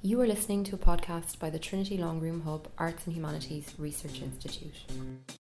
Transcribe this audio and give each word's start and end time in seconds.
You 0.00 0.20
are 0.20 0.26
listening 0.26 0.64
to 0.64 0.74
a 0.74 0.78
podcast 0.78 1.38
by 1.38 1.50
the 1.50 1.58
Trinity 1.58 1.98
Longroom 1.98 2.44
Hub 2.44 2.68
Arts 2.78 3.06
and 3.06 3.14
Humanities 3.14 3.74
Research 3.78 4.22
Institute. 4.22 5.37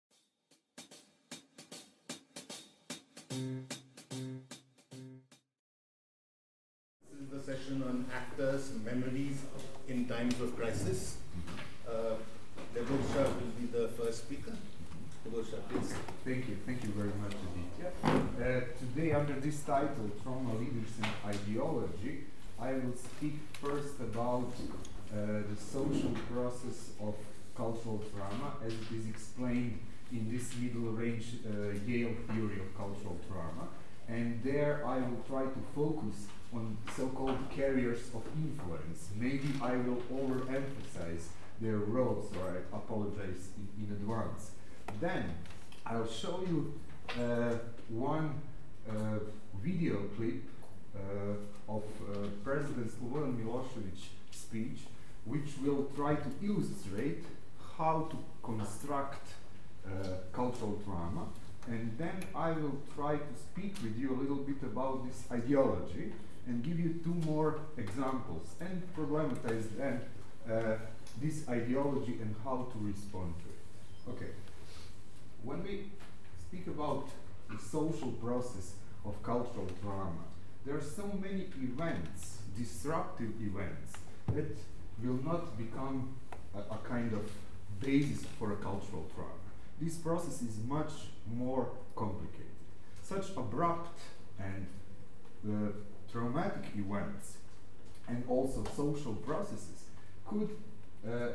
Cultural 32.91 33.17
trauma. 33.27 33.67
And 34.07 34.41
there 34.43 34.83
I 34.85 34.97
will 34.97 35.23
try 35.27 35.43
to 35.43 35.61
focus 35.73 36.27
on 36.53 36.77
so-called 36.95 37.37
carriers 37.55 38.01
of 38.13 38.23
influence. 38.35 39.09
Maybe 39.15 39.49
I 39.61 39.75
will 39.77 40.01
overemphasize 40.11 41.27
their 41.61 41.77
roles, 41.77 42.31
or 42.35 42.49
I 42.49 42.75
apologize 42.75 43.49
in, 43.57 43.85
in 43.85 43.91
advance. 43.93 44.51
Then 44.99 45.23
I'll 45.85 46.07
show 46.07 46.43
you 46.47 46.73
uh, 47.17 47.55
one 47.87 48.33
uh, 48.89 49.19
video 49.63 49.97
clip 50.17 50.43
uh, 50.95 51.73
of 51.75 51.83
uh, 51.83 52.27
President 52.43 52.91
Slobodan 52.91 53.37
Milosevic 53.37 53.99
speech, 54.31 54.79
which 55.25 55.49
will 55.63 55.89
try 55.95 56.15
to 56.15 56.29
illustrate 56.43 57.23
how 57.77 58.09
to 58.11 58.17
construct 58.43 59.27
uh, 59.85 59.89
cultural 60.33 60.81
trauma. 60.83 61.27
And 61.67 61.95
then 61.97 62.23
I 62.35 62.51
will 62.51 62.77
try 62.95 63.15
to 63.15 63.33
speak 63.37 63.75
with 63.83 63.97
you 63.97 64.13
a 64.15 64.17
little 64.19 64.37
bit 64.37 64.61
about 64.63 65.05
this 65.07 65.23
ideology 65.31 66.11
and 66.47 66.63
give 66.63 66.79
you 66.79 66.99
two 67.03 67.13
more 67.29 67.59
examples 67.77 68.47
and 68.59 68.81
problematize 68.95 69.65
then 69.77 70.01
uh, 70.49 70.75
this 71.21 71.47
ideology 71.47 72.17
and 72.21 72.35
how 72.43 72.67
to 72.71 72.77
respond 72.79 73.33
to 73.43 73.49
it. 73.49 74.15
Okay. 74.15 74.31
When 75.43 75.63
we 75.63 75.85
speak 76.47 76.67
about 76.67 77.07
the 77.49 77.59
social 77.59 78.11
process 78.13 78.73
of 79.05 79.21
cultural 79.23 79.67
trauma, 79.81 80.25
there 80.65 80.75
are 80.75 80.81
so 80.81 81.05
many 81.21 81.47
events, 81.61 82.39
disruptive 82.57 83.33
events, 83.41 83.93
that 84.33 84.57
will 85.03 85.21
not 85.23 85.57
become 85.57 86.09
a, 86.55 86.59
a 86.59 86.77
kind 86.87 87.13
of 87.13 87.29
basis 87.79 88.25
for 88.37 88.53
a 88.53 88.55
cultural 88.57 89.05
trauma. 89.13 89.40
This 89.81 89.97
process 89.97 90.43
is 90.43 90.59
much 90.67 90.91
more 91.27 91.69
complicated. 91.95 92.45
Such 93.01 93.31
abrupt 93.35 93.99
and 94.39 94.67
uh, 95.43 95.71
traumatic 96.11 96.65
events 96.77 97.37
and 98.07 98.23
also 98.29 98.63
social 98.75 99.15
processes 99.15 99.85
could 100.27 100.49
uh, 101.03 101.29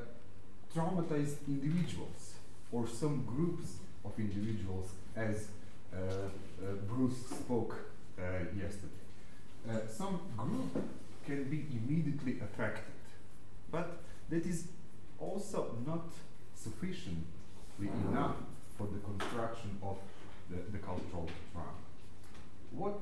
traumatize 0.72 1.34
individuals 1.48 2.34
or 2.70 2.86
some 2.86 3.24
groups 3.24 3.78
of 4.04 4.12
individuals 4.16 4.90
as 5.16 5.48
uh, 5.92 5.96
uh, 5.96 6.72
Bruce 6.88 7.26
spoke 7.26 7.74
uh, 8.16 8.22
yesterday. 8.56 9.02
Uh, 9.68 9.78
some 9.88 10.20
group 10.36 10.84
can 11.26 11.42
be 11.50 11.66
immediately 11.72 12.38
affected, 12.40 12.94
but 13.72 13.98
that 14.28 14.46
is 14.46 14.68
also 15.18 15.74
not 15.84 16.04
sufficiently 16.54 17.35
enough 17.80 18.36
for 18.76 18.86
the 18.86 18.98
construction 19.00 19.78
of 19.82 19.96
the, 20.50 20.56
the 20.72 20.78
cultural 20.78 21.28
trauma. 21.52 21.70
What 22.70 23.00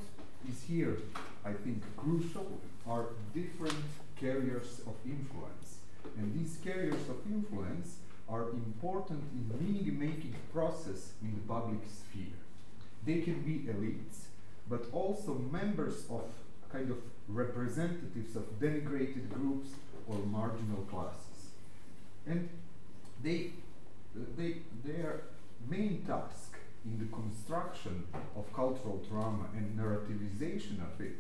is 0.49 0.63
here, 0.63 0.97
I 1.45 1.53
think, 1.53 1.83
crucial 1.97 2.47
are 2.87 3.07
different 3.33 3.85
carriers 4.21 4.81
of 4.87 4.95
influence. 5.05 5.79
And 6.19 6.35
these 6.39 6.59
carriers 6.63 7.09
of 7.09 7.17
influence 7.27 7.97
are 8.29 8.51
important 8.51 9.23
in 9.33 9.51
meaning 9.61 9.99
making 9.99 10.35
process 10.53 11.13
in 11.23 11.35
the 11.35 11.41
public 11.47 11.81
sphere. 11.87 12.39
They 13.05 13.21
can 13.21 13.43
be 13.43 13.71
elites, 13.71 14.27
but 14.69 14.87
also 14.93 15.35
members 15.35 16.05
of 16.11 16.25
kind 16.73 16.91
of 16.91 16.99
representatives 17.29 18.37
of 18.37 18.59
denigrated 18.61 19.31
groups 19.33 19.71
or 20.09 20.17
marginal 20.19 20.83
classes. 20.91 21.51
And 22.27 22.49
they, 23.23 23.51
they, 24.37 24.57
their 24.85 25.23
main 25.69 26.05
task 26.07 26.57
in 26.85 26.99
the 26.99 27.17
construction 27.17 28.05
of 28.37 28.53
cultural 28.53 29.03
trauma 29.09 29.47
and 29.57 29.79
narrativization 29.79 30.81
of 30.81 31.01
it 31.01 31.17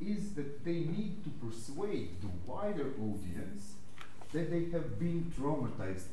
is 0.00 0.34
that 0.34 0.64
they 0.64 0.80
need 0.80 1.24
to 1.24 1.30
persuade 1.44 2.20
the 2.20 2.28
wider 2.46 2.92
audience 3.00 3.74
that 4.32 4.50
they 4.50 4.70
have 4.70 4.98
been 4.98 5.32
traumatized 5.38 6.08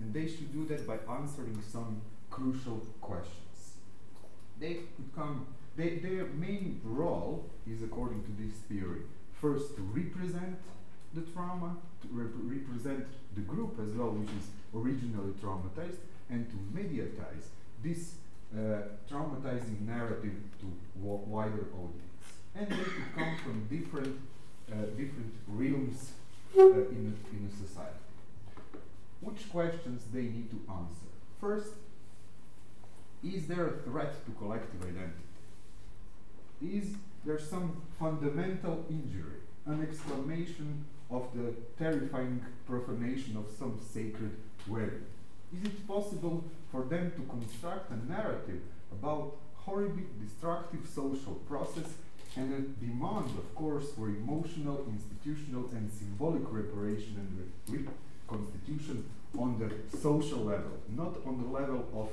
and 0.00 0.12
they 0.12 0.26
should 0.26 0.52
do 0.52 0.66
that 0.66 0.86
by 0.86 0.98
answering 1.12 1.62
some 1.70 2.00
crucial 2.30 2.80
questions. 3.00 3.74
They 4.58 4.80
could 4.96 5.14
come, 5.14 5.46
they, 5.76 5.96
their 5.96 6.24
main 6.26 6.80
role 6.82 7.48
is, 7.66 7.82
according 7.82 8.24
to 8.24 8.30
this 8.42 8.54
theory, 8.68 9.02
first 9.40 9.76
to 9.76 9.82
represent 9.82 10.56
the 11.12 11.20
trauma, 11.20 11.76
to 12.02 12.08
rep 12.10 12.32
represent 12.34 13.06
the 13.36 13.42
group 13.42 13.78
as 13.80 13.92
well, 13.92 14.10
which 14.10 14.30
is 14.30 14.48
originally 14.74 15.32
traumatized, 15.42 15.98
and 16.30 16.48
to 16.50 16.56
mediatize 16.72 17.48
this 17.82 18.14
uh, 18.54 18.82
traumatizing 19.10 19.80
narrative 19.86 20.32
to 20.60 20.66
wider 20.96 21.66
audience. 21.74 22.00
And 22.54 22.68
they 22.68 22.84
could 22.84 23.14
come 23.16 23.36
from 23.42 23.66
different, 23.68 24.18
uh, 24.70 24.86
different 24.96 25.34
realms 25.48 26.12
uh, 26.56 26.62
in, 26.62 27.16
in 27.32 27.50
society. 27.50 27.98
Which 29.20 29.50
questions 29.50 30.04
they 30.12 30.22
need 30.22 30.50
to 30.50 30.60
answer? 30.70 31.10
First, 31.40 31.72
is 33.22 33.46
there 33.46 33.66
a 33.66 33.72
threat 33.78 34.24
to 34.26 34.32
collective 34.32 34.82
identity? 34.82 35.24
Is 36.62 36.94
there 37.24 37.38
some 37.38 37.82
fundamental 37.98 38.84
injury, 38.90 39.40
an 39.66 39.82
exclamation 39.82 40.84
of 41.10 41.28
the 41.34 41.54
terrifying 41.78 42.44
profanation 42.66 43.36
of 43.36 43.46
some 43.58 43.80
sacred 43.92 44.36
value? 44.66 45.02
Is 45.52 45.64
it 45.64 45.86
possible 45.86 46.44
for 46.70 46.82
them 46.84 47.12
to 47.16 47.22
construct 47.22 47.90
a 47.90 48.10
narrative 48.10 48.60
about 48.92 49.36
horribly 49.54 50.04
destructive 50.20 50.80
social 50.92 51.34
process 51.48 51.94
and 52.36 52.52
a 52.52 52.60
demand, 52.84 53.30
of 53.38 53.54
course, 53.54 53.92
for 53.92 54.08
emotional, 54.08 54.86
institutional, 54.90 55.68
and 55.72 55.90
symbolic 55.90 56.42
reparation 56.50 57.14
and 57.16 57.86
reconstitution 58.28 59.04
on 59.38 59.58
the 59.58 59.98
social 59.98 60.38
level, 60.38 60.72
not 60.88 61.16
on 61.26 61.40
the 61.42 61.48
level 61.48 61.86
of 61.94 62.08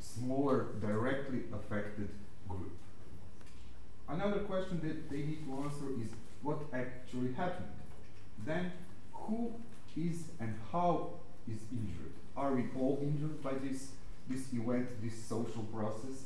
smaller, 0.00 0.66
directly 0.80 1.40
affected 1.52 2.08
group. 2.48 2.72
Another 4.08 4.40
question 4.40 4.80
that 4.82 5.10
they 5.10 5.18
need 5.18 5.44
to 5.46 5.52
answer 5.62 5.88
is 6.02 6.10
what 6.42 6.58
actually 6.72 7.32
happened. 7.32 7.68
Then, 8.44 8.72
who 9.12 9.52
is 9.96 10.24
and 10.40 10.54
how 10.72 11.10
is 11.48 11.60
injured? 11.70 12.12
Are 12.36 12.52
we 12.52 12.64
all 12.78 12.98
injured 13.02 13.42
by 13.42 13.54
this, 13.54 13.88
this 14.28 14.52
event, 14.52 14.88
this 15.02 15.24
social 15.24 15.62
process? 15.72 16.24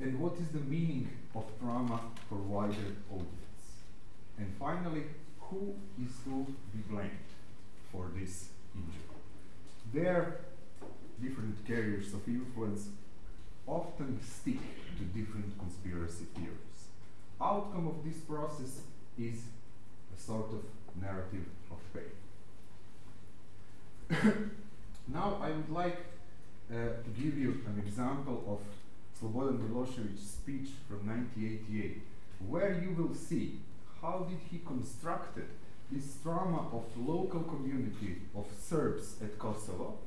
And 0.00 0.18
what 0.20 0.34
is 0.34 0.48
the 0.48 0.60
meaning 0.60 1.08
of 1.34 1.44
trauma 1.60 2.00
for 2.28 2.36
wider 2.36 2.94
audience? 3.10 3.82
And 4.38 4.54
finally, 4.58 5.02
who 5.40 5.74
is 6.00 6.12
to 6.24 6.46
be 6.72 6.78
blamed 6.88 7.10
for 7.90 8.10
this 8.16 8.50
injury? 8.74 9.02
Their 9.92 10.40
different 11.20 11.66
carriers 11.66 12.14
of 12.14 12.26
influence 12.28 12.90
often 13.66 14.20
stick 14.22 14.60
to 14.96 15.02
different 15.18 15.58
conspiracy 15.58 16.26
theories. 16.34 16.88
Outcome 17.40 17.88
of 17.88 18.04
this 18.04 18.18
process 18.18 18.82
is 19.18 19.42
a 20.16 20.20
sort 20.20 20.52
of 20.52 20.62
narrative 21.00 21.46
of 21.70 21.78
pain. 21.92 22.04
now 25.12 25.38
I 25.42 25.50
would 25.50 25.70
like 25.70 25.98
uh, 26.70 26.74
to 26.74 27.10
give 27.20 27.38
you 27.38 27.60
an 27.66 27.82
example 27.84 28.44
of 28.46 28.60
Slobodan 29.18 29.58
Milosevic's 29.58 30.22
speech 30.22 30.68
from 30.88 31.06
1988, 31.06 32.02
where 32.46 32.72
you 32.82 32.90
will 32.92 33.14
see 33.14 33.60
how 34.00 34.26
did 34.28 34.38
he 34.50 34.60
constructed 34.66 35.48
this 35.90 36.16
trauma 36.22 36.68
of 36.72 36.84
local 36.96 37.40
community 37.40 38.18
of 38.36 38.46
Serbs 38.60 39.16
at 39.22 39.38
Kosovo 39.38 39.98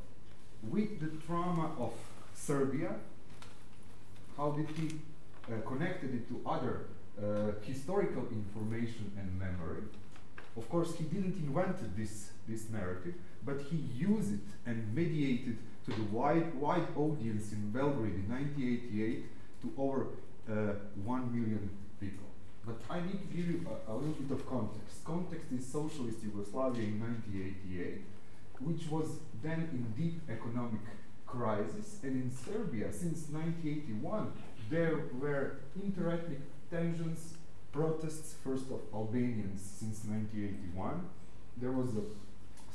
with 0.69 0.99
the 0.99 1.11
trauma 1.25 1.71
of 1.79 1.91
Serbia, 2.35 2.95
how 4.37 4.51
did 4.51 4.69
he 4.77 4.99
uh, 5.47 5.59
connected 5.67 6.13
it 6.13 6.27
to 6.29 6.41
other 6.47 6.85
uh, 7.21 7.51
historical 7.63 8.25
information 8.31 9.11
and 9.17 9.39
memory. 9.39 9.83
Of 10.57 10.69
course, 10.69 10.95
he 10.95 11.03
didn't 11.03 11.35
invent 11.37 11.95
this, 11.97 12.31
this 12.47 12.69
narrative, 12.69 13.15
but 13.45 13.61
he 13.69 13.77
used 13.95 14.33
it 14.33 14.39
and 14.65 14.93
mediated 14.95 15.57
to 15.85 15.91
the 15.91 16.03
wide, 16.03 16.53
wide 16.55 16.87
audience 16.95 17.51
in 17.51 17.71
Belgrade 17.71 18.13
in 18.13 18.29
1988 18.29 19.25
to 19.61 19.73
over 19.77 20.07
uh, 20.49 20.73
1 21.03 21.33
million 21.33 21.69
people. 21.99 22.25
But 22.65 22.75
I 22.89 23.01
need 23.01 23.19
to 23.19 23.35
give 23.35 23.47
you 23.47 23.65
a, 23.67 23.91
a, 23.91 23.95
little 23.95 24.13
bit 24.13 24.31
of 24.31 24.47
context. 24.47 25.03
Context 25.03 25.51
is 25.51 25.65
socialist 25.65 26.19
Yugoslavia 26.23 26.83
in 26.83 26.99
1988, 26.99 28.01
which 28.59 28.87
was 28.89 29.07
then 29.41 29.67
in 29.71 29.93
deep 29.97 30.21
economic 30.29 30.81
crisis, 31.25 31.97
and 32.03 32.21
in 32.21 32.29
Serbia 32.29 32.91
since 32.91 33.29
1981 33.29 34.33
there 34.69 34.99
were 35.19 35.57
interethnic 35.79 36.41
tensions, 36.69 37.33
protests, 37.71 38.35
first 38.43 38.65
of 38.71 38.79
Albanians 38.93 39.61
since 39.61 40.05
1981. 40.05 41.09
There 41.57 41.71
was 41.71 41.89
a 41.95 42.03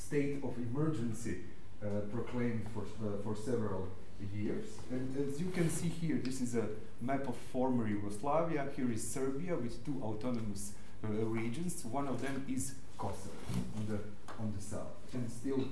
state 0.07 0.39
of 0.45 0.57
emergency 0.57 1.39
uh, 1.83 1.87
proclaimed 2.15 2.65
for, 2.73 2.83
uh, 2.83 3.23
for 3.25 3.35
several 3.35 3.89
years. 4.35 4.67
And 4.91 5.05
as 5.29 5.41
you 5.41 5.51
can 5.51 5.69
see 5.69 5.89
here, 5.89 6.19
this 6.23 6.41
is 6.41 6.55
a 6.55 6.67
map 7.01 7.29
of 7.29 7.37
former 7.53 7.89
Yugoslavia. 7.89 8.69
Here 8.77 8.91
is 8.93 9.03
Serbia 9.03 9.57
with 9.57 9.85
two 9.85 10.01
autonomous 10.03 10.73
uh, 11.05 11.09
regions. 11.09 11.85
One 11.85 12.07
of 12.07 12.23
them 12.23 12.47
is 12.49 12.75
Kosovo 12.97 13.35
on 13.77 13.85
the, 13.91 13.99
on 14.43 14.53
the 14.57 14.63
south. 14.63 14.95
And 15.13 15.31
still 15.31 15.63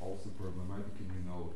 also 0.00 0.28
problematic, 0.42 0.94
and 0.98 1.10
you 1.16 1.30
know 1.30 1.50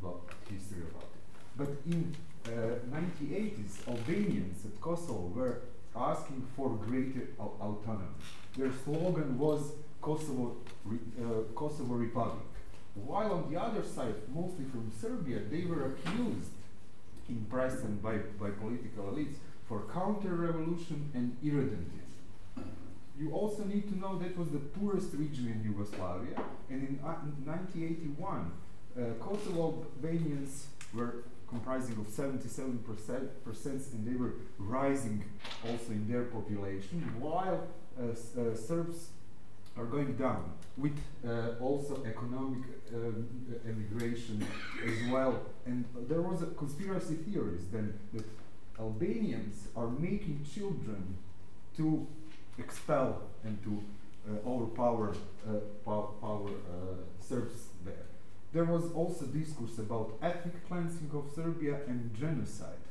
about 0.00 0.20
history 0.48 0.82
about 0.90 1.08
it. 1.16 1.22
But 1.60 1.70
in 1.92 2.14
uh, 2.46 2.78
1980s, 2.96 3.88
Albanians 3.88 4.64
at 4.64 4.80
Kosovo 4.80 5.32
were 5.34 5.58
asking 5.96 6.46
for 6.54 6.70
greater 6.86 7.28
au 7.40 7.52
autonomy. 7.60 8.14
Their 8.56 8.70
slogan 8.84 9.38
was 9.38 9.72
Kosovo, 10.06 10.56
Re 10.84 10.98
uh, 11.18 11.42
Republic. 12.26 12.46
While 12.94 13.32
on 13.32 13.52
the 13.52 13.60
other 13.60 13.82
side, 13.82 14.14
mostly 14.34 14.64
from 14.64 14.90
Serbia, 15.00 15.40
they 15.50 15.64
were 15.64 15.86
accused 15.86 16.50
in 17.28 17.44
press 17.50 17.82
and 17.82 18.02
by, 18.02 18.18
by 18.40 18.50
political 18.50 19.04
elites 19.04 19.36
for 19.68 19.82
counter-revolution 19.92 21.10
and 21.14 21.36
irredentism. 21.44 22.64
You 23.18 23.32
also 23.32 23.64
need 23.64 23.88
to 23.88 23.98
know 23.98 24.18
that 24.18 24.36
was 24.36 24.50
the 24.50 24.58
poorest 24.58 25.12
region 25.14 25.46
in 25.48 25.62
Yugoslavia, 25.64 26.36
and 26.70 26.88
in, 26.88 27.00
uh, 27.02 27.14
1981, 27.44 28.52
uh, 28.96 29.00
Kosovo 29.22 29.86
Albanians 30.02 30.66
were 30.94 31.24
comprising 31.48 31.96
of 31.98 32.08
77 32.08 32.78
percent, 32.78 33.82
and 33.92 34.06
they 34.06 34.16
were 34.16 34.34
rising 34.58 35.24
also 35.66 35.92
in 35.92 36.10
their 36.10 36.24
population, 36.24 37.00
while 37.18 37.66
uh, 37.98 38.08
uh, 38.08 38.54
Serbs 38.54 39.08
are 39.78 39.84
going 39.84 40.16
down 40.16 40.52
with 40.76 40.98
uh, 41.26 41.52
also 41.60 42.04
economic 42.04 42.64
um, 42.94 43.26
emigration 43.66 44.46
as 44.84 45.10
well. 45.10 45.40
And 45.64 45.84
there 46.08 46.22
was 46.22 46.42
a 46.42 46.46
conspiracy 46.46 47.14
theories 47.14 47.64
then 47.72 47.98
that 48.12 48.24
Albanians 48.78 49.68
are 49.74 49.88
making 49.88 50.46
children 50.54 51.16
to 51.76 52.06
expel 52.58 53.22
and 53.44 53.62
to 53.64 53.82
uh, 54.28 54.48
overpower 54.48 55.14
uh, 55.46 55.52
pow 55.84 56.14
power 56.20 56.48
uh, 56.48 56.96
Serbs 57.20 57.68
there. 57.84 58.06
There 58.52 58.64
was 58.64 58.90
also 58.92 59.26
discourse 59.26 59.78
about 59.78 60.18
ethnic 60.22 60.66
cleansing 60.68 61.10
of 61.12 61.30
Serbia 61.34 61.80
and 61.86 62.14
genocide. 62.14 62.84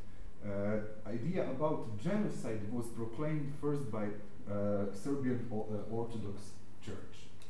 Uh, 0.45 1.09
idea 1.09 1.49
about 1.49 1.99
genocide 1.99 2.61
was 2.71 2.85
proclaimed 2.87 3.51
first 3.59 3.91
by 3.91 4.05
uh, 4.49 4.85
Serbian 4.93 5.47
Orthodox. 5.91 6.54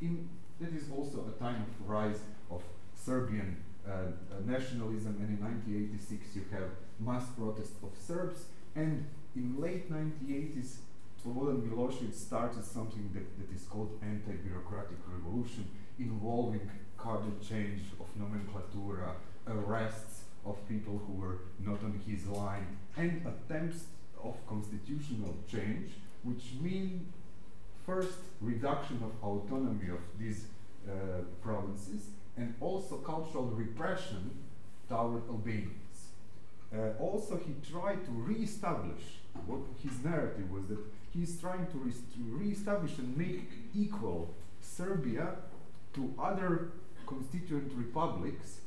In, 0.01 0.29
that 0.59 0.73
is 0.73 0.89
also 0.95 1.25
a 1.27 1.39
time 1.39 1.65
of 1.67 1.89
rise 1.89 2.19
of 2.51 2.61
Serbian 2.95 3.57
uh, 3.87 3.91
uh, 3.91 4.05
nationalism, 4.45 5.15
and 5.19 5.37
in 5.37 5.43
1986 5.43 6.35
you 6.35 6.43
have 6.51 6.69
mass 6.99 7.25
protests 7.37 7.75
of 7.83 7.91
Serbs, 7.99 8.45
and 8.75 9.05
in 9.35 9.59
late 9.59 9.91
1980s 9.91 10.77
Slobodan 11.25 11.61
Milosevic 11.61 12.13
started 12.13 12.63
something 12.63 13.09
that, 13.13 13.25
that 13.39 13.55
is 13.55 13.63
called 13.63 13.97
anti-bureaucratic 14.03 14.97
revolution, 15.07 15.67
involving 15.97 16.69
cardinal 16.97 17.33
change 17.47 17.81
of 17.99 18.07
nomenclatura, 18.19 19.15
arrests 19.47 20.25
of 20.45 20.55
people 20.67 21.01
who 21.07 21.13
were 21.13 21.39
not 21.59 21.81
on 21.83 21.99
his 22.07 22.27
line, 22.27 22.77
and 22.95 23.25
attempts 23.25 23.85
of 24.23 24.35
constitutional 24.47 25.35
change, 25.49 25.91
which 26.23 26.53
mean 26.61 27.11
first 27.85 28.17
reduction 28.41 29.01
of 29.03 29.11
autonomy 29.23 29.89
of 29.89 29.99
these 30.19 30.45
uh, 30.87 31.21
provinces 31.41 32.07
and 32.37 32.53
also 32.59 32.97
cultural 32.97 33.45
repression 33.45 34.31
toward 34.89 35.27
Albanians. 35.29 36.09
Uh, 36.73 36.89
also, 36.99 37.37
he 37.37 37.53
tried 37.71 38.03
to 38.05 38.11
re-establish 38.11 39.19
what 39.45 39.61
his 39.81 40.03
narrative 40.03 40.51
was 40.51 40.65
that 40.67 40.79
he's 41.13 41.39
trying 41.39 41.65
to, 41.67 41.77
re 41.77 41.91
to 41.91 42.19
re-establish 42.37 42.97
and 42.97 43.15
make 43.17 43.49
equal 43.73 44.33
Serbia 44.61 45.35
to 45.93 46.13
other 46.19 46.71
constituent 47.05 47.71
republics 47.75 48.59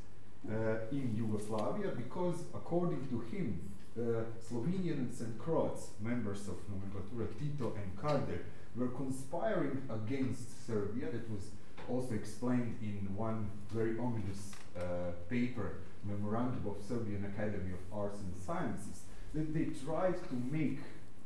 uh, 0.48 0.76
in 0.92 1.14
Yugoslavia 1.16 1.90
because, 1.96 2.36
according 2.54 3.06
to 3.08 3.20
him, 3.36 3.60
uh, 3.98 4.22
Slovenians 4.40 5.20
and 5.20 5.38
Croats, 5.38 5.88
members 6.00 6.48
of 6.48 6.54
nomenclatura 6.70 7.26
Tito 7.38 7.74
and 7.76 7.96
Kardelj, 8.00 8.40
were 8.78 8.88
conspiring 8.88 9.82
against 9.90 10.66
Serbia. 10.66 11.06
That 11.10 11.28
was 11.30 11.50
also 11.88 12.14
explained 12.14 12.76
in 12.82 13.14
one 13.16 13.50
very 13.70 13.98
ominous 13.98 14.52
uh, 14.76 15.12
paper, 15.28 15.78
Memorandum 16.04 16.64
of 16.66 16.76
Serbian 16.86 17.24
Academy 17.24 17.72
of 17.72 17.98
Arts 17.98 18.20
and 18.20 18.34
Sciences, 18.46 19.00
that 19.34 19.52
they 19.52 19.66
tried 19.84 20.16
to 20.28 20.34
make, 20.50 20.78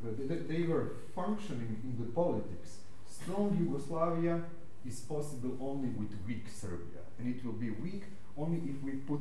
uh, 0.04 0.08
that 0.28 0.48
they 0.48 0.62
were 0.62 0.92
functioning 1.14 1.80
in 1.84 2.04
the 2.04 2.10
politics. 2.12 2.78
Strong 3.06 3.56
Yugoslavia 3.60 4.42
is 4.86 5.00
possible 5.00 5.56
only 5.60 5.90
with 5.90 6.10
weak 6.26 6.46
Serbia, 6.52 7.02
and 7.18 7.34
it 7.34 7.44
will 7.44 7.52
be 7.52 7.70
weak 7.70 8.04
only 8.36 8.58
if 8.70 8.82
we 8.82 8.92
put 8.92 9.20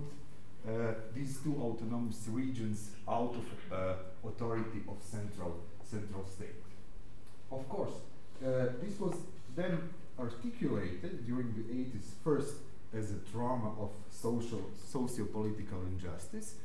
uh, 0.68 0.94
these 1.14 1.40
two 1.44 1.56
autonomous 1.60 2.28
regions 2.30 2.92
out 3.08 3.36
of 3.36 3.74
uh, 3.74 3.94
authority 4.28 4.82
of 4.88 4.98
central 5.02 5.60
central 5.84 6.26
state. 6.26 6.56
Of 7.52 7.68
course, 7.68 7.94
uh, 8.46 8.68
this 8.82 9.00
was 9.00 9.16
then 9.56 9.90
articulated 10.20 11.26
during 11.26 11.54
the 11.54 11.64
80s 11.74 12.14
first 12.24 12.56
as 12.94 13.12
a 13.12 13.20
drama 13.32 13.72
of 13.80 13.92
social, 14.10 14.70
socio-political 14.92 15.80
injustice 15.94 16.56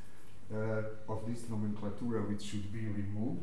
uh, 0.53 0.83
of 1.09 1.23
this 1.27 1.43
nomenclatura 1.43 2.29
which 2.29 2.43
should 2.43 2.73
be 2.73 2.87
removed 2.87 3.43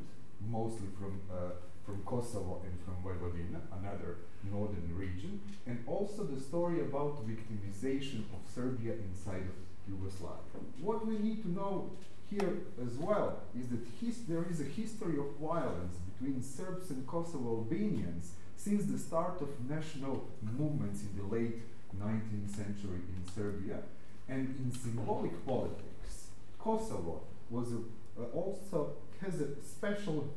mostly 0.49 0.87
from, 0.99 1.19
uh, 1.31 1.51
from 1.85 2.01
Kosovo 2.05 2.61
and 2.65 2.77
from 2.83 2.95
Vojvodina, 3.03 3.59
another 3.79 4.17
northern 4.51 4.93
region, 4.95 5.39
and 5.65 5.83
also 5.87 6.23
the 6.23 6.39
story 6.39 6.81
about 6.81 7.25
victimization 7.27 8.19
of 8.33 8.39
Serbia 8.53 8.93
inside 8.93 9.43
of 9.43 9.55
Yugoslavia. 9.87 10.59
What 10.81 11.05
we 11.05 11.17
need 11.17 11.41
to 11.43 11.49
know 11.49 11.91
here 12.33 12.57
as 12.85 12.93
well 12.97 13.39
is 13.57 13.67
that 13.69 13.79
there 14.27 14.45
is 14.49 14.59
a 14.61 14.63
history 14.63 15.17
of 15.17 15.25
violence 15.41 15.95
between 16.11 16.41
Serbs 16.41 16.89
and 16.89 17.05
Kosovo 17.05 17.57
Albanians 17.57 18.31
since 18.55 18.85
the 18.85 18.97
start 18.97 19.41
of 19.41 19.49
national 19.69 20.25
movements 20.41 21.01
in 21.01 21.17
the 21.17 21.35
late 21.35 21.61
19th 21.99 22.55
century 22.55 23.01
in 23.15 23.33
Serbia. 23.33 23.79
And 24.27 24.55
in 24.57 24.71
symbolic 24.71 25.45
politics, 25.45 26.27
Kosovo 26.59 27.21
was 27.49 27.73
a, 27.73 27.81
uh, 28.19 28.25
also 28.33 28.93
has 29.21 29.41
a 29.41 29.61
special 29.61 30.29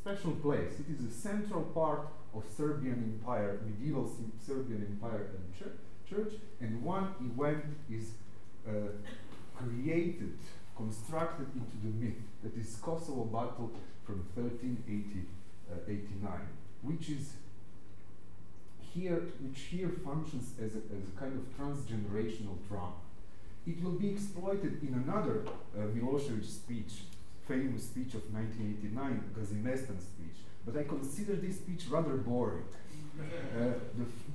special 0.00 0.32
place. 0.32 0.72
It 0.80 0.86
is 0.94 1.04
a 1.04 1.14
central 1.14 1.62
part 1.62 2.08
of 2.34 2.44
Serbian 2.56 3.18
Empire, 3.20 3.60
medieval 3.64 4.10
Serbian 4.44 4.86
Empire 4.90 5.26
and 5.34 5.58
church, 5.58 5.78
church, 6.08 6.40
and 6.60 6.82
one 6.82 7.08
event 7.20 7.64
is 7.90 8.12
uh, 8.66 8.70
created 9.54 10.38
constructed 10.78 11.48
into 11.54 11.76
the 11.82 11.92
myth 12.02 12.22
that 12.42 12.56
is 12.56 12.76
Kosovo 12.80 13.24
battle 13.24 13.72
from 14.06 14.24
1389, 14.34 16.30
uh, 16.30 16.38
which 16.82 17.10
is 17.10 17.32
here, 18.94 19.20
which 19.42 19.60
here 19.70 19.90
functions 20.04 20.54
as 20.62 20.76
a, 20.76 20.82
as 20.96 21.08
a 21.08 21.14
kind 21.18 21.34
of 21.34 21.44
transgenerational 21.58 22.56
drama. 22.68 22.94
It 23.66 23.82
will 23.82 23.98
be 23.98 24.10
exploited 24.10 24.80
in 24.82 24.94
another 25.04 25.42
uh, 25.76 25.80
Milosevic 25.94 26.44
speech, 26.44 27.02
famous 27.46 27.82
speech 27.82 28.14
of 28.14 28.22
1989, 28.32 29.34
Gazimestan 29.36 30.00
speech, 30.00 30.38
but 30.64 30.76
I 30.78 30.84
consider 30.84 31.34
this 31.34 31.56
speech 31.56 31.86
rather 31.90 32.16
boring. 32.16 32.64
Uh, 33.20 33.72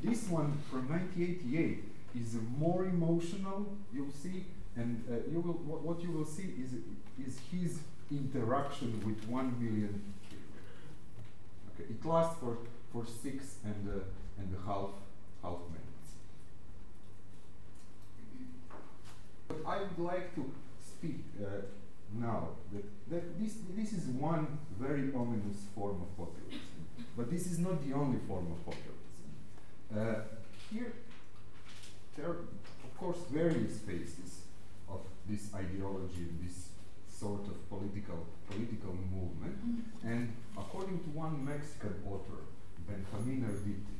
this 0.03 0.27
one 0.27 0.57
from 0.69 0.89
1988 0.89 1.83
is 2.19 2.35
more 2.57 2.85
emotional, 2.85 3.65
you'll 3.93 4.11
see, 4.11 4.45
and 4.75 5.03
uh, 5.09 5.15
you 5.31 5.39
will, 5.39 5.53
what, 5.53 5.81
what, 5.81 6.01
you 6.01 6.11
will 6.11 6.25
see 6.25 6.53
is, 6.63 6.73
is 7.25 7.39
his 7.51 7.79
interaction 8.11 9.01
with 9.05 9.27
one 9.29 9.55
million 9.59 10.01
Okay, 11.73 11.89
it 11.89 12.05
lasts 12.05 12.39
for, 12.39 12.57
for 12.91 13.05
six 13.05 13.57
and, 13.63 13.89
uh, 13.89 14.03
and 14.37 14.55
a 14.55 14.67
half, 14.67 14.89
half 15.41 15.57
minutes. 15.69 16.09
But 19.47 19.57
I 19.65 19.79
would 19.81 19.99
like 19.99 20.35
to 20.35 20.51
speak 20.79 21.23
uh, 21.41 21.47
now 22.19 22.49
that, 22.71 22.83
that 23.09 23.39
this, 23.39 23.55
this 23.75 23.93
is 23.93 24.05
one 24.07 24.59
very 24.79 25.11
ominous 25.15 25.63
form 25.75 26.01
of 26.01 26.17
populism. 26.17 26.59
But 27.17 27.31
this 27.31 27.47
is 27.47 27.59
not 27.59 27.85
the 27.87 27.93
only 27.93 28.19
form 28.27 28.51
of 28.51 28.65
populism. 28.65 28.93
Uh, 29.95 30.21
here, 30.71 30.93
there 32.15 32.27
are, 32.27 32.39
of 32.83 32.97
course, 32.97 33.17
various 33.31 33.79
phases 33.79 34.41
of 34.89 35.01
this 35.27 35.49
ideology 35.53 36.21
and 36.29 36.39
this 36.47 36.69
sort 37.23 37.45
of 37.47 37.69
political 37.69 38.25
political 38.49 38.93
movement. 39.15 39.57
And 40.03 40.33
according 40.57 40.99
to 40.99 41.09
one 41.09 41.45
Mexican 41.45 41.95
author, 42.05 42.41
Benjamin 42.87 43.47
Arditi, 43.49 43.97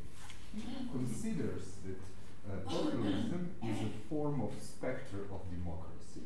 he 0.55 0.61
considers 0.91 1.63
that 1.85 1.99
uh, 2.45 2.57
populism 2.69 3.51
is 3.63 3.77
a 3.81 4.09
form 4.09 4.41
of 4.41 4.51
spectre 4.61 5.23
of 5.31 5.41
democracy, 5.49 6.25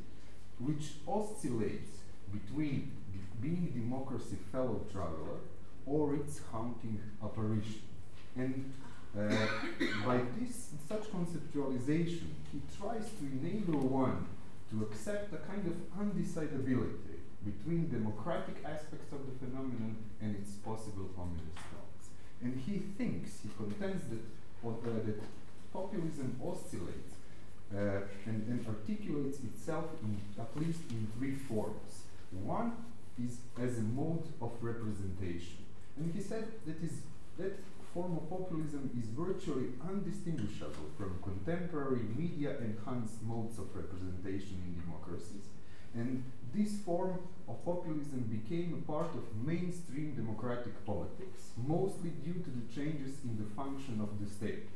which 0.59 0.85
oscillates 1.07 2.01
between 2.33 2.91
de- 3.13 3.47
being 3.47 3.71
democracy 3.73 4.37
fellow 4.51 4.81
traveler 4.91 5.39
or 5.85 6.15
its 6.15 6.41
haunting 6.51 6.99
apparition. 7.23 7.81
And 8.35 8.73
uh, 9.17 9.21
by 10.05 10.21
this 10.37 10.69
such 10.89 11.05
conceptualization, 11.11 12.29
he 12.51 12.59
tries 12.97 13.09
to 13.19 13.25
enable 13.25 13.87
one 13.87 14.25
to 14.71 14.83
accept 14.83 15.33
a 15.33 15.37
kind 15.37 15.65
of 15.67 15.75
undecidability 15.97 17.21
between 17.45 17.87
democratic 17.89 18.55
aspects 18.65 19.11
of 19.13 19.19
the 19.25 19.45
phenomenon 19.45 19.95
and 20.21 20.35
its 20.35 20.53
possible 20.65 21.09
ominous 21.17 21.55
tones. 21.55 22.03
And 22.41 22.59
he 22.59 22.79
thinks, 22.97 23.39
he 23.43 23.49
contends 23.57 24.03
that, 24.09 24.19
uh, 24.67 25.05
that 25.05 25.21
populism 25.71 26.39
oscillates 26.43 27.13
uh, 27.73 28.01
and, 28.25 28.47
and 28.47 28.65
articulates 28.67 29.39
itself 29.39 29.85
in 30.03 30.19
at 30.39 30.49
least 30.59 30.81
in 30.89 31.07
three 31.17 31.35
forms. 31.35 32.03
One 32.31 32.73
is 33.23 33.37
as 33.61 33.77
a 33.77 33.81
mode 33.81 34.27
of 34.41 34.51
representation. 34.61 35.65
And 35.97 36.13
he 36.13 36.21
said 36.21 36.47
that 36.65 36.83
is 36.83 37.01
that 37.37 37.57
form 37.97 38.17
of 38.17 38.29
populism 38.29 38.91
is 39.01 39.09
virtually 39.09 39.69
undistinguishable 39.81 40.91
from 40.97 41.16
contemporary 41.27 42.03
media 42.15 42.55
enhanced 42.59 43.21
modes 43.23 43.59
of 43.59 43.75
representation 43.75 44.61
in 44.65 44.81
democracies. 44.81 45.47
And 45.93 46.23
this 46.53 46.77
form 46.85 47.19
of 47.47 47.63
populism 47.65 48.21
became 48.29 48.73
a 48.73 48.91
part 48.91 49.13
of 49.13 49.35
mainstream 49.45 50.15
democratic 50.15 50.85
politics, 50.85 51.51
mostly 51.57 52.11
due 52.23 52.39
to 52.45 52.49
the 52.49 52.73
changes 52.73 53.17
in 53.23 53.37
the 53.37 53.49
function 53.55 53.99
of 53.99 54.19
the 54.19 54.29
state. 54.29 54.69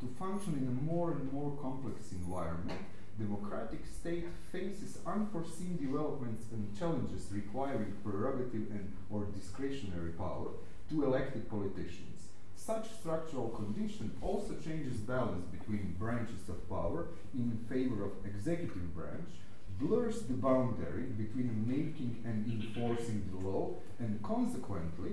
To 0.00 0.06
function 0.18 0.54
in 0.54 0.68
a 0.68 0.92
more 0.92 1.12
and 1.12 1.32
more 1.32 1.56
complex 1.62 2.12
environment, 2.12 2.80
democratic 3.18 3.80
state 3.86 4.26
faces 4.52 4.98
unforeseen 5.06 5.78
developments 5.80 6.44
and 6.52 6.78
challenges 6.78 7.28
requiring 7.32 7.94
prerogative 8.04 8.70
and 8.70 8.92
or 9.10 9.24
discretionary 9.34 10.12
power 10.12 10.48
to 10.90 11.04
elected 11.04 11.48
politicians. 11.48 12.25
Such 12.66 12.90
structural 12.98 13.50
condition 13.50 14.10
also 14.20 14.54
changes 14.54 14.96
balance 14.96 15.46
between 15.52 15.94
branches 16.00 16.48
of 16.48 16.68
power 16.68 17.06
in 17.32 17.56
favor 17.68 18.04
of 18.04 18.26
executive 18.26 18.92
branch, 18.92 19.30
blurs 19.78 20.22
the 20.22 20.34
boundary 20.34 21.04
between 21.04 21.64
making 21.64 22.24
and 22.24 22.44
enforcing 22.50 23.22
the 23.30 23.48
law, 23.48 23.74
and 24.00 24.20
consequently 24.24 25.12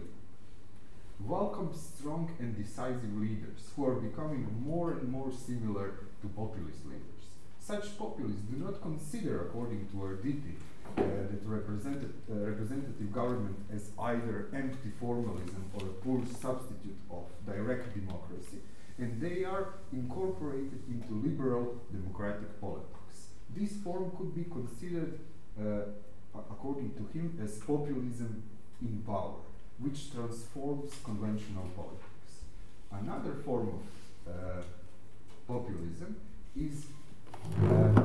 welcomes 1.19 1.79
strong 1.95 2.31
and 2.39 2.57
decisive 2.57 3.15
leaders 3.15 3.69
who 3.75 3.85
are 3.85 4.01
becoming 4.01 4.47
more 4.65 4.93
and 4.93 5.07
more 5.07 5.31
similar 5.31 5.91
to 6.23 6.27
populist 6.29 6.83
leaders. 6.87 7.25
Such 7.59 7.95
populists 7.99 8.41
do 8.49 8.57
not 8.57 8.81
consider, 8.81 9.41
according 9.41 9.89
to 9.89 9.97
Arditi, 9.97 10.55
that 10.95 11.39
represented, 11.45 12.13
uh, 12.29 12.35
representative 12.35 13.11
government 13.11 13.57
as 13.73 13.91
either 13.99 14.49
empty 14.53 14.91
formalism 14.99 15.63
or 15.75 15.85
a 15.87 15.93
poor 16.03 16.21
substitute 16.25 16.97
of 17.09 17.23
direct 17.45 17.93
democracy, 17.93 18.59
and 18.97 19.19
they 19.21 19.43
are 19.43 19.75
incorporated 19.91 20.81
into 20.87 21.13
liberal 21.27 21.81
democratic 21.91 22.59
politics. 22.61 23.27
This 23.55 23.73
form 23.83 24.11
could 24.17 24.35
be 24.35 24.45
considered, 24.45 25.19
uh, 25.59 25.85
according 26.35 26.91
to 26.95 27.17
him, 27.17 27.39
as 27.43 27.57
populism 27.59 28.43
in 28.81 29.03
power, 29.05 29.35
which 29.79 30.11
transforms 30.13 30.91
conventional 31.03 31.67
politics. 31.75 32.31
Another 32.91 33.33
form 33.45 33.69
of 33.69 34.33
uh, 34.33 34.61
populism 35.47 36.15
is 36.55 36.85
uh, 36.85 37.02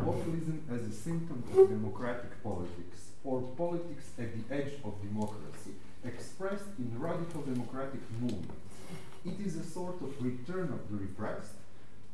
populism 0.05 0.63
as 0.71 0.83
a 0.83 0.93
symptom 0.93 1.43
of 1.51 1.69
democratic 1.69 2.43
politics, 2.43 3.11
or 3.25 3.43
politics 3.57 4.11
at 4.19 4.29
the 4.35 4.55
edge 4.55 4.73
of 4.85 5.01
democracy, 5.03 5.73
expressed 6.05 6.71
in 6.79 6.91
radical 6.99 7.43
democratic 7.43 8.01
movements. 8.21 8.55
It 9.25 9.41
is 9.45 9.57
a 9.57 9.65
sort 9.65 10.01
of 10.01 10.23
return 10.23 10.73
of 10.73 10.91
the 10.91 10.97
repressed 10.97 11.55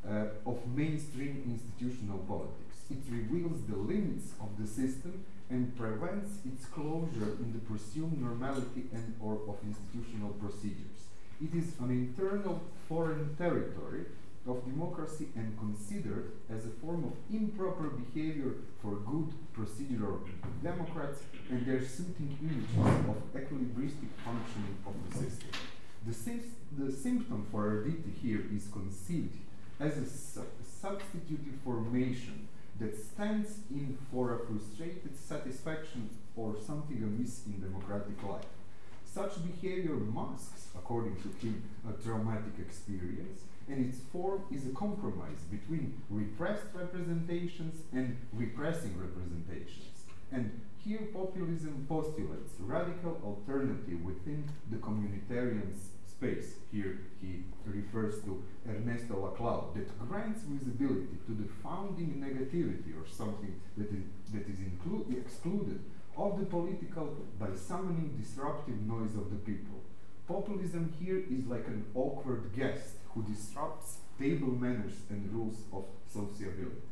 uh, 0.08 0.26
of 0.46 0.58
mainstream 0.74 1.42
institutional 1.46 2.18
politics. 2.18 2.76
It 2.90 3.02
reveals 3.10 3.62
the 3.68 3.76
limits 3.76 4.32
of 4.40 4.50
the 4.58 4.66
system 4.66 5.24
and 5.50 5.76
prevents 5.76 6.38
its 6.44 6.66
closure 6.66 7.36
in 7.40 7.52
the 7.52 7.60
presumed 7.60 8.20
normality 8.20 8.84
and 8.92 9.14
or 9.20 9.34
of 9.48 9.56
institutional 9.64 10.30
procedures. 10.40 11.08
It 11.42 11.54
is 11.54 11.72
an 11.80 11.90
internal 11.90 12.62
foreign 12.88 13.34
territory 13.36 14.06
of 14.46 14.64
democracy 14.64 15.28
and 15.36 15.58
considered 15.58 16.32
as 16.50 16.66
a 16.66 16.70
form 16.70 17.04
of 17.04 17.12
improper 17.34 17.88
behavior 17.88 18.54
for 18.82 18.96
good 18.96 19.32
procedural 19.56 20.20
democrats 20.62 21.22
and 21.50 21.64
their 21.66 21.82
suiting 21.82 22.36
images 22.42 23.08
of 23.08 23.16
equilibristic 23.34 24.10
functioning 24.24 24.76
of 24.86 24.94
the 25.08 25.18
system. 25.18 25.48
The, 26.06 26.84
the 26.84 26.92
symptom 26.92 27.46
for 27.50 27.70
Arditi 27.70 28.12
here 28.22 28.44
is 28.54 28.68
conceived 28.70 29.38
as 29.80 29.96
a 29.96 30.06
su- 30.06 30.42
substitutive 30.62 31.54
formation 31.64 32.48
that 32.78 32.96
stands 32.96 33.60
in 33.70 33.96
for 34.12 34.34
a 34.34 34.38
frustrated 34.46 35.16
satisfaction 35.16 36.10
or 36.36 36.56
something 36.66 36.98
amiss 36.98 37.42
in 37.46 37.60
democratic 37.60 38.22
life. 38.22 38.44
Such 39.04 39.32
behavior 39.46 39.94
masks, 39.94 40.66
according 40.76 41.16
to 41.16 41.28
him, 41.46 41.62
a 41.88 41.92
traumatic 42.02 42.58
experience, 42.58 43.42
and 43.68 43.86
its 43.86 44.00
form 44.12 44.42
is 44.52 44.66
a 44.66 44.70
compromise 44.70 45.40
between 45.50 46.00
repressed 46.10 46.66
representations 46.74 47.82
and 47.92 48.16
repressing 48.32 48.98
representations. 48.98 50.04
And 50.32 50.60
here 50.84 51.08
populism 51.12 51.86
postulates 51.88 52.52
radical 52.60 53.18
alternative 53.24 54.04
within 54.04 54.44
the 54.70 54.76
communitarian 54.76 55.72
space. 56.06 56.54
Here 56.70 57.00
he 57.20 57.44
refers 57.64 58.22
to 58.24 58.42
Ernesto 58.68 59.14
Laclau 59.14 59.74
that 59.74 59.98
grants 60.08 60.42
visibility 60.42 61.16
to 61.26 61.32
the 61.32 61.48
founding 61.62 62.22
negativity 62.22 62.92
or 63.00 63.08
something 63.08 63.60
that 63.76 63.88
is, 63.90 64.04
that 64.32 64.46
is 64.48 64.60
excluded 65.16 65.80
of 66.16 66.38
the 66.38 66.46
political 66.46 67.16
by 67.38 67.48
summoning 67.56 68.16
disruptive 68.20 68.80
noise 68.82 69.14
of 69.16 69.30
the 69.30 69.36
people. 69.36 69.80
Populism 70.28 70.92
here 71.00 71.22
is 71.30 71.46
like 71.46 71.66
an 71.66 71.84
awkward 71.94 72.50
guest 72.56 72.96
who 73.14 73.22
disrupts 73.22 73.98
table 74.18 74.48
manners 74.48 74.94
and 75.10 75.32
rules 75.32 75.58
of 75.72 75.84
sociability. 76.12 76.82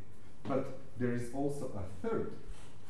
But 0.44 0.78
there 0.98 1.14
is 1.14 1.32
also 1.34 1.70
a 1.76 2.06
third 2.06 2.32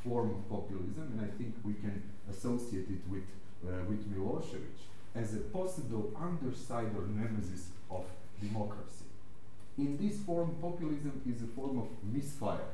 form 0.05 0.31
of 0.31 0.49
populism, 0.49 1.13
and 1.13 1.21
I 1.21 1.31
think 1.39 1.55
we 1.65 1.75
can 1.75 2.03
associate 2.31 2.87
it 2.89 3.03
with, 3.11 3.25
uh, 3.67 3.85
with 3.89 4.03
Milosevic 4.13 4.79
as 5.15 5.35
a 5.35 5.39
possible 5.39 6.13
underside 6.19 6.91
or 6.97 7.07
nemesis 7.07 7.69
of 7.91 8.05
democracy. 8.41 9.05
In 9.79 9.97
this 9.99 10.21
form, 10.21 10.57
populism 10.61 11.21
is 11.29 11.43
a 11.43 11.47
form 11.47 11.79
of 11.79 11.89
misfire 12.13 12.73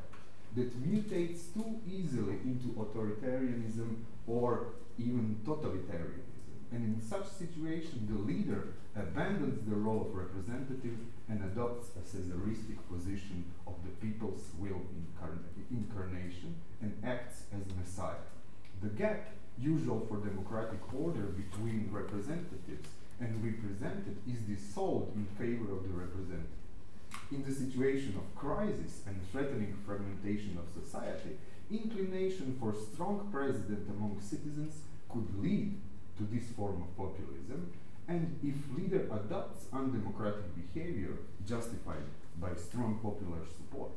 that 0.56 0.70
mutates 0.82 1.52
too 1.52 1.80
easily 1.86 2.36
into 2.44 2.68
authoritarianism 2.78 3.96
or 4.26 4.68
even 4.98 5.36
totalitarianism. 5.44 6.27
And 6.70 6.84
in 6.84 7.00
such 7.00 7.26
situation, 7.26 8.06
the 8.10 8.18
leader 8.18 8.74
abandons 8.94 9.66
the 9.66 9.76
role 9.76 10.02
of 10.02 10.14
representative 10.14 10.98
and 11.28 11.42
adopts 11.44 11.88
a 11.96 12.00
Caesaristic 12.00 12.76
position 12.92 13.44
of 13.66 13.74
the 13.84 14.06
people's 14.06 14.42
will 14.58 14.82
incarn- 14.92 15.38
incarnation 15.70 16.56
and 16.82 16.92
acts 17.04 17.44
as 17.52 17.62
messiah. 17.76 18.26
The 18.82 18.88
gap 18.88 19.30
usual 19.58 20.06
for 20.08 20.18
democratic 20.18 20.80
order 20.94 21.34
between 21.34 21.88
representatives 21.90 22.88
and 23.20 23.42
represented 23.42 24.16
is 24.28 24.38
dissolved 24.40 25.16
in 25.16 25.26
favor 25.38 25.72
of 25.72 25.82
the 25.82 25.94
representative. 25.94 26.46
In 27.32 27.42
the 27.44 27.52
situation 27.52 28.14
of 28.16 28.34
crisis 28.38 29.02
and 29.06 29.16
threatening 29.32 29.76
fragmentation 29.86 30.58
of 30.58 30.84
society, 30.84 31.36
inclination 31.70 32.56
for 32.60 32.74
strong 32.74 33.28
president 33.32 33.88
among 33.88 34.20
citizens 34.20 34.82
could 35.08 35.26
lead 35.42 35.74
to 36.18 36.24
this 36.32 36.50
form 36.56 36.82
of 36.82 36.96
populism, 36.96 37.72
And 38.08 38.38
if 38.42 38.56
leader 38.74 39.04
adopts 39.12 39.66
undemocratic 39.70 40.46
behavior 40.56 41.18
justified 41.46 42.08
by 42.40 42.54
strong 42.54 42.98
popular 43.02 43.44
support, 43.54 43.92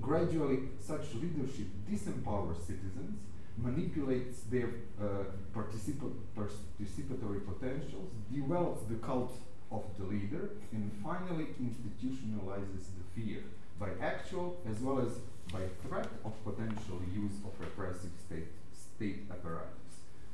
gradually 0.00 0.60
such 0.80 1.14
leadership 1.14 1.66
disempowers 1.90 2.60
citizens, 2.66 3.20
manipulates 3.58 4.40
their 4.50 4.68
uh, 5.00 5.24
participa 5.54 6.10
participatory 6.36 7.40
potentials, 7.52 8.10
develops 8.32 8.82
the 8.84 8.96
cult 8.96 9.34
of 9.70 9.84
the 9.98 10.04
leader, 10.04 10.50
and 10.72 10.90
finally 11.04 11.48
institutionalizes 11.60 12.84
the 12.96 13.04
fear 13.14 13.42
by 13.78 13.90
actual 14.00 14.56
as 14.70 14.80
well 14.80 14.98
as 14.98 15.12
by 15.52 15.60
threat 15.86 16.08
of 16.24 16.32
potential 16.44 17.00
use 17.14 17.36
of 17.44 17.52
repressive 17.60 18.12
state, 18.26 18.48
state 18.72 19.20
apparatus. 19.30 19.85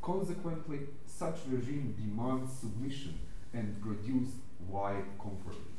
Consequently, 0.03 0.81
such 1.07 1.37
regime 1.49 1.95
demands 1.97 2.53
submission 2.53 3.19
and 3.55 3.81
produces 3.81 4.35
wide 4.69 5.05
conformism. 5.19 5.71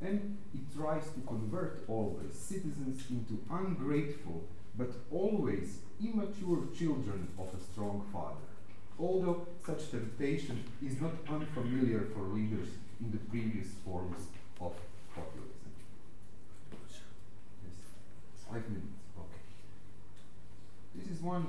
And 0.00 0.38
it 0.54 0.74
tries 0.74 1.04
to 1.10 1.20
convert 1.26 1.84
always 1.86 2.32
citizens 2.32 3.04
into 3.10 3.38
ungrateful 3.50 4.44
but 4.78 4.92
always 5.10 5.80
immature 6.00 6.68
children 6.78 7.28
of 7.38 7.48
a 7.48 7.72
strong 7.72 8.06
father. 8.12 8.46
Although 8.98 9.46
such 9.66 9.90
temptation 9.90 10.64
is 10.84 11.00
not 11.00 11.12
unfamiliar 11.28 12.06
for 12.14 12.22
leaders 12.22 12.68
in 13.00 13.10
the 13.10 13.18
previous 13.18 13.68
forms 13.84 14.28
of 14.60 14.72
populism. 15.14 15.72
Yes. 16.72 17.00
Five 18.48 18.68
minutes. 18.68 19.02
Okay. 19.18 19.42
This 20.94 21.16
is 21.16 21.22
one 21.22 21.46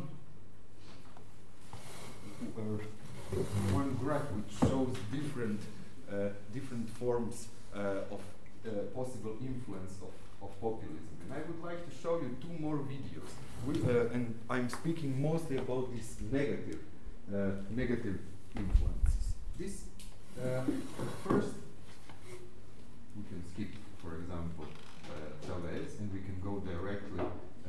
one 3.72 3.98
graph 4.02 4.28
which 4.32 4.70
shows 4.70 4.90
different 5.12 5.60
uh, 6.12 6.30
different 6.54 6.90
forms 6.98 7.50
uh, 7.76 8.14
of 8.16 8.22
uh, 8.66 8.70
possible 8.96 9.38
influence 9.42 9.94
of, 10.02 10.10
of 10.42 10.50
populism. 10.60 11.14
And 11.24 11.34
I 11.34 11.42
would 11.46 11.64
like 11.64 11.88
to 11.88 11.96
show 11.96 12.18
you 12.18 12.36
two 12.42 12.60
more 12.60 12.78
videos. 12.78 13.32
And 14.12 14.34
I'm 14.50 14.70
speaking 14.70 15.22
mostly 15.22 15.58
about 15.58 15.94
these 15.94 16.16
negative 16.32 16.80
negative 17.70 18.20
influences. 18.56 19.36
This 19.60 19.84
first 21.24 21.54
we 23.16 23.24
can 23.30 23.44
skip, 23.54 23.68
for 24.02 24.16
example, 24.16 24.66
Chavez, 25.46 26.00
and 26.00 26.12
we 26.12 26.22
can 26.22 26.40
go 26.42 26.60
directly 26.60 27.22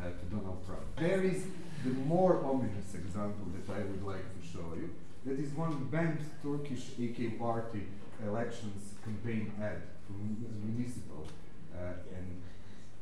to 0.09 0.25
Donald 0.35 0.65
Trump. 0.67 0.83
There 0.99 1.23
is 1.23 1.45
the 1.85 1.91
more 1.91 2.45
ominous 2.45 2.95
example 2.95 3.47
that 3.55 3.75
I 3.75 3.81
would 3.81 4.05
like 4.05 4.25
to 4.41 4.47
show 4.47 4.75
you. 4.77 4.91
That 5.27 5.39
is 5.39 5.53
one 5.53 5.85
banned 5.91 6.25
Turkish 6.43 6.99
AK 6.99 7.39
party 7.39 7.83
elections 8.25 8.95
campaign 9.05 9.53
ad 9.61 9.83
for 10.07 10.13
municipal, 10.13 11.27
uh, 11.75 12.17
and 12.17 12.43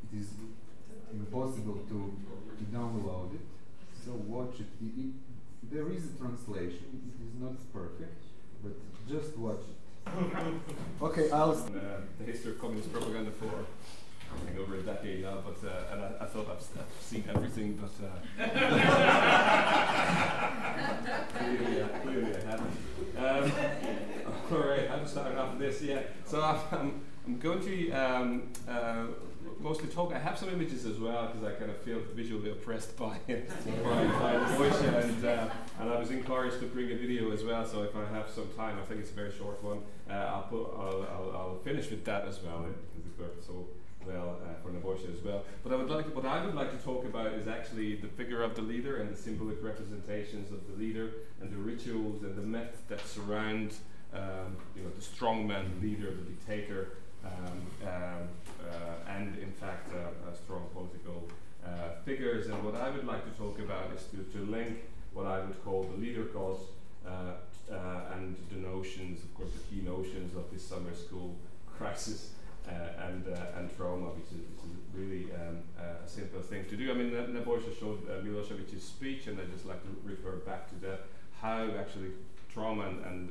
it 0.03 0.19
is 0.19 0.27
impossible 1.11 1.79
to, 1.89 2.13
to 2.57 2.63
download 2.75 3.33
it. 3.35 3.41
So 4.05 4.11
watch 4.27 4.59
it. 4.59 4.67
It, 4.81 4.91
it. 4.97 5.71
There 5.71 5.91
is 5.91 6.05
a 6.05 6.17
translation. 6.17 6.85
It 7.07 7.23
is 7.23 7.41
not 7.41 7.55
perfect, 7.73 8.23
but 8.63 8.73
just 9.07 9.37
watch 9.37 9.61
it. 9.61 9.79
okay, 11.01 11.29
I'll. 11.31 11.51
Uh, 11.51 12.01
the 12.17 12.25
history 12.25 12.51
of 12.51 12.59
communist 12.59 12.91
propaganda 12.91 13.31
for 13.31 13.65
Over 14.59 14.75
a 14.75 14.81
decade 14.81 15.23
now, 15.23 15.37
but 15.45 15.63
uh, 15.67 15.93
and 15.93 16.01
I, 16.01 16.11
I 16.21 16.25
thought 16.25 16.47
I've, 16.49 16.67
I've, 16.79 17.01
seen 17.01 17.23
everything, 17.29 17.79
but 17.79 17.91
uh, 18.05 18.09
clearly, 21.37 21.81
uh, 21.81 21.87
clearly 21.99 22.35
I 22.35 22.41
haven't. 22.49 22.75
Um, 23.17 23.51
all 24.51 24.67
right, 24.67 24.91
I'm 24.91 25.07
starting 25.07 25.37
off 25.37 25.51
with 25.51 25.59
this. 25.59 25.81
Yeah, 25.81 26.01
so 26.25 26.41
I'm, 26.71 27.01
I'm 27.25 27.39
going 27.39 27.61
to 27.61 27.91
um, 27.91 28.51
uh, 28.67 29.05
mostly 29.59 29.89
talk. 29.89 30.13
I 30.13 30.19
have 30.19 30.37
some 30.37 30.49
images 30.49 30.85
as 30.85 30.99
well 30.99 31.27
because 31.27 31.43
I 31.43 31.51
kind 31.57 31.71
of 31.71 31.77
feel 31.77 31.99
visually 32.13 32.51
oppressed 32.51 32.97
by 32.97 33.17
it, 33.27 33.49
by, 33.83 34.37
the 34.37 34.45
voice, 34.55 34.81
and 34.81 35.25
uh, 35.25 35.49
and 35.79 35.89
I 35.89 35.99
was 35.99 36.11
encouraged 36.11 36.59
to 36.59 36.65
bring 36.65 36.91
a 36.91 36.95
video 36.95 37.31
as 37.31 37.43
well. 37.43 37.65
So 37.65 37.83
if 37.83 37.95
I 37.95 38.05
have 38.13 38.29
some 38.29 38.49
time, 38.55 38.77
I 38.79 38.85
think 38.85 39.01
it's 39.01 39.11
a 39.11 39.15
very 39.15 39.31
short 39.31 39.63
one. 39.63 39.79
Uh, 40.09 40.13
I'll 40.13 40.43
put 40.43 40.65
I'll, 40.77 41.07
I'll, 41.11 41.37
I'll, 41.37 41.59
finish 41.63 41.89
with 41.89 42.05
that 42.05 42.25
as 42.25 42.41
well. 42.41 42.65
So 43.45 43.67
well 44.05 44.39
uh, 44.43 44.61
for 44.61 44.69
Nebojsa 44.69 45.13
as 45.13 45.23
well. 45.23 45.43
But 45.63 45.73
I 45.73 45.75
would 45.75 45.89
like, 45.89 46.15
what 46.15 46.25
I 46.25 46.45
would 46.45 46.55
like 46.55 46.71
to 46.71 46.83
talk 46.83 47.05
about 47.05 47.33
is 47.33 47.47
actually 47.47 47.95
the 47.95 48.07
figure 48.07 48.41
of 48.41 48.55
the 48.55 48.61
leader 48.61 48.97
and 48.97 49.11
the 49.11 49.17
symbolic 49.17 49.63
representations 49.63 50.51
of 50.51 50.67
the 50.67 50.73
leader 50.73 51.11
and 51.41 51.51
the 51.51 51.57
rituals 51.57 52.23
and 52.23 52.35
the 52.35 52.41
myths 52.41 52.79
that 52.87 53.05
surround 53.05 53.73
um, 54.13 54.57
you 54.75 54.83
know, 54.83 54.89
the 54.89 55.01
strongman 55.01 55.81
leader, 55.81 56.11
the 56.11 56.31
dictator, 56.31 56.97
um, 57.25 57.61
um, 57.83 58.27
uh, 58.61 59.11
and 59.11 59.37
in 59.37 59.51
fact 59.51 59.93
uh, 59.93 60.33
strong 60.33 60.67
political 60.73 61.27
uh, 61.65 62.01
figures. 62.05 62.47
And 62.47 62.63
what 62.63 62.75
I 62.75 62.89
would 62.89 63.05
like 63.05 63.23
to 63.25 63.37
talk 63.37 63.59
about 63.59 63.91
is 63.95 64.03
to, 64.11 64.37
to 64.37 64.45
link 64.45 64.79
what 65.13 65.25
I 65.25 65.39
would 65.39 65.63
call 65.63 65.83
the 65.83 65.97
leader 65.97 66.25
cause 66.25 66.59
uh, 67.05 67.33
uh, 67.71 68.13
and 68.15 68.35
the 68.51 68.57
notions, 68.57 69.23
of 69.23 69.33
course, 69.35 69.51
the 69.51 69.75
key 69.75 69.81
notions 69.81 70.35
of 70.35 70.49
this 70.51 70.65
summer 70.65 70.93
school 70.93 71.35
crisis 71.77 72.31
and 72.67 73.25
uh, 73.27 73.57
and 73.57 73.75
trauma, 73.75 74.07
which 74.07 74.31
is, 74.31 74.43
which 74.51 74.65
is 74.65 74.77
really 74.93 75.31
um, 75.33 75.57
uh, 75.77 76.05
a 76.05 76.07
simple 76.07 76.41
thing 76.41 76.65
to 76.65 76.75
do. 76.75 76.91
I 76.91 76.93
mean, 76.93 77.11
Nebojsa 77.11 77.77
showed 77.79 78.07
Milosevic's 78.23 78.83
speech, 78.83 79.27
and 79.27 79.39
I 79.39 79.45
just 79.45 79.65
like 79.65 79.81
to 79.83 79.89
refer 80.03 80.37
back 80.37 80.69
to 80.69 80.75
that 80.87 81.01
how 81.41 81.69
actually 81.79 82.11
trauma 82.51 82.87
and, 82.87 83.03
and 83.05 83.29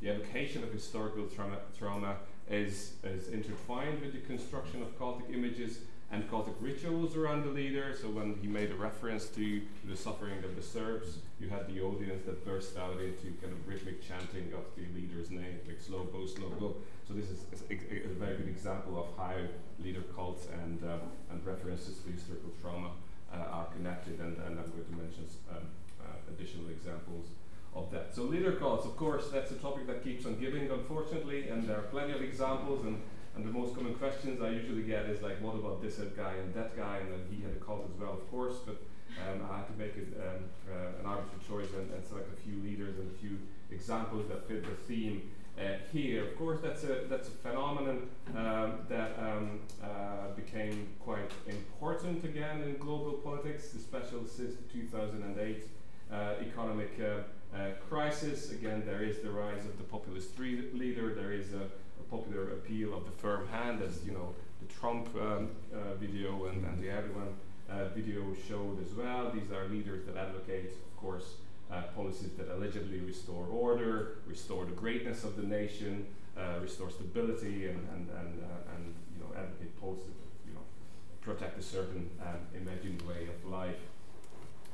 the 0.00 0.08
evocation 0.10 0.62
of 0.62 0.72
historical 0.72 1.26
trauma, 1.26 1.58
trauma 1.78 2.16
is, 2.50 2.92
is 3.04 3.28
intertwined 3.28 4.00
with 4.00 4.12
the 4.12 4.20
construction 4.20 4.82
of 4.82 4.98
cultic 4.98 5.32
images 5.32 5.78
and 6.12 6.30
cultic 6.30 6.54
rituals 6.60 7.16
around 7.16 7.44
the 7.44 7.50
leader. 7.50 7.94
So 8.00 8.08
when 8.08 8.36
he 8.40 8.46
made 8.46 8.70
a 8.70 8.74
reference 8.74 9.26
to 9.30 9.60
the 9.84 9.96
suffering 9.96 10.44
of 10.44 10.54
the 10.54 10.62
Serbs, 10.62 11.18
you 11.40 11.48
had 11.48 11.66
the 11.66 11.80
audience 11.80 12.24
that 12.26 12.44
burst 12.44 12.76
out 12.76 13.00
into 13.00 13.36
kind 13.40 13.52
of 13.52 13.66
rhythmic 13.66 14.06
chanting 14.06 14.52
of 14.52 14.64
the 14.76 14.84
leader's 14.94 15.30
name, 15.30 15.58
like 15.66 15.80
slow 15.80 16.04
go, 16.04 16.26
slow 16.26 16.50
go. 16.50 16.76
So 17.06 17.14
this 17.14 17.30
is, 17.30 17.44
a, 17.70 17.74
a, 17.74 18.14
very 18.18 18.36
good 18.36 18.48
example 18.48 18.98
of 18.98 19.06
how 19.16 19.36
leader 19.78 20.02
cults 20.14 20.48
and 20.52 20.82
uh, 20.82 20.98
and 21.30 21.44
references 21.46 21.98
to 21.98 22.10
historical 22.10 22.50
trauma 22.60 22.90
uh, 23.32 23.36
are 23.36 23.66
connected, 23.66 24.18
and, 24.18 24.36
and 24.38 24.58
I'm 24.58 24.70
going 24.74 24.86
to 24.90 24.96
mention 24.96 25.24
um, 25.50 25.68
uh, 26.00 26.32
additional 26.32 26.68
examples 26.68 27.26
of 27.76 27.92
that. 27.92 28.12
So 28.12 28.22
leader 28.22 28.52
cults, 28.52 28.86
of 28.86 28.96
course, 28.96 29.28
that's 29.30 29.52
a 29.52 29.54
topic 29.54 29.86
that 29.86 30.02
keeps 30.02 30.26
on 30.26 30.40
giving, 30.40 30.68
unfortunately, 30.68 31.48
and 31.48 31.68
there 31.68 31.76
are 31.78 31.88
plenty 31.94 32.12
of 32.12 32.22
examples 32.22 32.84
and 32.84 33.00
and 33.36 33.44
the 33.44 33.52
most 33.52 33.74
common 33.74 33.94
questions 33.94 34.40
I 34.40 34.48
usually 34.48 34.82
get 34.82 35.04
is 35.06 35.20
like, 35.20 35.42
what 35.42 35.54
about 35.54 35.82
this 35.82 35.96
guy 36.16 36.32
and 36.40 36.54
that 36.54 36.74
guy? 36.74 36.98
And 37.04 37.12
then 37.12 37.20
he 37.30 37.42
had 37.42 37.52
a 37.52 37.62
cult 37.62 37.84
as 37.84 38.00
well, 38.00 38.14
of 38.14 38.30
course, 38.30 38.56
but 38.64 38.80
um, 39.28 39.44
I 39.52 39.58
had 39.58 39.66
to 39.68 39.76
make 39.76 39.94
it, 39.94 40.08
um, 40.16 40.48
uh, 40.64 41.00
an 41.00 41.04
arbitrary 41.04 41.44
choice 41.46 41.72
and, 41.76 41.92
and, 41.92 42.04
select 42.04 42.32
a 42.32 42.40
few 42.40 42.56
leaders 42.62 42.98
and 42.98 43.10
a 43.12 43.18
few 43.18 43.38
examples 43.70 44.26
that 44.28 44.48
fit 44.48 44.64
the 44.64 44.74
theme 44.88 45.30
here. 45.92 46.24
Of 46.24 46.36
course, 46.36 46.60
that's 46.62 46.84
a, 46.84 47.02
that's 47.08 47.28
a 47.28 47.32
phenomenon 47.32 48.08
um, 48.36 48.80
that 48.88 49.18
um, 49.18 49.60
uh, 49.82 50.34
became 50.34 50.88
quite 51.00 51.30
important 51.46 52.24
again 52.24 52.62
in 52.62 52.76
global 52.76 53.12
politics, 53.12 53.74
especially 53.74 54.26
since 54.26 54.54
the 54.56 54.80
2008 54.80 55.68
uh, 56.12 56.34
economic 56.40 56.92
uh, 57.00 57.56
uh, 57.56 57.70
crisis. 57.88 58.52
Again, 58.52 58.82
there 58.84 59.02
is 59.02 59.20
the 59.20 59.30
rise 59.30 59.64
of 59.64 59.76
the 59.78 59.84
populist 59.84 60.38
leader, 60.38 61.14
there 61.14 61.32
is 61.32 61.52
a 61.54 61.68
popular 62.10 62.50
appeal 62.50 62.94
of 62.94 63.04
the 63.04 63.10
firm 63.10 63.48
hand, 63.48 63.82
as 63.82 64.04
you 64.04 64.12
know, 64.12 64.34
the 64.60 64.72
Trump 64.72 65.08
um, 65.16 65.50
uh, 65.74 65.94
video 65.94 66.46
and, 66.46 66.64
and, 66.64 66.82
the 66.82 66.86
Erdogan 66.86 67.32
uh, 67.68 67.88
video 67.94 68.22
showed 68.48 68.80
as 68.84 68.94
well. 68.94 69.30
These 69.30 69.50
are 69.52 69.68
leaders 69.68 70.06
that 70.06 70.16
advocate, 70.16 70.66
of 70.70 70.96
course, 70.96 71.34
uh, 71.70 71.82
policies 71.94 72.30
that 72.38 72.48
allegedly 72.54 73.00
restore 73.00 73.46
order, 73.46 74.18
restore 74.26 74.64
the 74.64 74.72
greatness 74.72 75.24
of 75.24 75.36
the 75.36 75.42
nation, 75.42 76.06
uh, 76.36 76.60
restore 76.60 76.90
stability, 76.90 77.66
and 77.66 77.78
and 77.94 78.08
and, 78.10 78.42
uh, 78.42 78.74
and 78.74 78.94
you 79.14 79.20
know 79.20 79.30
advocate 79.36 79.78
policies, 79.80 80.14
you 80.46 80.54
know, 80.54 80.60
protect 81.20 81.58
a 81.58 81.62
certain 81.62 82.10
um, 82.20 82.40
imagined 82.54 83.02
way 83.02 83.28
of 83.28 83.50
life. 83.50 83.76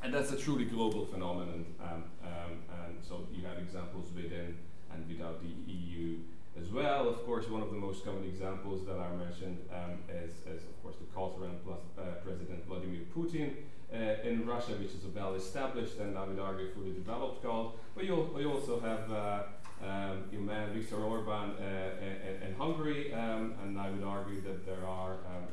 And 0.03 0.13
that's 0.13 0.33
a 0.33 0.37
truly 0.37 0.65
global 0.65 1.07
phenomenon. 1.07 1.65
Um, 1.81 2.05
um, 2.25 2.53
and 2.85 2.97
so 3.09 3.21
you 3.33 3.47
have 3.47 3.59
examples 3.59 4.11
within 4.17 4.57
and 4.93 5.09
without 5.09 5.41
the 5.41 5.73
EU 5.73 6.19
as 6.61 6.69
well. 6.71 7.09
Of 7.09 7.25
course, 7.25 7.49
one 7.49 7.63
of 7.63 7.71
the 7.71 7.77
most 7.77 8.05
common 8.05 8.25
examples 8.25 8.85
that 8.87 8.97
are 8.97 9.15
mentioned 9.17 9.59
um, 9.73 9.99
is, 10.09 10.33
is, 10.47 10.65
of 10.65 10.83
course, 10.83 10.97
the 10.97 11.07
cult 11.15 11.39
around 11.41 11.59
uh, 11.69 12.03
President 12.25 12.67
Vladimir 12.67 13.01
Putin 13.17 13.55
uh, 13.93 14.29
in 14.29 14.47
Russia, 14.47 14.73
which 14.73 14.91
is 14.91 15.05
a 15.05 15.09
well-established 15.09 15.99
and 15.99 16.17
I 16.17 16.25
would 16.27 16.39
argue 16.39 16.71
fully 16.73 16.93
developed 16.93 17.43
cult. 17.43 17.79
But 17.95 18.05
you, 18.05 18.29
you 18.39 18.51
also 18.51 18.81
have 18.81 19.11
uh, 19.11 19.43
um, 19.87 20.25
your 20.31 20.43
man 20.43 20.73
Viktor 20.73 20.97
Orban 20.97 21.51
uh, 21.51 21.91
in, 22.01 22.49
in, 22.49 22.55
Hungary, 22.55 23.13
um, 23.13 23.55
and 23.63 23.79
I 23.79 23.91
would 23.91 24.05
argue 24.05 24.41
that 24.43 24.65
there 24.65 24.87
are 24.87 25.13
um, 25.13 25.47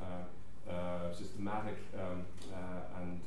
uh, 0.70 0.72
uh, 0.72 1.14
systematic 1.14 1.78
um, 2.00 2.26
and 3.02 3.20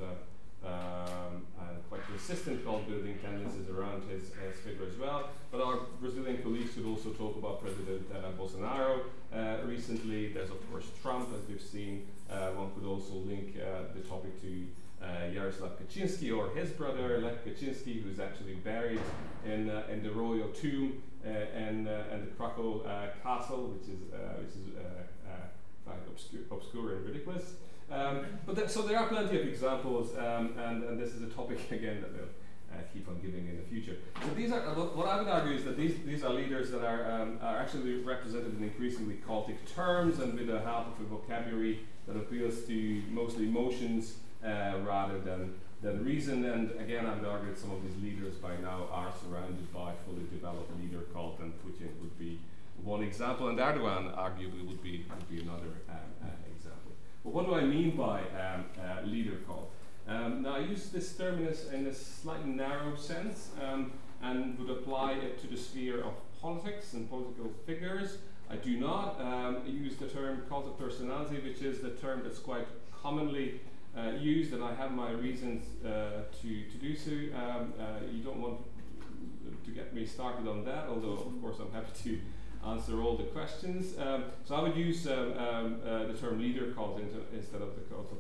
um, 0.65 1.43
and 1.61 1.77
quite 1.89 2.03
persistent 2.03 2.65
cult 2.65 2.89
building 2.89 3.19
tendencies 3.23 3.69
around 3.69 4.03
his, 4.09 4.23
his, 4.23 4.61
figure 4.65 4.87
as 4.87 4.97
well. 4.99 5.31
But 5.51 5.61
our 5.61 5.81
Brazilian 6.01 6.43
colleagues 6.43 6.75
could 6.75 6.87
also 6.87 7.11
talk 7.11 7.37
about 7.37 7.63
President 7.63 8.07
uh, 8.13 8.31
Bolsonaro 8.39 9.01
uh, 9.35 9.67
recently. 9.67 10.33
There's, 10.33 10.51
of 10.51 10.71
course, 10.71 10.87
Trump, 11.03 11.29
as 11.37 11.49
we've 11.49 11.61
seen. 11.61 12.07
Uh, 12.31 12.51
one 12.51 12.71
could 12.75 12.89
also 12.89 13.15
link 13.15 13.57
uh, 13.57 13.93
the 13.95 14.01
topic 14.01 14.41
to 14.43 14.67
uh, 15.03 15.07
Jaroslaw 15.35 15.71
Kaczynski 15.77 16.37
or 16.37 16.49
his 16.55 16.71
brother 16.71 17.19
Lech 17.19 17.45
Kaczynski, 17.45 18.03
who's 18.03 18.21
actually 18.21 18.55
buried 18.55 19.01
in, 19.45 19.69
uh, 19.69 19.83
in 19.91 20.03
the 20.03 20.11
royal 20.11 20.49
tomb 20.49 21.03
and, 21.25 21.89
and 21.89 22.23
the 22.23 22.31
Krakow 22.37 22.83
castle, 23.23 23.75
which 23.75 23.89
is, 23.89 24.01
which 24.39 24.55
is 24.57 24.75
quite 25.85 25.99
obscure, 26.09 26.43
obscure 26.51 26.97
and 26.97 27.07
ridiculous. 27.07 27.55
Um, 27.93 28.25
but 28.47 28.57
th 28.57 28.71
so 28.71 28.83
there 28.83 28.99
are 28.99 29.07
plenty 29.07 29.39
of 29.39 29.47
examples, 29.47 30.17
um, 30.17 30.55
and, 30.57 30.83
and 30.85 30.99
this 30.99 31.13
is 31.13 31.23
a 31.23 31.27
topic 31.27 31.59
again 31.79 32.01
that 32.01 32.11
we'll 32.15 32.33
uh, 32.73 32.81
keep 32.93 33.07
on 33.07 33.21
giving 33.21 33.47
in 33.47 33.57
the 33.59 33.69
future. 33.69 33.97
So 34.23 34.33
these 34.35 34.51
are 34.51 34.63
uh, 34.67 34.73
what 34.99 35.09
I 35.09 35.19
would 35.19 35.29
argue 35.29 35.53
is 35.53 35.65
that 35.65 35.77
these 35.77 35.97
these 36.07 36.25
are 36.25 36.33
leaders 36.33 36.71
that 36.71 36.83
are 36.83 37.03
um, 37.13 37.39
are 37.43 37.59
actually 37.59 37.97
represented 38.01 38.57
in 38.57 38.63
increasingly 38.63 39.19
cultic 39.29 39.59
terms 39.75 40.21
and 40.21 40.33
with 40.39 40.47
the 40.47 40.61
help 40.61 40.87
of 40.93 41.05
a 41.05 41.09
vocabulary 41.17 41.81
that 42.07 42.17
appeals 42.17 42.65
to 42.65 43.03
mostly 43.11 43.45
emotions 43.45 44.17
uh, 44.43 44.75
rather 44.93 45.19
than 45.19 45.55
than 45.83 46.03
reason. 46.03 46.47
And 46.47 46.71
again, 46.81 47.05
I 47.05 47.13
would 47.15 47.29
argue 47.29 47.51
that 47.51 47.59
some 47.59 47.73
of 47.73 47.83
these 47.85 47.99
leaders 48.03 48.37
by 48.37 48.57
now 48.57 48.89
are 48.91 49.13
surrounded 49.23 49.71
by 49.71 49.93
fully 50.07 50.25
developed 50.33 50.73
leader 50.81 51.03
cult, 51.13 51.41
and 51.41 51.53
Putin 51.63 51.93
would 52.01 52.19
be 52.19 52.41
one 52.83 53.03
example, 53.03 53.49
and 53.49 53.59
Erdogan 53.59 54.17
arguably 54.17 54.67
would 54.67 54.83
be 54.83 55.05
would 55.11 55.29
be 55.29 55.43
another 55.43 55.73
um, 55.91 56.09
uh, 56.25 56.43
but 57.25 57.33
what 57.33 57.47
do 57.47 57.55
I 57.55 57.65
mean 57.65 57.97
by 57.97 58.21
um, 58.21 58.65
uh, 58.81 59.07
leader 59.07 59.37
cult? 59.47 59.71
Um, 60.09 60.43
now, 60.43 60.57
I 60.57 60.61
use 60.61 60.89
this 60.89 61.17
term 61.17 61.47
in 61.73 61.87
a, 61.87 61.95
slightly 61.95 62.51
narrow 62.51 62.97
sense 62.97 63.51
um, 63.63 63.93
and 64.21 64.59
would 64.59 64.71
apply 64.71 65.13
it 65.13 65.41
to 65.43 65.47
the 65.47 65.57
sphere 65.57 66.03
of 66.03 66.13
politics 66.41 66.93
and 66.93 67.09
political 67.09 67.53
figures. 67.67 68.19
I 68.51 68.57
do 68.57 68.79
not 68.79 69.21
um, 69.21 69.63
use 69.67 69.97
the 69.97 70.09
term 70.09 70.43
cult 70.49 70.67
of 70.67 70.79
personality, 70.79 71.39
which 71.39 71.63
is 71.63 71.81
the 71.81 71.91
term 71.91 72.23
that's 72.25 72.41
quite 72.41 72.67
commonly 73.03 73.61
uh, 73.97 74.11
used, 74.19 74.53
and 74.53 74.63
I 74.63 74.75
have 74.75 74.93
my 74.93 75.11
reasons 75.11 75.65
uh, 75.85 76.25
to, 76.43 76.65
to 76.65 76.79
do 76.81 76.97
so. 76.97 77.11
Um, 77.11 77.73
uh, 77.79 77.85
you 78.13 78.23
don't 78.23 78.41
want 78.41 78.59
to 79.65 79.71
get 79.71 79.95
me 79.95 80.05
started 80.05 80.49
on 80.49 80.65
that, 80.65 80.87
although, 80.89 81.13
of 81.13 81.41
course, 81.41 81.57
I'm 81.61 81.73
happy 81.73 81.93
to 82.05 82.19
answer 82.67 83.03
all 83.03 83.17
the 83.17 83.25
questions. 83.25 83.99
Um, 83.99 84.25
so 84.45 84.55
I 84.55 84.63
would 84.63 84.77
use 84.77 85.07
um, 85.07 85.33
um, 85.37 85.81
uh, 85.85 86.07
the 86.07 86.15
term 86.15 86.41
leader 86.41 86.73
cult 86.73 87.01
instead 87.33 87.61
of 87.61 87.75
the 87.75 87.83
cult 87.83 88.13
of 88.13 88.19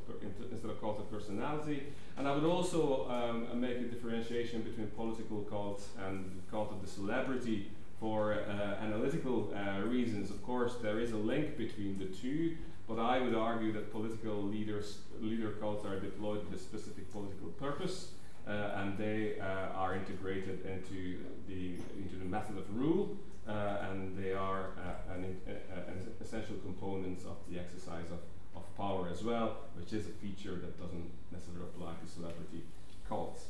instead 0.50 0.70
of 0.70 0.80
cult 0.80 0.98
of 0.98 1.10
personality, 1.10 1.84
and 2.16 2.26
I 2.26 2.34
would 2.34 2.44
also 2.44 3.08
um, 3.08 3.60
make 3.60 3.76
a 3.78 3.84
differentiation 3.84 4.62
between 4.62 4.88
political 4.88 5.40
cults 5.42 5.88
and 6.06 6.42
cult 6.50 6.72
of 6.72 6.82
the 6.82 6.88
celebrity 6.88 7.70
for 8.00 8.34
uh, 8.34 8.84
analytical 8.84 9.54
uh, 9.54 9.80
reasons. 9.82 10.30
Of 10.30 10.42
course, 10.42 10.74
there 10.82 10.98
is 10.98 11.12
a 11.12 11.16
link 11.16 11.56
between 11.56 11.98
the 11.98 12.06
two, 12.06 12.56
but 12.88 12.98
I 12.98 13.20
would 13.20 13.34
argue 13.34 13.72
that 13.72 13.92
political 13.92 14.42
leaders 14.42 14.98
leader 15.20 15.52
cults 15.60 15.86
are 15.86 16.00
deployed 16.00 16.44
with 16.44 16.60
a 16.60 16.62
specific 16.62 17.10
political 17.12 17.48
purpose. 17.48 18.12
Uh, 18.44 18.50
and 18.74 18.98
they 18.98 19.38
uh, 19.38 19.44
are 19.76 19.94
integrated 19.94 20.66
into 20.66 21.18
the 21.46 21.76
into 21.96 22.16
the 22.18 22.24
method 22.24 22.58
of 22.58 22.64
rule, 22.76 23.16
uh, 23.30 23.31
and 23.46 24.16
they 24.16 24.32
are 24.32 24.70
uh, 24.78 25.14
an, 25.14 25.36
uh, 25.46 25.90
an, 25.90 26.06
essential 26.20 26.56
components 26.64 27.24
of 27.24 27.36
the 27.50 27.58
exercise 27.58 28.06
of, 28.10 28.20
of 28.56 28.76
power 28.76 29.08
as 29.10 29.22
well, 29.22 29.56
which 29.76 29.92
is 29.92 30.06
a 30.06 30.10
feature 30.10 30.54
that 30.56 30.80
doesn't 30.80 31.10
necessarily 31.30 31.64
apply 31.64 31.92
to 32.02 32.10
celebrity 32.10 32.62
cults. 33.08 33.46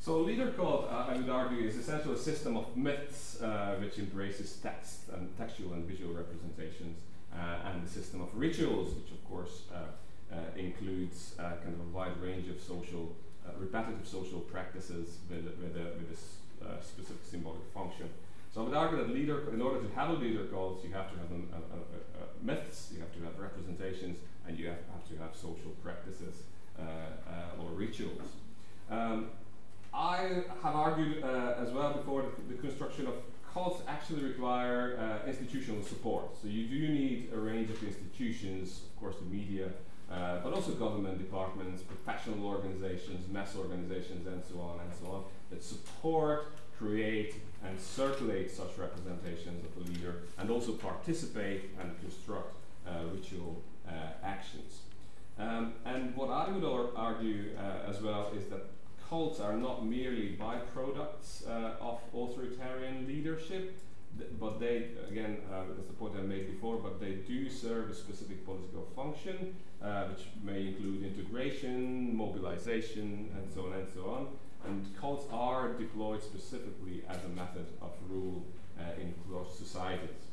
So 0.00 0.16
a 0.16 0.22
leader 0.22 0.50
cult, 0.52 0.88
uh, 0.90 1.06
I 1.08 1.16
would 1.16 1.28
argue, 1.28 1.66
is 1.66 1.76
essentially 1.76 2.14
a 2.14 2.18
system 2.18 2.56
of 2.56 2.76
myths 2.76 3.40
uh, 3.40 3.76
which 3.80 3.98
embraces 3.98 4.56
text 4.62 5.08
and 5.12 5.36
textual 5.36 5.74
and 5.74 5.84
visual 5.84 6.14
representations, 6.14 7.00
uh, 7.34 7.68
and 7.70 7.86
the 7.86 7.90
system 7.90 8.22
of 8.22 8.28
rituals, 8.34 8.94
which 8.94 9.10
of 9.12 9.24
course 9.28 9.62
includes 10.56 11.34
kind 11.38 11.74
of 11.74 11.80
a 11.80 11.96
wide 11.96 12.16
range 12.22 12.48
of 12.48 12.60
social, 12.60 13.14
repetitive 13.58 14.06
social 14.06 14.40
practices 14.40 15.18
with, 15.28 15.44
with 15.44 15.76
a, 15.76 15.84
with 15.98 16.16
a 16.62 16.82
specific 16.82 17.24
symbolic 17.24 17.62
function. 17.74 18.08
So 18.52 18.62
I 18.62 18.64
would 18.64 18.74
argue 18.74 18.98
that 18.98 19.10
leader, 19.10 19.52
in 19.52 19.62
order 19.62 19.80
to 19.80 19.94
have 19.94 20.10
a 20.10 20.14
leader 20.14 20.44
cult, 20.44 20.84
you 20.84 20.92
have 20.92 21.10
to 21.12 21.16
have 21.18 21.28
myths, 22.42 22.90
you 22.92 23.00
have 23.00 23.14
to 23.14 23.22
have 23.22 23.38
representations, 23.38 24.18
and 24.46 24.58
you 24.58 24.66
have, 24.66 24.78
have 24.92 25.08
to 25.08 25.16
have 25.22 25.36
social 25.36 25.70
practices 25.84 26.34
uh, 26.78 26.82
uh, 26.82 27.62
or 27.62 27.70
rituals. 27.70 28.22
Um, 28.90 29.30
I 29.92 30.42
have 30.62 30.74
argued 30.74 31.22
uh, 31.22 31.54
as 31.58 31.70
well 31.70 31.92
before 31.92 32.22
that 32.22 32.48
the 32.48 32.54
construction 32.54 33.06
of 33.06 33.14
cults 33.52 33.82
actually 33.88 34.22
require 34.22 35.20
institutional 35.26 35.82
support. 35.82 36.36
So 36.40 36.48
you 36.48 36.66
do 36.66 36.88
need 36.88 37.30
a 37.34 37.38
range 37.38 37.68
of 37.70 37.82
institutions, 37.82 38.82
of 38.84 39.00
course, 39.00 39.16
the 39.16 39.26
media, 39.26 39.70
uh, 40.10 40.38
but 40.42 40.52
also 40.52 40.72
government 40.72 41.18
departments, 41.18 41.82
professional 41.82 42.46
organizations, 42.46 43.28
mass 43.30 43.56
organizations, 43.56 44.26
and 44.26 44.42
so 44.44 44.60
on 44.60 44.80
and 44.80 44.90
so 45.00 45.06
on, 45.10 45.24
that 45.50 45.62
support, 45.62 46.52
create, 46.78 47.34
and 47.64 47.78
circulate 47.78 48.50
such 48.50 48.78
representations 48.78 49.64
of 49.64 49.74
the 49.74 49.92
leader 49.92 50.22
and 50.38 50.50
also 50.50 50.72
participate 50.72 51.70
and 51.80 51.98
construct 52.00 52.54
uh, 52.86 53.04
ritual 53.12 53.62
uh, 53.88 53.92
actions. 54.24 54.80
Um, 55.38 55.74
and 55.84 56.14
what 56.16 56.30
I 56.30 56.50
would 56.50 56.64
ar 56.64 56.86
argue 56.96 57.50
uh, 57.58 57.88
as 57.88 58.02
well 58.02 58.32
is 58.36 58.46
that 58.46 58.66
cults 59.08 59.40
are 59.40 59.56
not 59.56 59.86
merely 59.86 60.36
byproducts 60.40 61.46
of 61.46 61.98
authoritarian 62.14 63.06
leadership, 63.06 63.76
but 64.38 64.60
they, 64.60 64.88
again, 65.08 65.38
uh, 65.52 65.62
that's 65.68 65.86
the 65.86 65.94
point 65.94 66.14
I 66.18 66.22
made 66.22 66.46
before, 66.50 66.76
but 66.76 67.00
they 67.00 67.14
do 67.26 67.48
serve 67.48 67.90
a 67.90 67.94
specific 67.94 68.44
political 68.44 68.86
function, 68.94 69.54
uh, 69.82 70.04
which 70.04 70.26
may 70.42 70.68
include 70.68 71.04
integration, 71.04 72.16
mobilization, 72.16 73.30
and 73.36 73.52
so 73.54 73.66
on 73.66 73.72
and 73.74 73.88
so 73.94 74.10
on. 74.10 74.26
And 74.66 74.84
cults 75.00 75.26
are 75.32 75.72
deployed 75.72 76.22
specifically 76.22 77.02
as 77.08 77.16
a 77.24 77.28
method 77.28 77.66
of 77.80 77.92
rule 78.08 78.44
uh, 78.78 79.00
in 79.00 79.14
closed 79.26 79.56
societies. 79.56 80.28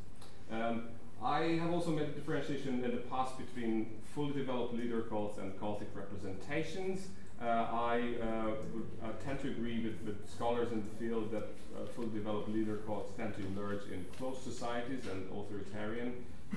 Um, 0.51 0.83
I 1.23 1.57
have 1.61 1.71
also 1.71 1.91
made 1.91 2.09
a 2.09 2.11
differentiation 2.11 2.83
in 2.83 2.91
the 2.91 3.01
past 3.09 3.37
between 3.37 3.87
fully 4.13 4.33
developed 4.33 4.73
leader 4.73 5.01
cults 5.01 5.37
and 5.39 5.59
cultic 5.59 5.87
representations. 5.95 7.07
Uh, 7.41 7.45
I 7.45 8.15
uh, 8.21 8.51
would 8.73 8.89
uh, 9.03 9.11
tend 9.23 9.39
to 9.41 9.49
agree 9.49 9.83
with, 9.83 10.01
with, 10.05 10.29
scholars 10.29 10.71
in 10.71 10.81
the 10.81 11.05
field 11.05 11.31
that 11.31 11.43
uh, 11.75 11.85
fully 11.95 12.09
developed 12.09 12.49
leader 12.49 12.77
cults 12.77 13.11
tend 13.15 13.35
to 13.35 13.45
emerge 13.45 13.83
in 13.91 14.05
closed 14.17 14.41
societies 14.41 15.05
and 15.11 15.27
authoritarian 15.31 16.13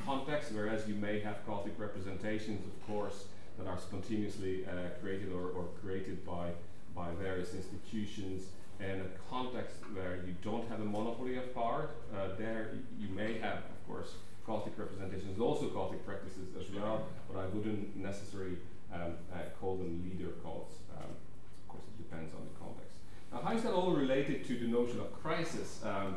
contexts, 0.07 0.53
whereas 0.53 0.89
you 0.89 0.95
may 0.95 1.21
have 1.21 1.47
cultic 1.47 1.73
representations, 1.79 2.65
of 2.65 2.87
course, 2.87 3.25
that 3.59 3.67
are 3.67 3.79
spontaneously 3.79 4.65
uh, 4.65 4.89
created 5.03 5.33
or, 5.33 5.51
or 5.51 5.69
created 5.83 6.25
by 6.25 6.51
by 6.95 7.09
various 7.21 7.55
institutions 7.55 8.45
in 8.81 9.01
a 9.01 9.31
context 9.31 9.77
where 9.93 10.17
you 10.27 10.35
don't 10.43 10.69
have 10.69 10.81
a 10.81 10.85
monopoly 10.85 11.37
of 11.37 11.55
power. 11.55 11.91
Uh, 12.15 12.29
there 12.39 12.71
you 12.99 13.09
may 13.09 13.39
have, 13.39 13.59
of 13.59 13.87
course, 13.87 14.15
cultic 14.47 14.77
representations, 14.77 15.39
also 15.39 15.69
cultic 15.69 16.05
practices 16.05 16.49
as 16.59 16.71
well, 16.75 17.07
but 17.29 17.39
I 17.39 17.47
wouldn't 17.47 17.97
necessarily 17.97 18.57
um, 18.93 19.15
uh, 19.33 19.37
call 19.61 19.77
them 19.77 20.03
leader 20.03 20.33
cults. 20.43 20.77
Um, 20.97 21.05
of 21.05 21.69
course, 21.69 21.85
it 21.87 22.09
depends 22.09 22.35
on 22.35 22.41
the 22.41 22.59
context. 22.59 22.97
Now, 23.33 23.41
how 23.43 23.57
is 23.57 23.63
that 23.63 23.73
all 23.73 23.93
related 23.93 24.47
to 24.47 24.59
the 24.59 24.67
notion 24.67 24.99
of 25.01 25.13
crisis? 25.13 25.81
Um, 25.85 26.17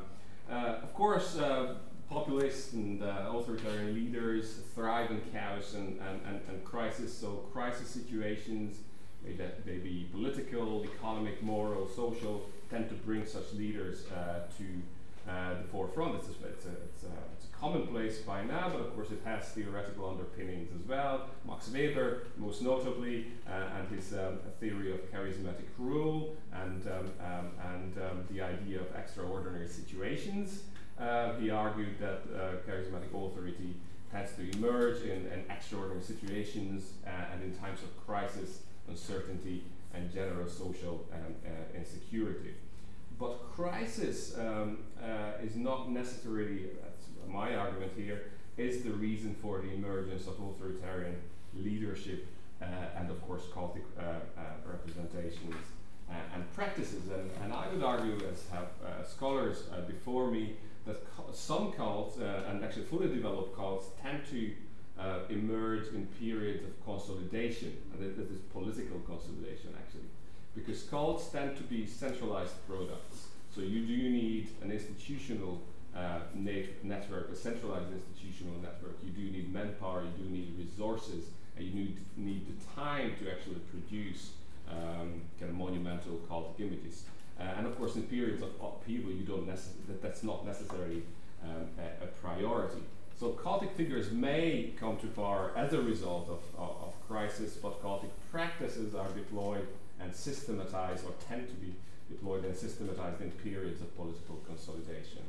uh, 0.49 0.79
of 0.81 0.93
course, 0.93 1.37
uh, 1.37 1.75
populist 2.09 2.73
and 2.73 3.01
uh, 3.01 3.31
authoritarian 3.33 3.93
leaders 3.93 4.59
thrive 4.75 5.11
in 5.11 5.21
chaos 5.31 5.73
and, 5.73 5.99
and, 5.99 6.21
and, 6.27 6.41
and 6.47 6.63
crisis, 6.63 7.15
so 7.15 7.45
crisis 7.53 7.87
situations 7.87 8.77
may 9.23 9.33
that 9.33 9.65
they 9.65 9.77
be 9.77 10.07
political, 10.11 10.83
economic, 10.83 11.41
moral, 11.41 11.87
social, 11.87 12.49
tend 12.69 12.89
to 12.89 12.95
bring 12.95 13.25
such 13.25 13.53
leaders 13.53 14.05
uh, 14.11 14.41
to 14.57 14.65
uh, 15.29 15.61
the 15.61 15.67
forefront. 15.71 16.15
It's 16.15 16.27
a, 16.27 16.47
it's, 16.47 16.65
a, 16.65 16.69
it's, 16.69 17.03
a, 17.03 17.15
it's 17.35 17.45
a 17.45 17.57
commonplace 17.59 18.19
by 18.19 18.43
now, 18.43 18.69
but 18.69 18.81
of 18.81 18.93
course 18.93 19.09
it 19.11 19.21
has 19.23 19.45
theoretical 19.49 20.09
underpinnings 20.09 20.69
as 20.75 20.87
well. 20.87 21.27
Max 21.47 21.69
Weber, 21.69 22.23
most 22.37 22.61
notably, 22.61 23.27
uh, 23.47 23.79
and 23.79 23.87
his 23.95 24.13
um, 24.13 24.39
theory 24.59 24.91
of 24.91 24.99
charismatic 25.11 25.69
rule 25.77 26.35
and, 26.51 26.85
um, 26.87 27.11
um, 27.21 27.51
and 27.73 27.97
um, 27.97 28.25
the 28.31 28.41
idea 28.41 28.81
of 28.81 28.87
extraordinary 28.95 29.67
situations. 29.67 30.63
Uh, 30.99 31.33
he 31.35 31.49
argued 31.49 31.97
that 31.99 32.21
uh, 32.35 32.69
charismatic 32.69 33.07
authority 33.07 33.75
tends 34.11 34.33
to 34.33 34.57
emerge 34.57 35.01
in, 35.03 35.25
in 35.27 35.43
extraordinary 35.49 36.03
situations 36.03 36.91
uh, 37.07 37.33
and 37.33 37.43
in 37.43 37.55
times 37.57 37.81
of 37.81 38.05
crisis 38.05 38.59
uncertainty, 38.87 39.63
and 39.93 40.11
general 40.11 40.47
social 40.47 41.05
um, 41.13 41.35
uh, 41.45 41.77
insecurity. 41.77 42.53
But 43.19 43.51
crisis 43.55 44.35
um, 44.37 44.79
uh, 45.01 45.43
is 45.43 45.55
not 45.55 45.91
necessarily, 45.91 46.69
that's 46.81 47.05
my 47.27 47.55
argument 47.55 47.91
here, 47.95 48.31
is 48.57 48.83
the 48.83 48.91
reason 48.91 49.35
for 49.41 49.61
the 49.61 49.71
emergence 49.71 50.27
of 50.27 50.33
authoritarian 50.39 51.15
leadership 51.55 52.27
and 52.97 53.09
of 53.09 53.21
course 53.27 53.43
cultic 53.53 53.83
representations 54.65 55.55
and 56.33 56.53
practices. 56.53 57.09
And, 57.11 57.29
and 57.43 57.53
I 57.53 57.67
would 57.73 57.83
argue, 57.83 58.15
as 58.31 58.45
have 58.51 59.07
scholars 59.07 59.63
before 59.87 60.29
me, 60.31 60.55
that 60.85 60.97
some 61.33 61.71
cults, 61.71 62.17
and 62.17 62.63
actually 62.63 62.85
fully 62.85 63.07
developed 63.07 63.55
cults, 63.55 63.87
tend 64.01 64.21
to 64.31 64.51
uh, 64.99 65.19
emerge 65.29 65.87
in 65.87 66.07
periods 66.19 66.63
of 66.63 66.85
consolidation, 66.85 67.75
and 67.93 68.17
this 68.17 68.29
is 68.29 68.39
political 68.51 68.99
consolidation 68.99 69.73
actually, 69.77 70.07
because 70.55 70.83
cults 70.83 71.29
tend 71.29 71.57
to 71.57 71.63
be 71.63 71.85
centralized 71.85 72.53
products. 72.67 73.27
So 73.53 73.61
you 73.61 73.85
do 73.85 74.09
need 74.09 74.49
an 74.61 74.71
institutional 74.71 75.61
uh, 75.95 76.19
network, 76.33 77.31
a 77.31 77.35
centralized 77.35 77.91
institutional 77.93 78.55
network. 78.61 78.97
You 79.03 79.11
do 79.11 79.31
need 79.31 79.53
manpower, 79.53 80.03
you 80.03 80.23
do 80.23 80.29
need 80.29 80.53
resources, 80.57 81.25
and 81.55 81.65
you 81.65 81.73
need, 81.73 81.97
need 82.17 82.45
the 82.47 82.81
time 82.81 83.13
to 83.19 83.31
actually 83.31 83.61
produce 83.71 84.31
um, 84.69 85.21
kind 85.39 85.51
of 85.51 85.55
monumental 85.55 86.19
cultic 86.29 86.59
images. 86.59 87.03
Uh, 87.39 87.43
and 87.57 87.67
of 87.67 87.77
course, 87.77 87.95
in 87.95 88.03
periods 88.03 88.41
of 88.41 88.49
upheaval, 88.61 89.11
you 89.11 89.23
don't 89.23 89.47
that 89.47 90.01
that's 90.01 90.23
not 90.23 90.45
necessarily 90.45 91.03
um, 91.43 91.67
a, 91.77 92.05
a, 92.05 92.07
priority. 92.07 92.81
So 93.23 93.31
cultic 93.41 93.71
figures 93.71 94.11
may 94.11 94.73
come 94.77 94.97
to 94.97 95.07
power 95.07 95.53
as 95.55 95.71
a 95.71 95.81
result 95.81 96.27
of, 96.27 96.41
of, 96.61 96.75
of 96.87 97.07
crisis, 97.07 97.53
but 97.53 97.81
cultic 97.81 98.09
practices 98.29 98.93
are 98.93 99.07
deployed 99.11 99.65
and 100.01 100.13
systematized, 100.13 101.05
or 101.05 101.13
tend 101.25 101.47
to 101.47 101.53
be 101.53 101.73
deployed 102.09 102.43
and 102.43 102.53
systematized 102.53 103.21
in 103.21 103.31
periods 103.31 103.79
of 103.79 103.95
political 103.95 104.41
consolidation. 104.45 105.21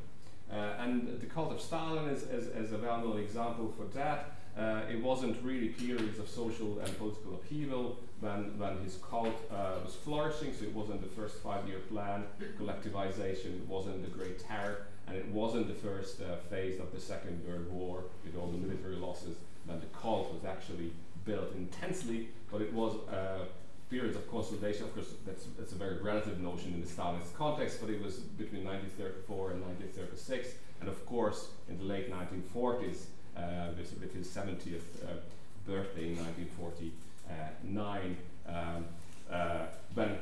Uh, 0.51 0.75
and 0.81 1.21
the 1.21 1.27
cult 1.27 1.53
of 1.53 1.61
Stalin 1.61 2.09
is, 2.09 2.25
is, 2.25 2.49
is 2.49 2.73
a 2.73 2.79
well 2.79 2.99
known 2.99 3.19
example 3.21 3.73
for 3.77 3.85
that. 3.97 4.39
Uh, 4.59 4.81
it 4.91 5.01
wasn't 5.01 5.41
really 5.45 5.69
periods 5.69 6.19
of 6.19 6.29
social 6.29 6.81
and 6.81 6.99
political 6.99 7.35
upheaval 7.35 8.01
when, 8.19 8.59
when 8.59 8.77
his 8.79 8.99
cult 9.09 9.41
uh, 9.53 9.79
was 9.85 9.95
flourishing, 9.95 10.53
so 10.53 10.65
it 10.65 10.75
wasn't 10.75 11.01
the 11.01 11.21
first 11.21 11.37
five 11.45 11.69
year 11.69 11.79
plan, 11.93 12.25
collectivization, 12.61 13.55
it 13.55 13.69
wasn't 13.69 14.03
the 14.03 14.11
Great 14.11 14.41
Terror, 14.41 14.89
and 15.07 15.17
it 15.17 15.29
wasn't 15.29 15.69
the 15.69 15.75
first 15.75 16.21
uh, 16.21 16.37
phase 16.51 16.81
of 16.81 16.93
the 16.93 17.01
Second 17.01 17.43
World 17.47 17.71
War 17.71 18.05
with 18.25 18.37
all 18.37 18.49
the 18.49 18.59
military 18.59 18.97
losses 18.97 19.37
when 19.67 19.79
the 19.81 19.87
cult 19.87 20.33
was 20.33 20.45
actually 20.45 20.93
built 21.25 21.55
intensely, 21.55 22.29
but 22.51 22.61
it 22.61 22.73
was 22.73 22.97
uh, 23.09 23.45
periods 23.91 24.17
of 24.17 24.29
consolidation. 24.31 24.85
Of 24.85 24.95
course, 24.95 25.15
that's, 25.27 25.45
that's 25.59 25.73
a 25.73 25.77
very 25.77 26.01
relative 26.03 26.41
notion 26.41 26.73
in 26.75 26.81
the 26.81 26.87
Stalinist 26.87 27.35
context, 27.35 27.81
but 27.81 27.91
it 27.91 28.01
was 28.03 28.17
between 28.17 28.65
1934 28.65 29.51
and 29.53 29.63
1936, 29.63 30.55
and 30.81 30.89
of 30.89 31.07
course, 31.07 31.49
in 31.69 31.79
the 31.79 31.85
late 31.85 32.11
1940s, 32.11 33.05
uh, 33.37 33.69
with, 33.77 33.93
with, 34.01 34.15
his 34.15 34.29
70th 34.29 34.83
uh, 35.03 35.09
birthday 35.67 36.13
in 36.13 36.19
1949. 36.19 38.17
Um, 38.47 38.85
uh, 39.35 39.67
when 39.95 40.09
uh, 40.09 40.17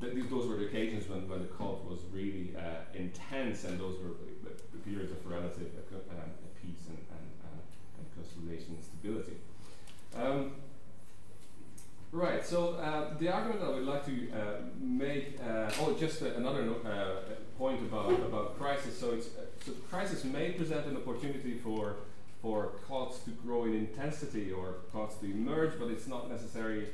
th- 0.00 0.14
those 0.30 0.46
were 0.48 0.56
the 0.56 0.66
occasions 0.66 1.08
when, 1.08 1.28
when 1.28 1.40
the 1.40 1.48
cult 1.58 1.84
was 1.84 2.00
really 2.12 2.54
uh, 2.56 2.82
intense, 2.94 3.64
and 3.64 3.78
those 3.78 3.98
were 4.00 4.14
the 4.72 4.78
periods 4.78 5.12
of 5.12 5.18
relative 5.26 5.70
uh, 5.92 6.14
peace 6.60 6.84
and, 6.88 6.98
and, 7.16 7.26
and 7.98 8.06
consolidation 8.14 8.76
and 8.76 8.84
stability. 8.84 9.36
Um, 10.16 10.52
Right. 12.12 12.44
So 12.44 12.74
uh, 12.74 13.16
the 13.18 13.30
argument 13.30 13.62
I 13.62 13.70
would 13.70 13.86
like 13.86 14.04
to 14.04 14.30
uh, 14.32 14.36
make, 14.78 15.38
uh, 15.42 15.70
oh, 15.80 15.96
just 15.98 16.20
another 16.20 16.62
uh, 16.84 17.32
point 17.56 17.80
about 17.80 18.12
about 18.12 18.58
crisis. 18.58 18.98
So 18.98 19.18
so 19.64 19.72
crisis 19.90 20.22
may 20.22 20.52
present 20.52 20.86
an 20.86 20.96
opportunity 20.98 21.54
for 21.54 21.96
for 22.42 22.72
cults 22.86 23.20
to 23.20 23.30
grow 23.30 23.64
in 23.64 23.72
intensity 23.74 24.52
or 24.52 24.74
cults 24.92 25.16
to 25.20 25.24
emerge, 25.24 25.78
but 25.78 25.88
it's 25.88 26.06
not 26.06 26.28
necessarily 26.28 26.84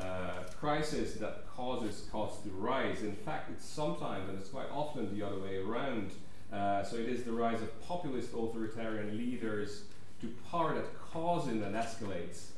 uh, 0.00 0.04
uh, 0.04 0.42
crisis 0.58 1.14
that 1.14 1.46
causes 1.54 2.06
costs 2.10 2.42
to 2.44 2.50
rise. 2.50 3.02
In 3.02 3.14
fact, 3.14 3.50
it's 3.50 3.64
sometimes 3.64 4.28
and 4.28 4.38
it's 4.38 4.50
quite 4.50 4.70
often 4.70 5.16
the 5.16 5.26
other 5.26 5.38
way 5.38 5.58
around. 5.58 6.10
so 6.50 6.96
it 6.96 7.08
is 7.08 7.24
the 7.24 7.32
rise 7.32 7.62
of 7.62 7.70
populist 7.82 8.30
authoritarian 8.32 9.16
leaders 9.16 9.82
to 10.20 10.28
power 10.50 10.74
that 10.74 10.88
causes 11.12 11.62
and 11.62 11.74
escalates 11.74 12.48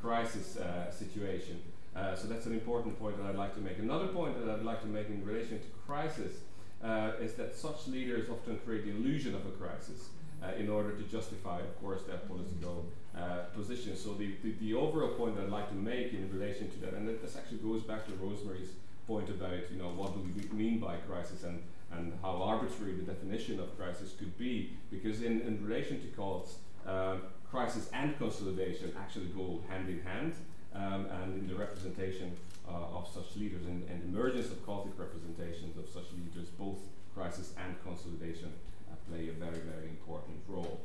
crisis 0.00 0.56
uh, 0.56 0.90
situation. 0.90 1.60
Uh, 1.94 2.14
so 2.14 2.28
that's 2.28 2.46
an 2.46 2.52
important 2.52 2.98
point 2.98 3.16
that 3.18 3.26
I'd 3.26 3.36
like 3.36 3.54
to 3.54 3.60
make. 3.60 3.78
Another 3.78 4.06
point 4.08 4.38
that 4.38 4.52
I'd 4.52 4.62
like 4.62 4.80
to 4.82 4.86
make 4.86 5.08
in 5.08 5.24
relation 5.24 5.58
to 5.58 5.66
crisis 5.86 6.38
uh, 6.82 7.12
is 7.20 7.34
that 7.34 7.54
such 7.54 7.86
leaders 7.88 8.28
often 8.30 8.58
create 8.64 8.84
the 8.84 8.92
illusion 8.92 9.34
of 9.34 9.44
a 9.46 9.50
crisis 9.50 10.08
uh, 10.42 10.52
in 10.58 10.68
order 10.68 10.92
to 10.92 11.02
justify, 11.02 11.60
of 11.60 11.80
course, 11.80 12.02
their 12.02 12.18
political 12.18 12.86
uh, 13.16 13.44
position. 13.54 13.96
So 13.96 14.14
the, 14.14 14.34
the, 14.42 14.52
the, 14.60 14.74
overall 14.74 15.10
point 15.10 15.36
that 15.36 15.44
I'd 15.44 15.50
like 15.50 15.68
to 15.70 15.74
make 15.74 16.12
in 16.12 16.30
relation 16.32 16.70
to 16.70 16.78
that, 16.80 16.94
and 16.94 17.08
this 17.08 17.36
actually 17.36 17.58
goes 17.58 17.82
back 17.82 18.06
to 18.06 18.12
Rosemary's 18.14 18.70
point 19.06 19.28
about, 19.28 19.70
you 19.70 19.78
know, 19.78 19.88
what 19.88 20.14
do 20.14 20.20
we 20.20 20.56
mean 20.56 20.78
by 20.78 20.96
crisis 20.96 21.42
and, 21.42 21.60
and 21.92 22.12
how 22.22 22.40
arbitrary 22.42 22.92
the 22.92 23.02
definition 23.02 23.58
of 23.58 23.76
crisis 23.76 24.14
could 24.16 24.36
be, 24.38 24.70
because 24.90 25.22
in, 25.22 25.40
in 25.40 25.64
relation 25.66 26.00
to 26.00 26.06
cults, 26.08 26.56
um, 26.86 27.22
crisis 27.50 27.90
and 27.92 28.16
consolidation 28.18 28.92
actually 28.98 29.26
go 29.26 29.60
hand 29.68 29.88
in 29.88 30.00
hand. 30.02 30.34
Um, 30.72 31.06
and 31.22 31.34
in 31.34 31.48
the 31.48 31.56
representation 31.56 32.30
uh, 32.68 32.96
of 32.96 33.08
such 33.12 33.34
leaders 33.34 33.66
and, 33.66 33.82
and, 33.90 34.04
emergence 34.04 34.46
of 34.52 34.64
cultic 34.64 34.96
representations 34.96 35.76
of 35.76 35.88
such 35.88 36.06
leaders, 36.14 36.48
both 36.50 36.78
crisis 37.12 37.52
and 37.58 37.74
consolidation 37.82 38.52
uh, 38.88 38.94
play 39.10 39.28
a 39.28 39.32
very, 39.32 39.58
very 39.58 39.88
important 39.88 40.36
role. 40.46 40.80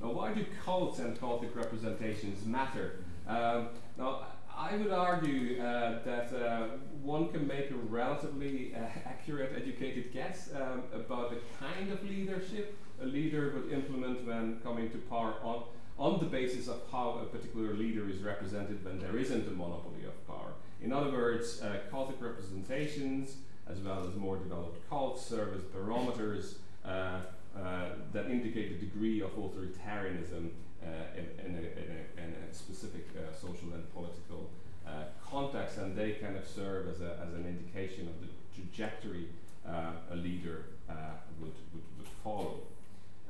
Now, 0.00 0.12
why 0.12 0.32
do 0.32 0.44
cults 0.64 0.98
and 0.98 1.18
cultic 1.18 1.54
representations 1.54 2.44
matter? 2.46 3.00
Um, 3.26 3.68
now, 3.96 4.26
I 4.56 4.76
would 4.76 4.90
argue 4.90 5.60
uh, 5.60 6.02
that 6.04 6.32
uh, 6.32 6.66
one 7.02 7.28
can 7.28 7.46
make 7.46 7.70
a 7.70 7.74
relatively 7.74 8.74
uh, 8.74 8.78
accurate, 9.06 9.52
educated 9.56 10.12
guess 10.12 10.50
um, 10.54 10.82
about 10.92 11.30
the 11.30 11.38
kind 11.58 11.92
of 11.92 12.02
leadership 12.04 12.76
a 13.00 13.06
leader 13.06 13.52
would 13.54 13.72
implement 13.72 14.26
when 14.26 14.58
coming 14.60 14.90
to 14.90 14.98
power 14.98 15.34
on 15.42 15.62
on 15.98 16.20
the 16.20 16.26
basis 16.26 16.68
of 16.68 16.80
how 16.92 17.18
a 17.20 17.24
particular 17.26 17.74
leader 17.74 18.08
is 18.08 18.20
represented 18.20 18.84
when 18.84 19.00
there 19.00 19.18
isn't 19.18 19.48
a 19.48 19.50
monopoly 19.50 20.04
of 20.06 20.26
power. 20.28 20.52
In 20.80 20.92
other 20.92 21.10
words, 21.10 21.60
uh, 21.60 21.80
cultic 21.92 22.20
representations, 22.20 23.34
as 23.68 23.80
well 23.80 24.06
as 24.06 24.14
more 24.14 24.36
developed 24.36 24.88
cults, 24.88 25.26
serve 25.26 25.54
as 25.56 25.62
barometers 25.62 26.58
uh, 27.62 27.90
that 28.12 28.26
indicate 28.26 28.78
the 28.78 28.86
degree 28.86 29.20
of 29.20 29.30
authoritarianism 29.36 30.50
uh, 30.82 30.86
in, 31.16 31.26
in, 31.44 31.54
a, 31.56 31.58
in, 31.58 31.90
a, 31.90 32.22
in, 32.22 32.34
a, 32.48 32.54
specific 32.54 33.06
uh, 33.16 33.34
social 33.34 33.72
and 33.74 33.92
political 33.92 34.48
uh, 34.86 35.04
context, 35.24 35.78
and 35.78 35.96
they 35.96 36.12
kind 36.12 36.36
of 36.36 36.46
serve 36.46 36.88
as, 36.88 37.00
a, 37.00 37.18
as 37.26 37.34
an 37.34 37.44
indication 37.46 38.06
of 38.08 38.14
the 38.20 38.28
trajectory 38.54 39.28
a 40.10 40.16
leader 40.16 40.64
would, 41.38 41.52
would, 41.74 41.82
would 41.98 42.08
follow. 42.24 42.60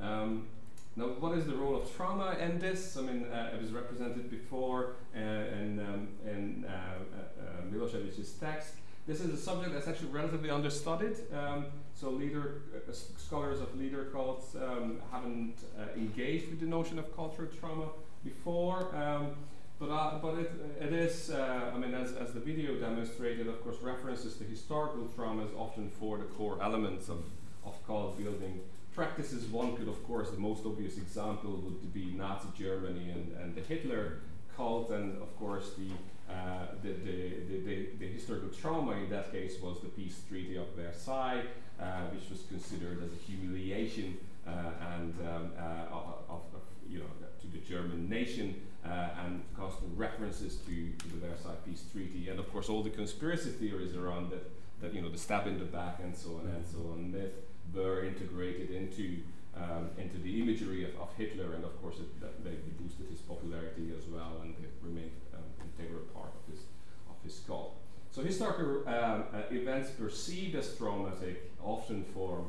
Um, 0.00 0.46
now, 0.94 1.06
what 1.20 1.36
is 1.36 1.46
the 1.46 1.54
role 1.54 1.76
of 1.76 1.96
trauma 1.96 2.36
in 2.40 2.58
this? 2.58 2.96
I 2.96 3.02
mean, 3.02 3.24
uh, 3.24 3.50
it 3.54 3.60
was 3.60 3.72
represented 3.72 4.30
before 4.30 4.94
uh, 5.16 5.18
in, 5.18 5.80
um, 5.80 6.08
in 6.24 6.64
uh 6.68 7.62
Milosevic's 7.72 8.30
text. 8.32 8.74
This 9.06 9.20
is 9.20 9.32
a 9.32 9.36
subject 9.36 9.72
that's 9.72 9.88
actually 9.88 10.08
relatively 10.08 10.50
understudied. 10.50 11.16
Um, 11.32 11.66
so, 11.98 12.10
leader 12.10 12.62
uh, 12.74 12.92
scholars 12.92 13.60
of 13.60 13.76
leader 13.76 14.04
cults 14.12 14.54
um, 14.54 15.00
haven't 15.10 15.56
engaged 15.96 16.48
with 16.48 16.60
the 16.60 16.66
notion 16.66 16.98
of 16.98 17.14
cultural 17.16 17.48
trauma 17.58 17.88
before. 18.24 18.94
Um, 18.94 19.32
but, 19.78 19.90
uh, 19.90 20.18
but 20.20 20.38
it, 20.38 20.50
it 20.80 20.92
is, 20.92 21.30
uh, 21.30 21.70
I 21.72 21.78
mean, 21.78 21.94
as, 21.94 22.12
as 22.12 22.32
the 22.32 22.40
video 22.40 22.74
demonstrated, 22.76 23.46
of 23.46 23.62
course, 23.62 23.76
references 23.80 24.34
to 24.36 24.44
historical 24.44 25.06
trauma 25.14 25.44
is 25.44 25.52
often 25.56 25.88
for 25.88 26.18
the 26.18 26.24
core 26.24 26.58
elements 26.60 27.08
of, 27.08 27.24
of 27.64 27.74
cult 27.86 28.18
building 28.18 28.60
practices, 28.92 29.44
one 29.46 29.76
could, 29.76 29.86
of 29.86 30.04
course, 30.04 30.30
the 30.30 30.40
most 30.40 30.66
obvious 30.66 30.96
example 30.96 31.52
would 31.64 31.94
be 31.94 32.06
Nazi 32.06 32.48
Germany 32.58 33.10
and, 33.10 33.36
and 33.40 33.54
the 33.54 33.60
Hitler 33.60 34.18
cult, 34.56 34.90
and 34.90 35.22
of 35.22 35.38
course, 35.38 35.70
the, 35.78 36.32
uh, 36.32 36.66
the, 36.82 36.88
the, 36.88 37.60
the, 37.64 37.88
the, 38.00 38.06
historical 38.08 38.48
trauma 38.48 38.92
in 38.92 39.08
that 39.10 39.30
case 39.30 39.60
was 39.62 39.80
the 39.80 39.88
Peace 39.88 40.20
Treaty 40.28 40.56
of 40.56 40.66
Versailles, 40.74 41.42
uh, 41.42 41.67
which 42.12 42.28
was 42.30 42.42
considered 42.48 43.02
as 43.04 43.12
a 43.12 43.22
humiliation 43.30 44.16
uh, 44.46 44.50
and 44.96 45.14
um, 45.28 45.50
uh, 45.58 45.94
of, 45.94 46.40
of, 46.54 46.62
you 46.88 46.98
know, 46.98 47.04
to 47.40 47.46
the 47.48 47.58
German 47.58 48.08
nation, 48.08 48.54
uh, 48.84 49.08
and 49.24 49.42
constant 49.56 49.90
references 49.96 50.56
to, 50.66 50.90
to 50.98 51.08
the 51.08 51.26
Versailles 51.26 51.56
Peace 51.66 51.84
Treaty, 51.92 52.28
and 52.28 52.38
of 52.38 52.50
course, 52.52 52.68
all 52.68 52.82
the 52.82 52.90
conspiracy 52.90 53.50
theories 53.50 53.94
around 53.94 54.30
that, 54.30 54.50
that 54.80 54.94
you 54.94 55.02
know, 55.02 55.10
the 55.10 55.18
stab 55.18 55.46
in 55.46 55.58
the 55.58 55.64
back 55.64 55.98
and 56.02 56.16
so 56.16 56.40
on 56.40 56.50
and 56.54 56.66
so 56.66 56.78
on 56.92 57.10
myth 57.10 57.32
were 57.74 58.04
integrated 58.04 58.70
into 58.70 59.18
um, 59.56 59.90
into 59.98 60.18
the 60.18 60.40
imagery 60.40 60.84
of, 60.84 60.94
of, 61.00 61.08
Hitler, 61.16 61.54
and 61.54 61.64
of 61.64 61.74
course 61.82 61.96
it, 61.98 62.20
that, 62.20 62.44
they 62.44 62.54
boosted 62.78 63.06
his 63.10 63.18
popularity 63.18 63.92
as 63.96 64.06
well, 64.06 64.38
and 64.40 64.54
it 64.62 64.70
remained 64.80 65.10
um, 65.34 65.42
integral 65.66 66.04
part 66.14 66.30
of 66.30 66.52
his 66.52 66.62
of 67.10 67.16
his 67.24 67.40
cult. 67.46 67.74
So 68.10 68.22
historical 68.22 68.88
um, 68.88 69.24
events 69.50 69.90
perceived 69.90 70.56
as 70.56 70.74
traumatic 70.76 71.52
often 71.62 72.04
form 72.04 72.46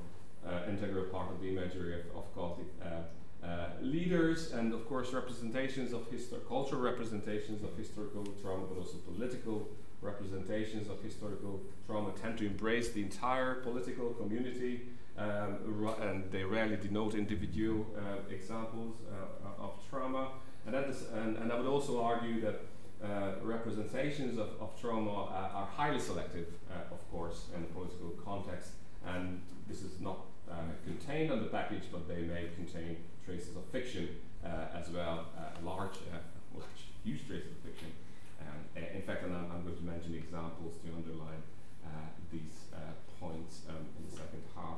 uh, 0.48 0.69
integral 0.69 1.06
part 1.06 1.32
of 1.32 1.41
the 1.41 1.50
imagery 1.50 2.00
of, 2.00 2.06
of 2.15 2.36
cultic 2.36 2.65
uh, 2.82 3.45
uh, 3.45 3.67
leaders 3.82 4.52
and 4.52 4.74
of 4.74 4.88
course 4.88 5.13
representations 5.13 5.93
of 5.93 6.10
histor- 6.12 6.45
cultural 6.48 6.82
representations 6.82 7.63
of 7.63 7.76
historical 7.78 8.26
trauma, 8.41 8.65
but 8.67 8.78
also 8.78 8.98
political 8.98 9.67
representations 10.02 10.89
of 10.89 11.02
historical 11.02 11.62
trauma 11.86 12.12
tend 12.22 12.38
to 12.38 12.45
embrace 12.45 12.91
the 12.91 13.02
entire 13.02 13.56
political 13.56 14.10
community, 14.12 14.82
um, 15.17 15.58
and 16.02 16.32
they 16.32 16.43
rarely 16.43 16.78
denote 16.78 17.15
individual 17.15 17.86
uh, 17.98 18.34
examples 18.34 18.95
uh, 19.12 19.63
of 19.63 19.72
trauma. 19.89 20.30
And, 20.65 20.74
that 20.74 20.88
is, 20.88 21.04
and, 21.13 21.38
and 21.38 21.52
I 21.52 21.58
would 21.58 21.67
also 21.67 22.02
argue 22.02 22.39
that 22.41 22.62
uh, 23.01 23.35
representations 23.43 24.38
of, 24.38 24.49
of 24.59 24.77
trauma 24.79 25.23
uh, 25.23 25.55
are 25.55 25.69
highly 25.73 25.99
selective, 25.99 26.47
uh, 26.69 26.93
of 26.93 26.99
course, 27.09 27.45
in 27.55 27.63
a 27.63 27.65
political 27.67 28.09
context, 28.25 28.71
and 29.07 29.41
this 29.69 29.83
is 29.83 30.01
not 30.01 30.25
uh, 30.51 30.55
contained 30.83 31.31
on 31.31 31.39
the 31.39 31.47
package, 31.47 31.83
but 31.93 32.09
they 32.09 32.23
may 32.23 32.49
contain 32.57 32.97
traces 33.25 33.55
of 33.55 33.63
fiction 33.71 34.09
uh, 34.43 34.77
as 34.77 34.89
well, 34.89 35.27
large, 35.63 35.95
large, 36.53 36.81
huge 37.05 37.25
traces 37.25 37.51
of 37.51 37.57
fiction. 37.63 37.88
Um, 38.41 38.83
in 38.93 39.01
fact, 39.03 39.23
and 39.23 39.33
I'm, 39.33 39.49
I'm, 39.49 39.63
going 39.63 39.77
to 39.77 39.83
mention 39.83 40.15
examples 40.15 40.75
to 40.83 40.91
underline 40.93 41.43
these 42.33 42.67
points 43.19 43.62
um, 43.69 43.88
in 43.97 44.09
the 44.09 44.15
second 44.15 44.43
half. 44.55 44.77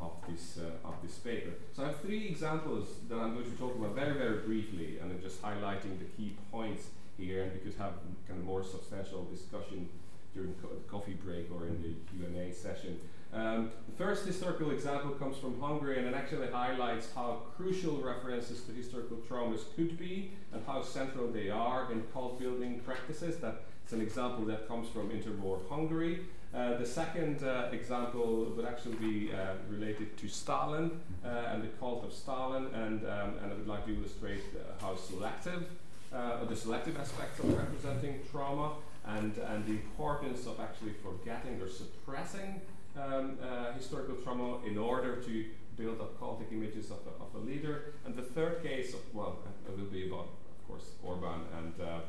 Of 0.00 0.12
this 0.26 0.58
of 0.82 0.94
this 1.02 1.18
paper. 1.18 1.50
So 1.74 1.82
I 1.82 1.86
have 1.88 2.00
three 2.00 2.28
examples 2.28 2.88
that 3.08 3.16
I'm 3.16 3.34
going 3.34 3.50
to 3.50 3.56
talk 3.58 3.76
about 3.76 3.94
very 3.94 4.16
very 4.16 4.38
briefly, 4.38 4.98
and 4.98 5.12
I'm 5.12 5.20
just 5.20 5.42
highlighting 5.42 5.98
the 5.98 6.06
key 6.16 6.36
points 6.50 6.86
here, 7.18 7.42
and 7.42 7.52
we 7.52 7.58
could 7.58 7.78
have 7.78 7.94
kind 8.26 8.40
of 8.40 8.46
more 8.46 8.64
substantial 8.64 9.24
discussion 9.24 9.88
during 10.34 10.54
co 10.62 10.68
the 10.68 10.88
coffee 10.88 11.14
break 11.14 11.50
or 11.52 11.66
in 11.66 11.82
the 11.82 11.94
Q&A 12.10 12.52
session. 12.52 12.98
Um, 13.32 13.70
the 13.86 14.04
first 14.04 14.26
historical 14.26 14.70
example 14.70 15.10
comes 15.10 15.36
from 15.36 15.60
Hungary 15.60 15.98
and 15.98 16.06
it 16.06 16.14
actually 16.14 16.48
highlights 16.48 17.08
how 17.14 17.42
crucial 17.56 18.00
references 18.00 18.62
to 18.62 18.72
historical 18.72 19.18
traumas 19.18 19.60
could 19.76 19.98
be 19.98 20.30
and 20.52 20.62
how 20.66 20.82
central 20.82 21.30
they 21.30 21.50
are 21.50 21.92
in 21.92 22.04
cult 22.12 22.38
building 22.38 22.80
practices. 22.80 23.36
That's 23.36 23.92
an 23.92 24.00
example 24.00 24.46
that 24.46 24.66
comes 24.66 24.88
from 24.88 25.10
interwar 25.10 25.60
Hungary. 25.68 26.20
Uh, 26.54 26.78
the 26.78 26.86
second 26.86 27.42
uh, 27.42 27.68
example 27.72 28.50
would 28.56 28.64
actually 28.64 28.96
be 28.96 29.30
uh, 29.30 29.54
related 29.68 30.16
to 30.16 30.28
Stalin 30.28 30.98
uh, 31.22 31.28
and 31.28 31.62
the 31.62 31.68
cult 31.78 32.04
of 32.04 32.12
Stalin, 32.12 32.68
and, 32.72 33.04
um, 33.04 33.34
and 33.42 33.52
I 33.52 33.54
would 33.54 33.68
like 33.68 33.84
to 33.84 33.94
illustrate 33.94 34.40
uh, 34.56 34.82
how 34.82 34.96
selective 34.96 35.68
uh, 36.12 36.44
the 36.44 36.56
selective 36.56 36.98
aspects 36.98 37.38
of 37.40 37.56
representing 37.56 38.20
trauma 38.30 38.72
and, 39.06 39.36
and 39.36 39.66
the 39.66 39.72
importance 39.72 40.46
of 40.46 40.60
actually 40.60 40.92
forgetting 41.02 41.60
or 41.60 41.68
suppressing 41.68 42.60
um, 42.96 43.38
uh, 43.42 43.72
historical 43.72 44.14
trauma 44.16 44.58
in 44.66 44.76
order 44.76 45.16
to 45.16 45.44
build 45.76 46.00
up 46.00 46.18
cultic 46.20 46.52
images 46.52 46.90
of 46.90 46.98
a, 47.06 47.22
of 47.22 47.42
a 47.42 47.46
leader. 47.46 47.94
And 48.04 48.16
the 48.16 48.22
third 48.22 48.62
case, 48.62 48.94
of, 48.94 49.00
well, 49.14 49.38
it 49.66 49.78
will 49.78 49.86
be 49.86 50.08
about, 50.08 50.28
of 50.58 50.68
course, 50.68 50.90
Orban, 51.02 51.40
and 51.56 51.74
uh, 51.80 52.00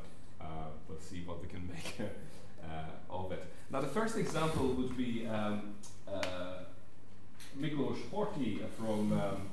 uh, 0.41 0.45
we'll 0.87 0.99
see 0.99 1.21
what 1.25 1.41
we 1.41 1.47
can 1.47 1.67
make 1.73 1.99
uh, 1.99 3.13
of 3.13 3.31
it. 3.31 3.45
Now, 3.69 3.81
the 3.81 3.87
first 3.87 4.17
example 4.17 4.67
would 4.69 4.97
be 4.97 5.27
um, 5.27 5.75
Miklos 7.59 7.97
Horthy 8.11 8.59
from 8.77 9.13
um, 9.13 9.49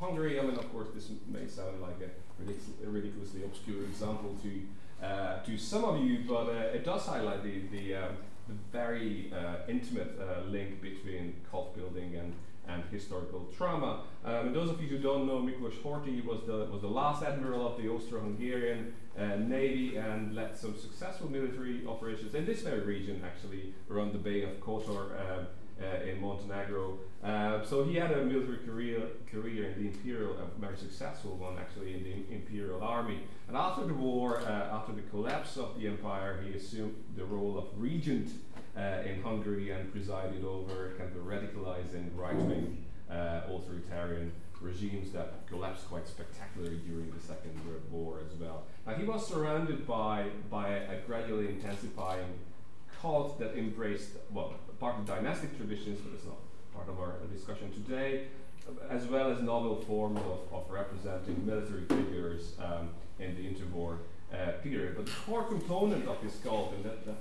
Hungary. 0.00 0.38
I 0.38 0.42
mean, 0.42 0.56
of 0.56 0.70
course, 0.72 0.88
this 0.94 1.08
may 1.28 1.46
sound 1.46 1.80
like 1.80 1.96
a 2.02 2.10
ridiculously 2.84 3.44
obscure 3.44 3.84
example 3.84 4.36
to 4.42 5.04
uh, 5.04 5.42
to 5.42 5.58
some 5.58 5.84
of 5.84 6.02
you, 6.02 6.20
but 6.26 6.48
uh, 6.48 6.76
it 6.76 6.84
does 6.84 7.06
highlight 7.06 7.42
the 7.42 7.60
the, 7.70 7.94
um, 7.94 8.16
the 8.48 8.54
very 8.72 9.32
uh, 9.32 9.56
intimate 9.68 10.18
uh, 10.20 10.48
link 10.48 10.80
between 10.80 11.34
cult 11.50 11.76
building 11.76 12.16
and 12.16 12.34
and 12.66 12.82
historical 12.90 13.46
trauma. 13.56 14.04
Um, 14.24 14.46
and 14.46 14.56
those 14.56 14.70
of 14.70 14.80
you 14.80 14.88
who 14.88 14.98
don't 14.98 15.26
know, 15.26 15.38
Miklos 15.42 15.76
Horthy 15.82 16.24
was 16.24 16.40
the 16.46 16.66
was 16.72 16.80
the 16.80 16.88
last 16.88 17.22
admiral 17.22 17.66
of 17.66 17.80
the 17.80 17.88
Austro-Hungarian 17.88 18.94
uh, 19.18 19.36
navy 19.36 19.96
and 19.96 20.34
led 20.34 20.56
some 20.56 20.76
successful 20.76 21.30
military 21.30 21.86
operations 21.86 22.34
in 22.34 22.46
this 22.46 22.62
very 22.62 22.80
region, 22.80 23.22
actually 23.24 23.74
around 23.90 24.12
the 24.12 24.18
Bay 24.18 24.42
of 24.42 24.58
Kotor. 24.60 25.04
Um, 25.20 25.46
uh, 25.82 26.08
in 26.08 26.20
Montenegro. 26.20 26.98
Uh, 27.22 27.64
so 27.64 27.84
he 27.84 27.96
had 27.96 28.12
a 28.12 28.24
military 28.24 28.58
career, 28.58 29.02
career 29.30 29.70
in 29.70 29.82
the 29.82 29.88
imperial, 29.88 30.32
a 30.32 30.60
very 30.60 30.76
successful 30.76 31.36
one 31.36 31.58
actually 31.58 31.94
in 31.94 32.04
the 32.04 32.34
imperial 32.34 32.82
army. 32.82 33.20
And 33.48 33.56
after 33.56 33.84
the 33.84 33.94
war, 33.94 34.40
uh, 34.40 34.76
after 34.76 34.92
the 34.92 35.02
collapse 35.02 35.56
of 35.56 35.78
the 35.78 35.88
empire, 35.88 36.42
he 36.46 36.56
assumed 36.56 36.94
the 37.16 37.24
role 37.24 37.58
of 37.58 37.66
regent 37.76 38.30
in 38.76 39.22
Hungary 39.22 39.70
and 39.70 39.92
presided 39.92 40.44
over 40.44 40.94
kind 40.98 41.10
of 41.14 41.22
radicalizing 41.22 42.10
right-wing 42.16 42.84
authoritarian 43.08 44.32
regimes 44.60 45.12
that 45.12 45.46
collapsed 45.46 45.88
quite 45.88 46.08
spectacularly 46.08 46.80
during 46.88 47.10
the 47.10 47.20
Second 47.20 47.52
World 47.66 47.82
War 47.90 48.20
as 48.24 48.36
well. 48.38 48.64
Now 48.86 48.94
he 48.94 49.04
was 49.04 49.26
surrounded 49.26 49.86
by 49.86 50.26
by 50.50 50.68
a 50.68 51.00
gradually 51.06 51.48
intensifying 51.48 52.38
that 53.38 53.56
embraced 53.56 54.10
well 54.30 54.54
part 54.80 54.98
of 54.98 55.06
dynastic 55.06 55.56
traditions, 55.56 56.00
but 56.00 56.14
it's 56.14 56.24
not 56.24 56.38
part 56.74 56.88
of 56.88 56.98
our 56.98 57.14
discussion 57.32 57.72
today, 57.72 58.26
as 58.90 59.06
well 59.06 59.30
as 59.30 59.40
novel 59.40 59.76
forms 59.82 60.20
of, 60.20 60.40
of 60.52 60.70
representing 60.70 61.44
military 61.46 61.84
figures 61.86 62.54
um, 62.62 62.90
in 63.18 63.34
the 63.36 63.42
interwar 63.42 63.98
uh, 64.32 64.52
period. 64.62 64.96
But 64.96 65.06
the 65.06 65.12
core 65.26 65.44
component 65.44 66.06
of 66.08 66.16
this 66.22 66.38
cult, 66.44 66.72
and 66.74 66.84
that, 66.84 67.06
that, 67.06 67.16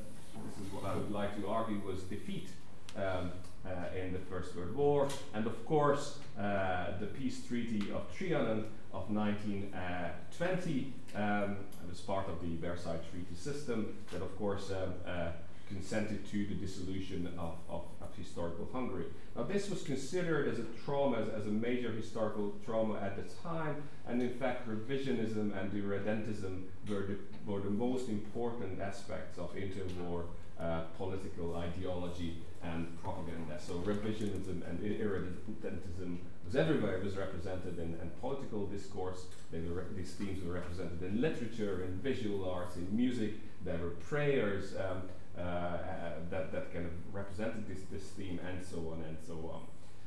this 0.45 0.65
is 0.65 0.73
what 0.73 0.85
I 0.85 0.95
would 0.95 1.11
like 1.11 1.39
to 1.39 1.47
argue, 1.47 1.79
was 1.85 2.01
defeat. 2.03 2.49
Um, 2.95 3.31
uh, 3.65 3.97
in 3.97 4.11
the 4.11 4.19
First 4.19 4.55
World 4.55 4.75
War, 4.75 5.07
and 5.33 5.47
of 5.47 5.65
course 5.65 6.19
uh, 6.37 6.97
the 6.99 7.05
peace 7.07 7.45
treaty 7.47 7.91
of 7.91 8.13
Trianon 8.13 8.65
of 8.91 9.09
1920 9.09 10.93
um, 11.15 11.57
was 11.89 12.01
part 12.01 12.27
of 12.27 12.41
the 12.41 12.55
Versailles 12.57 12.99
Treaty 13.11 13.35
system 13.35 13.95
that 14.11 14.21
of 14.21 14.37
course 14.37 14.71
um, 14.71 14.93
uh, 15.07 15.29
consented 15.67 16.29
to 16.29 16.45
the 16.45 16.55
dissolution 16.55 17.27
of, 17.37 17.55
of, 17.69 17.85
of, 18.01 18.15
historical 18.17 18.69
Hungary. 18.71 19.05
Now, 19.35 19.43
this 19.43 19.69
was 19.69 19.81
considered 19.81 20.47
as 20.47 20.59
a 20.59 20.65
trauma, 20.85 21.17
as, 21.17 21.29
as, 21.29 21.47
a 21.47 21.49
major 21.49 21.91
historical 21.91 22.53
trauma 22.63 22.99
at 22.99 23.15
the 23.15 23.23
time, 23.41 23.81
and 24.07 24.21
in 24.21 24.29
fact, 24.29 24.69
revisionism 24.69 25.57
and 25.59 25.71
irredentism 25.71 26.63
were 26.87 27.07
the, 27.07 27.17
were 27.51 27.59
the 27.59 27.71
most 27.71 28.09
important 28.09 28.79
aspects 28.79 29.39
of 29.39 29.55
interwar 29.55 30.25
uh, 30.59 30.81
political 30.97 31.55
ideology 31.55 32.37
and 32.61 32.87
propaganda. 33.01 33.59
So, 33.59 33.73
revisionism 33.79 34.61
and 34.69 34.79
irredentism 34.79 36.17
was 36.45 36.55
everywhere. 36.55 36.97
It 36.97 37.03
was 37.03 37.15
represented 37.15 37.79
in, 37.79 37.97
in 38.01 38.11
political 38.21 38.67
discourse. 38.67 39.25
These 39.51 40.13
themes 40.13 40.45
were 40.45 40.53
represented 40.53 41.01
in 41.01 41.19
literature, 41.19 41.83
in 41.83 41.97
visual 41.99 42.49
arts, 42.49 42.75
in 42.75 42.87
music. 42.95 43.33
There 43.65 43.77
were 43.77 43.91
prayers. 43.91 44.75
Um, 44.75 45.03
that, 45.37 46.51
that 46.51 46.73
kind 46.73 46.85
of 46.85 46.91
represented 47.13 47.67
this, 47.67 47.79
this 47.91 48.03
theme 48.11 48.39
and 48.47 48.65
so 48.65 48.77
on 48.91 49.03
and 49.07 49.17
so 49.25 49.51
on. 49.53 49.61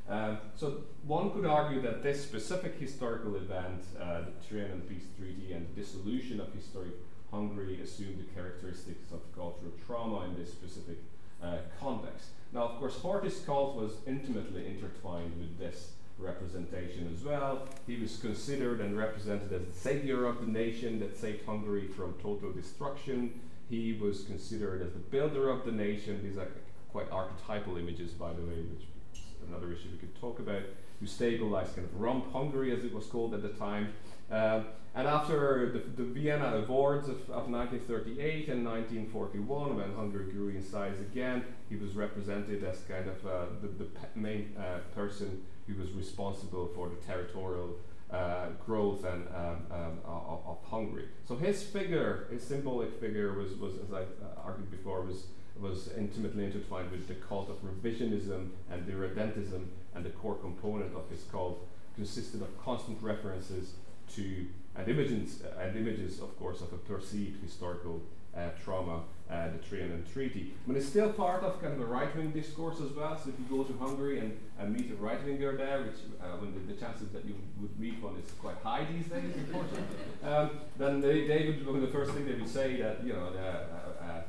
Um, 0.08 0.38
so 0.54 0.82
one 1.04 1.32
could 1.32 1.46
argue 1.46 1.80
that 1.82 2.02
this 2.02 2.22
specific 2.22 2.78
historical 2.78 3.34
event, 3.34 3.82
uh, 4.00 4.20
the 4.20 4.54
Trianon 4.56 4.88
Peace 4.88 5.06
Treaty 5.18 5.52
and 5.52 5.66
the 5.68 5.80
dissolution 5.80 6.40
of 6.40 6.52
historic 6.52 6.94
Hungary 7.32 7.80
assumed 7.82 8.18
the 8.18 8.34
characteristics 8.34 9.10
of 9.12 9.20
cultural 9.34 9.72
trauma 9.84 10.26
in 10.26 10.36
this 10.36 10.52
specific 10.52 10.98
uh, 11.42 11.56
context. 11.80 12.28
Now, 12.52 12.62
of 12.62 12.78
course, 12.78 12.96
Horthy's 12.96 13.40
cult 13.40 13.76
was 13.76 13.92
intimately 14.06 14.66
intertwined 14.66 15.32
with 15.38 15.58
this 15.58 15.90
representation 16.18 17.12
as 17.12 17.24
well. 17.24 17.68
He 17.86 17.96
was 17.96 18.16
considered 18.18 18.80
and 18.80 18.96
represented 18.96 19.52
as 19.52 19.66
the 19.66 19.72
savior 19.72 20.24
of 20.24 20.40
the 20.40 20.46
nation 20.46 21.00
that 21.00 21.18
saved 21.18 21.44
Hungary 21.44 21.88
from 21.88 22.14
total 22.22 22.52
destruction. 22.52 23.40
He 23.68 23.98
was 24.00 24.24
considered 24.24 24.82
as 24.82 24.92
the 24.92 24.98
builder 24.98 25.50
of 25.50 25.64
the 25.64 25.72
nation. 25.72 26.20
These 26.22 26.38
are 26.38 26.48
quite 26.92 27.10
archetypal 27.10 27.76
images, 27.76 28.12
by 28.12 28.32
the 28.32 28.42
way, 28.42 28.62
which 28.72 28.86
is 29.14 29.22
another 29.48 29.72
issue 29.72 29.88
we 29.92 29.98
could 29.98 30.18
talk 30.20 30.38
about. 30.38 30.62
Who 31.00 31.06
stabilized 31.06 31.74
kind 31.74 31.86
of 31.86 32.00
Rump 32.00 32.32
Hungary, 32.32 32.72
as 32.72 32.84
it 32.84 32.94
was 32.94 33.06
called 33.06 33.34
at 33.34 33.42
the 33.42 33.50
time. 33.50 33.92
Uh, 34.30 34.62
and 34.94 35.06
after 35.06 35.70
the, 35.72 36.02
the, 36.02 36.08
Vienna 36.08 36.56
Awards 36.56 37.08
of, 37.08 37.20
of 37.28 37.50
1938 37.50 38.48
and 38.48 38.64
1941, 38.64 39.76
when 39.76 39.94
Hungary 39.94 40.32
grew 40.32 40.48
in 40.48 40.62
size 40.62 40.98
again, 41.00 41.44
he 41.68 41.76
was 41.76 41.94
represented 41.94 42.64
as 42.64 42.80
kind 42.88 43.06
of 43.06 43.26
uh, 43.26 43.44
the, 43.60 43.68
the 43.68 43.88
main 44.14 44.56
uh, 44.58 44.78
person 44.94 45.44
who 45.66 45.74
was 45.74 45.90
responsible 45.92 46.70
for 46.74 46.88
the 46.88 46.96
territorial 47.06 47.76
uh, 48.10 48.48
growth 48.64 49.04
and 49.04 49.26
um, 49.34 49.66
um, 49.70 49.98
of, 50.04 50.40
of, 50.46 50.58
Hungary. 50.70 51.06
So 51.26 51.36
his 51.36 51.62
figure, 51.62 52.28
his 52.30 52.42
symbolic 52.42 53.00
figure, 53.00 53.32
was, 53.32 53.54
was 53.54 53.74
as 53.84 53.92
I 53.92 54.02
uh, 54.02 54.44
argued 54.44 54.70
before, 54.70 55.02
was 55.02 55.26
was 55.60 55.88
intimately 55.96 56.44
intertwined 56.44 56.90
with 56.90 57.08
the 57.08 57.14
cult 57.14 57.48
of 57.48 57.56
revisionism 57.62 58.50
and 58.70 58.86
irredentism, 58.86 59.64
and 59.94 60.04
the 60.04 60.10
core 60.10 60.34
component 60.34 60.94
of 60.94 61.08
his 61.08 61.22
cult 61.32 61.66
consisted 61.94 62.42
of 62.42 62.62
constant 62.62 63.02
references 63.02 63.72
to 64.14 64.46
and 64.76 64.88
images, 64.88 65.42
uh, 65.42 65.60
and 65.60 65.76
images, 65.76 66.20
of 66.20 66.38
course, 66.38 66.60
of 66.60 66.72
a 66.72 66.76
perceived 66.76 67.42
historical 67.42 68.02
uh, 68.36 68.50
trauma, 68.62 69.00
uh, 69.30 69.48
the 69.48 69.58
Trianon 69.58 70.10
Treaty. 70.12 70.54
Mean, 70.66 70.76
it's 70.76 70.86
still 70.86 71.12
part 71.12 71.42
of 71.42 71.60
kind 71.60 71.74
of 71.74 71.80
a 71.80 71.84
right-wing 71.84 72.30
discourse 72.30 72.80
as 72.80 72.92
well. 72.92 73.18
So 73.18 73.30
if 73.30 73.34
you 73.38 73.56
go 73.56 73.64
to 73.64 73.76
Hungary 73.78 74.20
and, 74.20 74.38
and 74.58 74.72
meet 74.72 74.90
a 74.90 74.94
right-winger 74.94 75.56
there, 75.56 75.82
which 75.82 75.96
uh, 76.20 76.36
when 76.38 76.54
the, 76.54 76.72
the, 76.72 76.78
chances 76.78 77.08
that 77.10 77.24
you 77.24 77.34
would 77.60 77.78
meet 77.78 78.00
one 78.02 78.16
is 78.16 78.30
quite 78.40 78.56
high 78.62 78.86
these 78.92 79.06
days, 79.06 79.34
unfortunately, 79.34 79.84
um, 80.24 80.50
then 80.78 81.00
they, 81.00 81.26
they 81.26 81.46
would, 81.46 81.76
of 81.76 81.80
the 81.80 81.88
first 81.88 82.12
thing 82.12 82.26
they 82.26 82.34
would 82.34 82.48
say 82.48 82.80
that 82.80 83.04
you 83.04 83.12
know 83.12 83.32
the, 83.32 83.48
uh, 83.48 84.04
uh, 84.04 84.22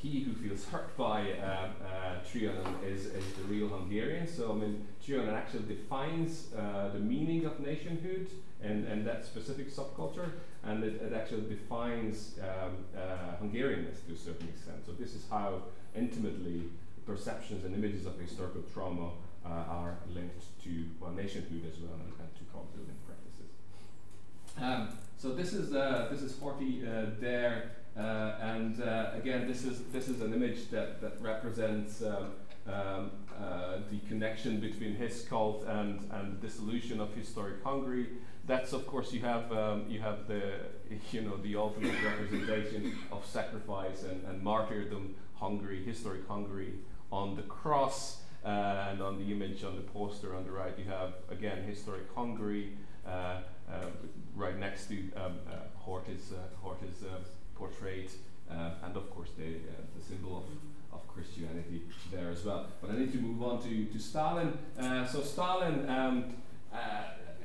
he, 0.00 0.22
who 0.22 0.32
feels 0.34 0.64
hurt 0.66 0.96
by 0.96 1.20
um, 1.32 1.70
uh, 1.84 2.16
Trianon 2.28 2.84
is, 2.84 3.06
is 3.06 3.32
the 3.34 3.44
real 3.44 3.68
Hungarian. 3.68 4.26
So 4.26 4.52
I 4.52 4.54
mean, 4.54 4.86
Trianon 5.04 5.34
actually 5.34 5.64
defines 5.64 6.48
uh, 6.56 6.90
the 6.92 7.00
meaning 7.00 7.44
of 7.44 7.60
nationhood 7.60 8.28
and, 8.62 8.86
and 8.86 9.06
that 9.06 9.24
specific 9.24 9.70
subculture, 9.70 10.30
and 10.66 10.82
it, 10.82 11.00
it 11.02 11.12
actually 11.12 11.42
defines 11.42 12.34
um, 12.40 12.76
uh, 12.96 13.42
Hungarianness 13.42 14.06
to 14.06 14.12
a 14.12 14.16
certain 14.16 14.48
extent. 14.48 14.84
So 14.86 14.92
this 14.92 15.14
is 15.14 15.24
how 15.30 15.62
intimately 15.94 16.62
perceptions 17.06 17.64
and 17.64 17.74
images 17.74 18.06
of 18.06 18.18
historical 18.18 18.62
trauma 18.72 19.10
uh, 19.44 19.48
are 19.48 19.98
linked 20.14 20.44
to 20.64 20.86
well, 21.00 21.10
nationhood 21.12 21.62
as 21.70 21.78
well 21.80 21.92
and, 21.94 22.12
and 22.18 22.34
to 22.36 22.44
cult 22.52 22.74
building 22.74 22.96
practices. 23.06 23.50
Um, 24.60 24.98
so 25.18 25.34
this 25.34 25.52
is 25.52 25.74
uh, 25.74 26.08
this 26.10 26.22
is 26.22 26.32
Horthy 26.34 26.82
uh, 26.82 27.10
there, 27.20 27.72
uh, 27.96 28.36
and 28.40 28.82
uh, 28.82 29.10
again 29.14 29.46
this 29.46 29.64
is 29.64 29.82
this 29.92 30.08
is 30.08 30.20
an 30.20 30.32
image 30.32 30.70
that 30.70 31.00
that 31.00 31.20
represents. 31.20 32.02
Um, 32.02 32.32
um, 32.66 33.10
uh, 33.38 33.78
the 33.90 33.98
connection 34.08 34.60
between 34.60 34.94
his 34.94 35.22
cult 35.22 35.64
and, 35.66 36.08
and 36.12 36.40
the 36.40 36.46
dissolution 36.46 37.00
of 37.00 37.14
historic 37.14 37.62
Hungary. 37.62 38.06
That's 38.46 38.72
of 38.72 38.86
course 38.86 39.12
you 39.12 39.20
have 39.20 39.50
um, 39.52 39.86
you 39.88 40.00
have 40.00 40.28
the 40.28 40.60
you 41.10 41.22
know 41.22 41.36
the 41.38 41.56
ultimate 41.56 41.94
representation 42.04 42.96
of 43.10 43.24
sacrifice 43.26 44.02
and, 44.02 44.22
and 44.26 44.42
martyrdom 44.42 45.14
Hungary 45.36 45.82
historic 45.82 46.28
Hungary 46.28 46.74
on 47.10 47.36
the 47.36 47.42
cross 47.42 48.20
uh, 48.44 48.88
and 48.90 49.00
on 49.00 49.18
the 49.18 49.32
image 49.32 49.64
on 49.64 49.76
the 49.76 49.82
poster 49.82 50.34
on 50.36 50.44
the 50.44 50.50
right. 50.50 50.74
You 50.78 50.84
have 50.84 51.14
again 51.30 51.62
historic 51.64 52.04
Hungary 52.14 52.76
uh, 53.06 53.40
uh, 53.70 53.86
right 54.34 54.58
next 54.58 54.86
to 54.88 54.96
um, 55.16 55.38
uh, 55.50 55.52
uh, 55.52 57.18
portrait 57.54 58.10
and 58.48 58.96
of 58.96 59.10
course 59.10 59.30
the, 59.36 59.54
the 59.96 60.04
symbol 60.04 60.36
of, 60.38 60.44
of 60.94 61.06
Christianity 61.08 61.82
there 62.12 62.30
as 62.30 62.44
well 62.44 62.66
but 62.80 62.90
I 62.90 62.96
need 62.96 63.12
to 63.12 63.18
move 63.18 63.42
on 63.42 63.62
to, 63.62 63.84
to 63.86 63.98
Stalin 63.98 64.56
so 65.10 65.20
Stalin 65.22 65.88
um, 65.88 66.34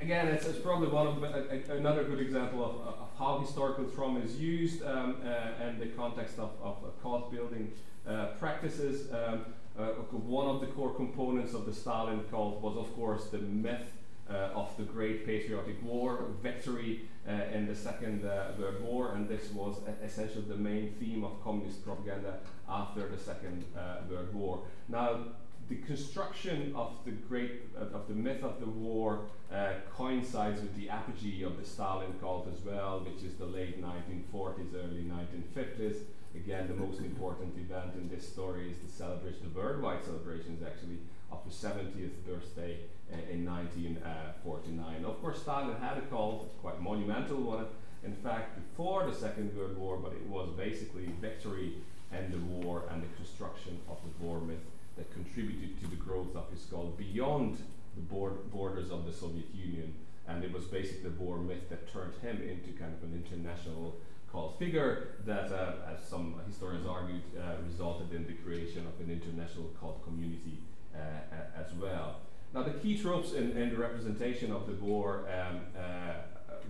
again, 0.02 0.28
it's, 0.28 0.46
it's, 0.46 0.60
probably 0.60 0.88
one 0.88 1.08
of 1.08 1.24
another 1.70 2.04
good 2.04 2.20
example 2.20 2.64
of, 2.64 2.88
of, 2.88 3.10
how 3.18 3.40
historical 3.40 3.84
trauma 3.86 4.22
is 4.22 4.38
used 4.38 4.82
um, 4.84 5.18
uh, 5.26 5.68
in 5.68 5.78
the 5.78 5.88
context 5.88 6.40
of, 6.40 6.52
of 6.64 6.78
cult 7.02 7.32
building 7.32 7.72
uh, 8.08 8.28
practices. 8.40 9.12
Um, 9.12 9.46
uh, 9.78 9.88
one 10.12 10.48
of 10.48 10.62
the 10.62 10.68
core 10.68 10.94
components 10.94 11.54
of 11.54 11.66
the 11.66 11.74
Stalin 11.74 12.24
cult 12.32 12.62
was, 12.62 12.78
of 12.78 12.94
course, 12.96 13.26
the 13.26 13.40
myth 13.40 13.82
uh, 13.82 13.99
of 14.30 14.76
the 14.78 14.84
Great 14.84 15.26
Patriotic 15.26 15.82
War, 15.84 16.26
victory 16.42 17.02
uh, 17.28 17.32
in 17.54 17.68
the 17.68 17.76
Second 17.76 18.26
uh, 18.26 18.52
World 18.58 18.82
War, 18.82 19.14
and 19.14 19.28
this 19.28 19.52
was 19.52 19.78
essentially 20.04 20.46
the 20.48 20.56
main 20.56 20.94
theme 21.00 21.24
of 21.24 21.44
communist 21.44 21.84
propaganda 21.84 22.40
after 22.68 23.08
the 23.08 23.18
Second 23.18 23.66
World 24.10 24.34
War. 24.34 24.62
Now, 24.88 25.26
the 25.70 25.76
construction 25.76 26.74
of 26.76 26.94
the 27.06 27.12
great 27.12 27.62
uh, 27.78 27.96
of 27.96 28.08
the 28.08 28.16
myth 28.16 28.44
of 28.44 28.60
the 28.60 28.66
war 28.66 29.22
uh, 29.54 29.74
coincides 29.96 30.62
with 30.62 30.76
the 30.76 30.90
apogee 30.90 31.44
of 31.44 31.58
the 31.58 31.66
Stalin 31.66 32.14
cult 32.20 32.48
as 32.52 32.60
well, 32.66 33.00
which 33.02 33.24
is 33.24 33.36
the 33.36 33.46
late 33.46 33.82
1940s, 33.82 34.74
early 34.76 35.04
1950s. 35.04 35.98
Again, 36.36 36.68
the 36.68 36.74
most 36.74 37.00
important 37.00 37.56
event 37.58 37.94
in 37.96 38.10
this 38.10 38.28
story 38.28 38.72
is 38.72 38.78
the 38.80 38.92
celebration, 38.92 39.42
the 39.44 39.60
worldwide 39.60 40.04
celebrations 40.04 40.62
actually 40.64 41.00
of 41.32 41.40
the 41.46 41.52
70th 41.52 42.14
birthday 42.26 42.78
uh, 42.78 42.99
in 43.32 43.46
1949. 43.46 45.06
Of 45.06 45.22
course, 45.22 45.42
Stalin 45.42 45.76
had 45.82 45.98
a 45.98 46.02
cult, 46.02 46.58
quite 46.62 46.82
monumental 46.82 47.38
one, 47.38 47.66
in 48.04 48.16
fact, 48.16 48.56
before 48.56 49.06
the 49.06 49.16
Second 49.16 49.56
World 49.58 49.78
War, 49.78 49.98
but 49.98 50.14
it 50.14 50.26
was 50.28 50.50
basically 50.52 51.08
victory 51.20 51.74
and 52.12 52.32
the 52.32 52.38
war 52.38 52.84
and 52.92 53.04
the 53.04 53.16
construction 53.18 53.80
of 53.90 53.98
the 54.04 54.26
war 54.26 54.40
myth 54.40 54.58
that 54.98 55.12
contributed 55.14 55.80
to 55.82 55.88
the 55.88 55.96
growth 55.96 56.36
of 56.36 56.50
his 56.52 56.66
cult 56.66 56.98
beyond 56.98 57.58
the 57.96 58.02
board 58.02 58.52
borders 58.52 58.92
of 58.92 59.06
the 59.06 59.14
Soviet 59.14 59.48
Union. 59.54 59.94
And 60.28 60.44
it 60.44 60.54
was 60.54 60.66
basically 60.66 61.10
the 61.10 61.16
war 61.16 61.38
myth 61.38 61.70
that 61.70 61.92
turned 61.92 62.14
him 62.22 62.38
into 62.38 62.78
kind 62.80 62.94
of 62.94 63.04
an 63.04 63.24
international 63.26 63.96
cult 64.32 64.60
figure 64.60 65.16
that, 65.26 65.52
uh, 65.52 65.94
as 65.94 66.08
some 66.08 66.36
historians 66.46 66.86
argued, 66.86 67.24
uh, 67.38 67.56
resulted 67.66 68.14
in 68.14 68.28
the 68.28 68.34
creation 68.34 68.86
of 68.86 69.00
an 69.06 69.12
international 69.12 69.72
cult 69.80 70.04
community 70.04 70.60
uh, 70.96 71.60
as 71.60 71.74
well. 71.74 72.18
Now, 72.54 72.64
the 72.64 72.72
key 72.72 72.98
tropes 72.98 73.34
in, 73.34 73.56
in 73.56 73.70
the 73.70 73.78
representation 73.78 74.52
of 74.52 74.66
the 74.66 74.74
war 74.74 75.26
um, 75.32 75.62
uh, 75.78 76.14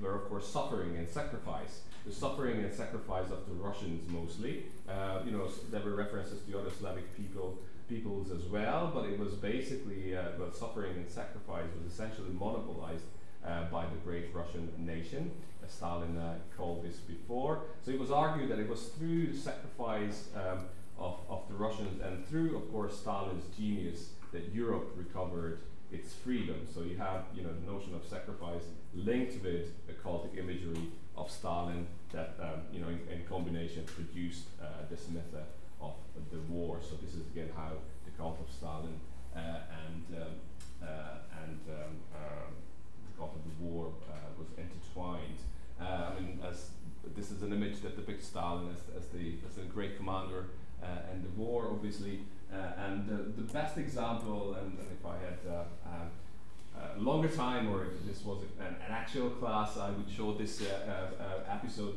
were, 0.01 0.15
of 0.15 0.29
course, 0.29 0.47
suffering 0.47 0.97
and 0.97 1.07
sacrifice. 1.07 1.81
The 2.05 2.13
suffering 2.13 2.63
and 2.63 2.73
sacrifice 2.73 3.31
of 3.31 3.47
the 3.47 3.53
Russians 3.53 4.09
mostly. 4.09 4.65
Uh, 4.87 5.19
you 5.25 5.31
know, 5.31 5.47
there 5.71 5.81
were 5.81 5.95
references 5.95 6.41
to 6.41 6.59
other 6.59 6.69
Slavic 6.69 7.15
people 7.15 7.59
peoples 7.87 8.29
as 8.31 8.43
well, 8.43 8.91
but 8.93 9.05
it 9.05 9.17
was 9.17 9.33
basically, 9.33 10.15
uh, 10.15 10.23
suffering 10.53 10.95
and 10.95 11.09
sacrifice 11.09 11.65
was 11.75 11.91
essentially 11.91 12.29
monopolized 12.31 13.03
uh, 13.43 13.63
by 13.71 13.83
the 13.85 13.95
great 14.05 14.27
Russian 14.33 14.71
nation, 14.77 15.31
as 15.65 15.71
Stalin 15.71 16.15
uh, 16.15 16.35
called 16.55 16.83
this 16.83 16.97
before. 16.97 17.63
So 17.83 17.89
it 17.91 17.99
was 17.99 18.11
argued 18.11 18.51
that 18.51 18.59
it 18.59 18.69
was 18.69 18.89
through 18.89 19.33
the 19.33 19.37
sacrifice 19.37 20.27
um, 20.35 20.65
of, 20.99 21.19
of 21.29 21.41
the 21.49 21.55
Russians 21.55 21.99
and 22.01 22.27
through, 22.27 22.55
of 22.57 22.71
course, 22.71 22.95
Stalin's 22.95 23.43
genius 23.57 24.11
that 24.31 24.53
Europe 24.53 24.93
recovered 24.95 25.61
its 25.91 26.13
freedom. 26.13 26.67
So 26.73 26.81
you 26.81 26.97
have, 26.97 27.23
you 27.35 27.41
know, 27.41 27.49
the 27.53 27.71
notion 27.71 27.95
of 27.95 28.05
sacrifice 28.05 28.63
linked 28.93 29.43
with 29.43 29.87
the 29.87 29.93
cultic 29.93 30.37
imagery 30.37 30.87
of 31.17 31.31
Stalin 31.31 31.87
that, 32.11 32.35
um, 32.39 32.61
you 32.71 32.79
know, 32.79 32.87
in, 32.87 32.99
in, 33.11 33.25
combination 33.27 33.83
produced 33.83 34.45
uh, 34.61 34.65
this 34.89 35.07
myth 35.09 35.33
of 35.81 35.93
the 36.31 36.39
war. 36.51 36.79
So 36.81 36.95
this 37.01 37.13
is 37.13 37.21
again 37.33 37.49
how 37.55 37.71
the 38.05 38.11
cult 38.11 38.39
of 38.39 38.53
Stalin 38.53 38.99
uh, 39.35 39.39
and 39.39 40.21
um, 40.21 40.35
uh, 40.81 41.45
and 41.45 41.59
um, 41.69 41.95
um, 42.15 42.53
the 43.05 43.17
cult 43.17 43.35
of 43.35 43.43
the 43.43 43.63
war 43.63 43.93
uh, 44.09 44.15
was 44.37 44.47
intertwined. 44.57 45.39
I 45.79 46.19
mean, 46.19 46.39
as 46.45 46.71
this 47.15 47.31
is 47.31 47.41
an 47.41 47.53
image 47.53 47.81
that 47.81 47.95
depicts 47.95 48.27
Stalin 48.27 48.69
as, 48.73 48.81
as 48.97 49.07
the 49.09 49.35
as 49.47 49.57
a 49.57 49.61
great 49.61 49.97
commander 49.97 50.47
and 50.81 51.23
the 51.23 51.29
war, 51.41 51.69
obviously. 51.71 52.21
And 52.51 53.07
the 53.07 53.43
best 53.53 53.77
example, 53.77 54.55
and, 54.59 54.77
if 54.91 55.05
I 55.05 55.15
had 55.17 55.37
uh, 56.79 56.99
longer 56.99 57.27
time, 57.27 57.69
or 57.69 57.83
if 57.83 58.05
this 58.05 58.23
was 58.23 58.43
an, 58.59 58.67
an, 58.67 58.91
actual 58.91 59.29
class, 59.29 59.77
I 59.77 59.91
would 59.91 60.09
show 60.09 60.33
this 60.33 60.61
uh, 60.61 61.09
uh, 61.19 61.53
episode 61.53 61.95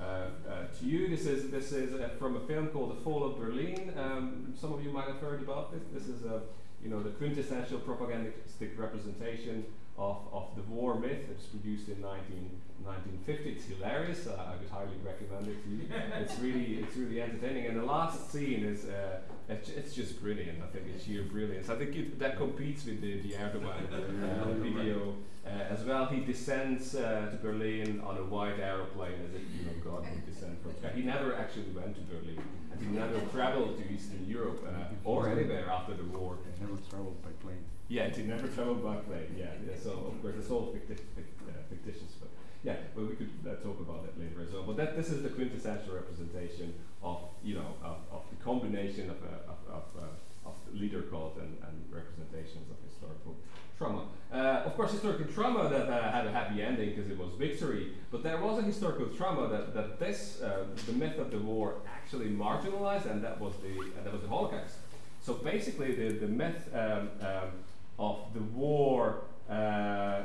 uh, 0.00 0.04
uh, 0.04 0.66
to 0.78 0.84
you. 0.84 1.08
This 1.08 1.26
is 1.26 1.50
this 1.50 1.72
is 1.72 1.94
uh, 1.94 2.08
from 2.18 2.36
a 2.36 2.40
film 2.40 2.68
called 2.68 2.96
The 2.96 3.00
Fall 3.02 3.24
of 3.24 3.38
Berlin. 3.38 3.92
Um, 3.96 4.52
some 4.58 4.72
of 4.72 4.82
you 4.82 4.90
might 4.90 5.06
have 5.06 5.18
heard 5.18 5.42
about 5.42 5.72
this. 5.72 5.82
This 5.92 6.08
is 6.08 6.24
a 6.24 6.42
you 6.82 6.90
know 6.90 7.02
the 7.02 7.10
quintessential 7.10 7.78
propagandistic 7.78 8.76
representation 8.76 9.64
of, 10.02 10.16
of 10.32 10.56
the 10.56 10.62
war 10.62 10.98
myth. 10.98 11.30
It 11.30 11.36
was 11.36 11.46
produced 11.46 11.88
in 11.88 12.00
19, 12.00 12.50
1950. 12.82 13.50
It's 13.50 13.64
hilarious. 13.66 14.26
Uh, 14.26 14.32
I 14.32 14.56
would 14.58 14.68
highly 14.68 14.98
recommend 15.04 15.46
it 15.46 15.62
to 15.62 15.70
you. 15.70 15.86
it's 16.20 16.38
really 16.40 16.82
it's 16.82 16.96
really 16.96 17.22
entertaining. 17.22 17.66
And 17.66 17.78
the 17.78 17.84
last 17.84 18.32
scene 18.32 18.64
is 18.64 18.84
uh, 18.86 19.20
it's, 19.48 19.68
it's 19.68 19.94
just 19.94 20.20
brilliant. 20.20 20.58
I 20.62 20.66
think 20.72 20.86
it's 20.94 21.04
sheer 21.04 21.22
brilliance. 21.22 21.68
I 21.68 21.76
think 21.76 21.94
it, 21.94 22.18
that 22.18 22.36
competes 22.36 22.84
with 22.84 23.00
the, 23.00 23.20
the 23.20 23.34
Erdogan 23.34 23.86
uh, 23.92 24.52
video 24.68 25.14
uh, 25.46 25.74
as 25.74 25.84
well. 25.84 26.06
He 26.06 26.20
descends 26.20 26.94
uh, 26.94 27.28
to 27.30 27.36
Berlin 27.40 28.02
on 28.04 28.16
a 28.16 28.24
white 28.24 28.58
aeroplane 28.58 29.20
as 29.26 29.34
if 29.34 29.42
you 29.56 29.66
know 29.66 29.76
God 29.84 30.02
would 30.10 30.26
descend 30.26 30.58
from 30.62 30.74
sky. 30.78 30.90
He 30.94 31.02
never 31.02 31.36
actually 31.36 31.70
went 31.74 31.94
to 31.94 32.02
Berlin, 32.02 32.42
and 32.72 32.80
he 32.80 32.88
never 32.88 33.20
traveled 33.32 33.78
to 33.78 33.92
Eastern 33.92 34.26
Europe 34.26 34.66
uh, 34.66 35.08
or 35.08 35.28
anywhere 35.28 35.70
after 35.70 35.94
the 35.94 36.04
war. 36.04 36.38
He 36.58 36.64
never 36.64 36.78
traveled 36.90 37.22
by 37.22 37.30
plane. 37.42 37.64
Yeah, 37.92 38.08
he 38.08 38.22
never 38.22 38.48
traveled 38.48 38.82
back 38.82 39.04
plane. 39.04 39.36
Yeah, 39.36 39.52
yeah. 39.68 39.76
So 39.76 39.90
of 40.08 40.22
course 40.22 40.36
it's 40.38 40.50
all 40.50 40.72
ficti- 40.72 41.04
fict- 41.14 41.42
uh, 41.46 41.52
fictitious, 41.68 42.16
but 42.18 42.30
yeah, 42.64 42.76
well 42.96 43.04
we 43.04 43.16
could 43.16 43.28
uh, 43.44 43.56
talk 43.62 43.78
about 43.80 44.00
that 44.06 44.18
later 44.18 44.40
as 44.40 44.54
well. 44.54 44.62
But 44.62 44.78
that 44.78 44.96
this 44.96 45.10
is 45.10 45.22
the 45.22 45.28
quintessential 45.28 45.94
representation 45.94 46.72
of 47.02 47.18
you 47.44 47.54
know 47.56 47.74
of, 47.84 47.98
of 48.10 48.22
the 48.30 48.42
combination 48.42 49.10
of 49.10 49.18
uh, 49.22 49.52
of, 49.52 49.58
of, 49.78 49.84
uh, 50.04 50.48
of 50.48 50.54
leader 50.72 51.02
cult 51.02 51.36
and, 51.36 51.52
and 51.68 51.76
representations 51.92 52.70
of 52.70 52.78
historical 52.88 53.36
trauma. 53.76 54.04
Uh, 54.32 54.62
of 54.64 54.74
course, 54.74 54.92
historical 54.92 55.26
trauma 55.26 55.68
that 55.68 55.86
uh, 55.90 56.10
had 56.10 56.26
a 56.26 56.32
happy 56.32 56.62
ending 56.62 56.90
because 56.94 57.10
it 57.10 57.18
was 57.18 57.30
victory, 57.34 57.92
but 58.10 58.22
there 58.22 58.40
was 58.40 58.58
a 58.58 58.62
historical 58.62 59.06
trauma 59.08 59.48
that, 59.48 59.74
that 59.74 59.98
this, 59.98 60.40
uh, 60.40 60.64
the 60.86 60.92
myth 60.92 61.18
of 61.18 61.30
the 61.30 61.38
war 61.38 61.74
actually 61.94 62.30
marginalized, 62.30 63.04
and 63.10 63.22
that 63.22 63.38
was 63.38 63.52
the, 63.56 63.74
that 64.02 64.12
was 64.12 64.22
the 64.22 64.28
Holocaust. 64.28 64.76
So 65.20 65.34
basically, 65.34 65.94
the, 65.94 66.08
the 66.14 66.26
myth 66.26 66.68
um, 66.74 67.10
um, 67.20 67.48
of 67.98 68.18
the 68.34 68.40
war 68.40 69.24
uh, 69.50 70.22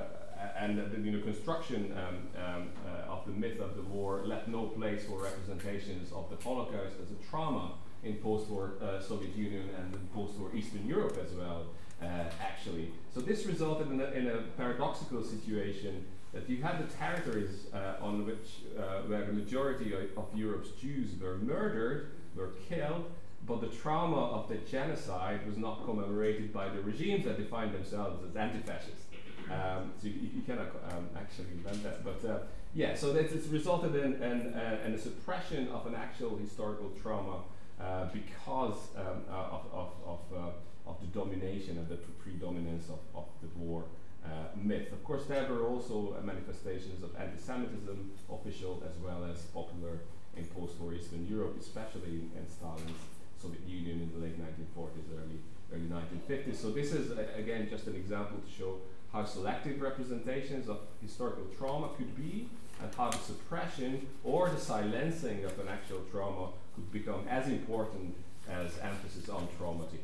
and 0.57 0.77
the 0.77 0.99
you 0.99 1.11
know, 1.11 1.23
construction 1.23 1.93
um, 1.97 2.43
um 2.43 2.69
uh, 2.85 3.11
of 3.11 3.25
the 3.25 3.31
myth 3.31 3.59
of 3.59 3.75
the 3.75 3.81
war 3.83 4.21
left 4.25 4.47
no 4.47 4.67
place 4.67 5.05
for 5.05 5.21
representations 5.21 6.11
of 6.11 6.29
the 6.29 6.35
Holocaust 6.43 6.95
as 7.01 7.11
a 7.11 7.29
trauma 7.29 7.73
in 8.03 8.15
post-war 8.15 8.73
uh, 8.81 8.99
Soviet 8.99 9.35
Union 9.35 9.69
and 9.77 9.93
in 9.93 10.07
post-war 10.13 10.49
Eastern 10.55 10.87
Europe 10.87 11.17
as 11.23 11.33
well, 11.35 11.67
uh, 12.01 12.05
actually. 12.41 12.91
So 13.13 13.21
this 13.21 13.45
resulted 13.45 13.91
in 13.91 13.99
a, 13.99 14.05
in 14.11 14.27
a, 14.27 14.37
paradoxical 14.55 15.23
situation 15.23 16.05
that 16.33 16.49
you 16.49 16.61
had 16.61 16.87
the 16.87 16.93
territories 16.93 17.67
uh, 17.73 18.03
on 18.03 18.25
which, 18.25 18.61
uh, 18.77 19.01
where 19.07 19.25
the 19.25 19.33
majority 19.33 19.93
of, 19.93 20.01
of 20.17 20.27
Europe's 20.35 20.71
Jews 20.71 21.11
were 21.19 21.37
murdered, 21.37 22.11
were 22.35 22.51
killed, 22.69 23.11
but 23.47 23.61
the 23.61 23.67
trauma 23.67 24.17
of 24.17 24.49
the 24.49 24.57
genocide 24.57 25.47
was 25.47 25.57
not 25.57 25.85
commemorated 25.85 26.51
by 26.53 26.67
the 26.67 26.81
regimes 26.81 27.23
that 27.25 27.37
defined 27.37 27.73
themselves 27.73 28.21
as 28.29 28.35
anti-fascist. 28.35 29.03
Um, 29.49 29.93
so 30.01 30.07
you, 30.07 30.29
you 30.35 30.41
cannot 30.45 30.67
um, 30.91 31.07
actually 31.15 31.47
invent 31.53 31.81
that, 31.83 32.03
but 32.03 32.29
uh, 32.29 32.39
yeah. 32.75 32.93
So 32.95 33.15
it's, 33.15 33.31
it's 33.31 33.47
resulted 33.47 33.95
in, 33.95 34.21
in, 34.21 34.53
uh, 34.53 34.79
in, 34.85 34.93
a 34.93 34.97
suppression 34.97 35.69
of 35.69 35.87
an 35.87 35.95
actual 35.95 36.35
historical 36.35 36.89
trauma 37.01 37.39
uh, 37.79 38.07
because 38.11 38.89
um, 38.97 39.23
uh, 39.31 39.55
of, 39.55 39.61
of, 39.71 39.89
of, 40.05 40.19
uh, 40.35 40.89
of, 40.89 40.99
the 40.99 41.07
domination 41.17 41.77
and 41.77 41.87
the 41.87 41.95
predominance 41.95 42.89
of, 42.89 42.99
of 43.15 43.25
the 43.41 43.47
war 43.57 43.85
uh, 44.25 44.29
myth. 44.61 44.91
Of 44.91 45.01
course, 45.05 45.23
there 45.29 45.47
were 45.49 45.65
also 45.65 46.17
manifestations 46.23 47.01
of 47.01 47.15
anti-Semitism, 47.15 48.11
official 48.29 48.83
as 48.85 48.97
well 49.01 49.23
as 49.31 49.43
popular 49.53 49.99
in 50.35 50.43
post-war 50.43 50.93
Eastern 50.93 51.25
Europe, 51.25 51.55
especially 51.57 52.09
in, 52.09 52.31
in 52.37 52.45
Stalin's 52.49 52.99
Soviet 53.41 53.61
Union 53.67 54.01
in 54.01 54.11
the 54.13 54.25
late 54.25 54.39
1940s, 54.39 55.07
early 55.13 55.39
early 55.73 55.87
1950s. 55.87 56.55
So 56.55 56.71
this 56.71 56.93
is 56.93 57.11
again 57.37 57.67
just 57.69 57.87
an 57.87 57.95
example 57.95 58.37
to 58.39 58.51
show 58.51 58.77
how 59.11 59.25
selective 59.25 59.81
representations 59.81 60.69
of 60.69 60.79
historical 61.01 61.45
trauma 61.57 61.89
could 61.97 62.15
be, 62.15 62.49
and 62.81 62.93
how 62.95 63.09
the 63.09 63.17
suppression 63.17 64.07
or 64.23 64.49
the 64.49 64.59
silencing 64.59 65.43
of 65.45 65.57
an 65.59 65.67
actual 65.67 66.01
trauma 66.11 66.49
could 66.75 66.91
become 66.91 67.21
as 67.29 67.47
important 67.47 68.15
as 68.49 68.77
emphasis 68.79 69.29
on 69.29 69.47
traumatic 69.57 70.03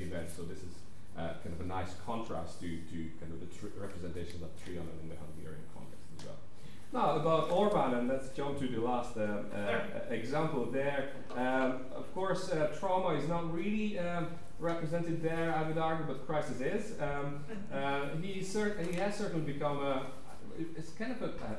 events. 0.00 0.34
So 0.36 0.42
this 0.42 0.58
is 0.58 0.74
uh, 1.16 1.34
kind 1.42 1.54
of 1.54 1.60
a 1.60 1.68
nice 1.68 1.94
contrast 2.04 2.60
to, 2.60 2.66
to 2.66 3.10
kind 3.20 3.32
of 3.32 3.40
the 3.40 3.80
representations 3.80 4.42
of 4.42 4.48
Trianon 4.64 4.96
in 5.02 5.08
the 5.08 5.16
Hungarian. 5.16 5.62
Now 6.92 7.16
about 7.16 7.50
Orban, 7.50 7.94
and 7.94 8.08
let's 8.08 8.28
jump 8.36 8.58
to 8.58 8.68
the 8.68 8.78
last 8.78 9.16
uh, 9.16 9.44
uh, 9.54 9.80
example 10.10 10.66
there. 10.66 11.12
Um, 11.34 11.86
of 11.96 12.12
course, 12.12 12.50
uh, 12.50 12.66
trauma 12.78 13.14
is 13.18 13.26
not 13.26 13.50
really 13.50 13.98
um, 13.98 14.26
represented 14.58 15.22
there, 15.22 15.54
I 15.54 15.62
would 15.62 15.78
argue, 15.78 16.04
but 16.06 16.26
crisis 16.26 16.60
is. 16.60 17.00
Um, 17.00 17.44
uh, 17.72 18.08
he, 18.20 18.32
he 18.34 18.92
has 18.96 19.16
certainly 19.16 19.50
become 19.50 19.78
a, 19.78 20.06
it's 20.76 20.90
kind 20.90 21.12
of 21.12 21.22
a, 21.22 21.26
a 21.26 21.56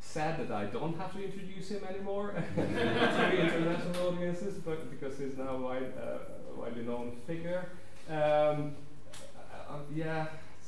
sad 0.00 0.40
that 0.40 0.50
I 0.50 0.64
don't 0.64 0.98
have 0.98 1.12
to 1.12 1.24
introduce 1.24 1.68
him 1.68 1.84
anymore 1.88 2.34
to 2.56 2.62
the 2.62 3.40
international 3.40 4.08
audiences, 4.08 4.54
but 4.54 4.90
because 4.90 5.16
he's 5.20 5.36
now 5.38 5.50
a 5.50 5.58
wide, 5.60 5.92
uh, 5.96 6.18
widely 6.56 6.82
known 6.82 7.12
figure. 7.28 7.68
Um, 8.10 8.74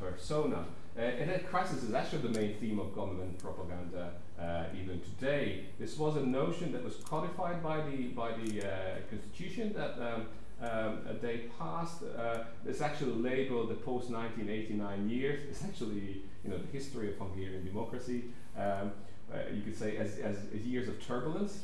persona. 0.00 0.64
Uh, 0.98 1.02
and 1.02 1.30
that 1.30 1.46
crisis 1.46 1.82
is 1.82 1.92
actually 1.92 2.22
the 2.22 2.38
main 2.40 2.54
theme 2.54 2.78
of 2.78 2.94
government 2.94 3.38
propaganda 3.38 4.12
uh, 4.40 4.64
even 4.80 4.98
today. 5.00 5.64
This 5.78 5.98
was 5.98 6.16
a 6.16 6.24
notion 6.24 6.72
that 6.72 6.82
was 6.82 6.96
codified 6.96 7.62
by 7.62 7.82
the 7.82 8.08
by 8.08 8.32
the 8.32 8.66
uh, 8.66 8.70
constitution 9.10 9.74
that 9.74 9.94
um, 10.00 10.26
um, 10.62 11.00
they 11.20 11.44
passed. 11.58 12.02
Uh, 12.02 12.44
it's 12.64 12.80
actually 12.80 13.12
labeled 13.12 13.68
the 13.68 13.74
post 13.74 14.10
1989 14.10 15.10
years. 15.10 15.40
It's 15.50 15.64
actually 15.64 16.22
you 16.42 16.50
know 16.50 16.58
the 16.58 16.72
history 16.72 17.10
of 17.10 17.18
Hungarian 17.18 17.64
democracy. 17.66 18.24
Um, 18.56 18.92
uh, 19.32 19.38
you 19.52 19.60
could 19.62 19.76
say 19.76 19.96
as, 19.98 20.18
as, 20.18 20.36
as 20.54 20.60
years 20.62 20.88
of 20.88 21.04
turbulence. 21.04 21.60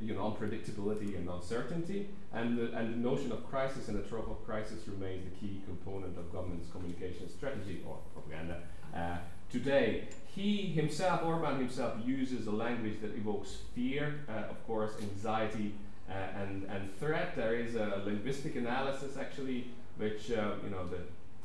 You 0.00 0.14
know, 0.14 0.30
unpredictability 0.30 1.16
and 1.16 1.28
uncertainty, 1.28 2.08
and 2.32 2.58
the, 2.58 2.76
and 2.76 2.92
the 2.92 2.98
notion 2.98 3.30
of 3.30 3.48
crisis 3.48 3.86
and 3.88 3.96
the 3.96 4.08
trope 4.08 4.28
of 4.28 4.44
crisis 4.44 4.88
remains 4.88 5.24
the 5.24 5.30
key 5.38 5.62
component 5.64 6.18
of 6.18 6.32
government's 6.32 6.70
communication 6.72 7.28
strategy 7.28 7.82
or 7.86 7.98
propaganda. 8.12 8.62
Uh, 8.94 9.18
today, 9.48 10.08
he 10.34 10.66
himself, 10.66 11.22
Orban 11.22 11.58
himself, 11.58 11.94
uses 12.04 12.48
a 12.48 12.50
language 12.50 13.00
that 13.00 13.14
evokes 13.14 13.58
fear, 13.74 14.20
uh, 14.28 14.50
of 14.50 14.66
course, 14.66 14.92
anxiety, 15.00 15.74
uh, 16.10 16.14
and, 16.42 16.64
and 16.64 16.98
threat. 16.98 17.36
There 17.36 17.54
is 17.54 17.74
a 17.76 18.02
linguistic 18.04 18.56
analysis 18.56 19.16
actually, 19.16 19.68
which, 19.96 20.30
uh, 20.30 20.54
you 20.64 20.70
know, 20.70 20.86
the 20.86 20.98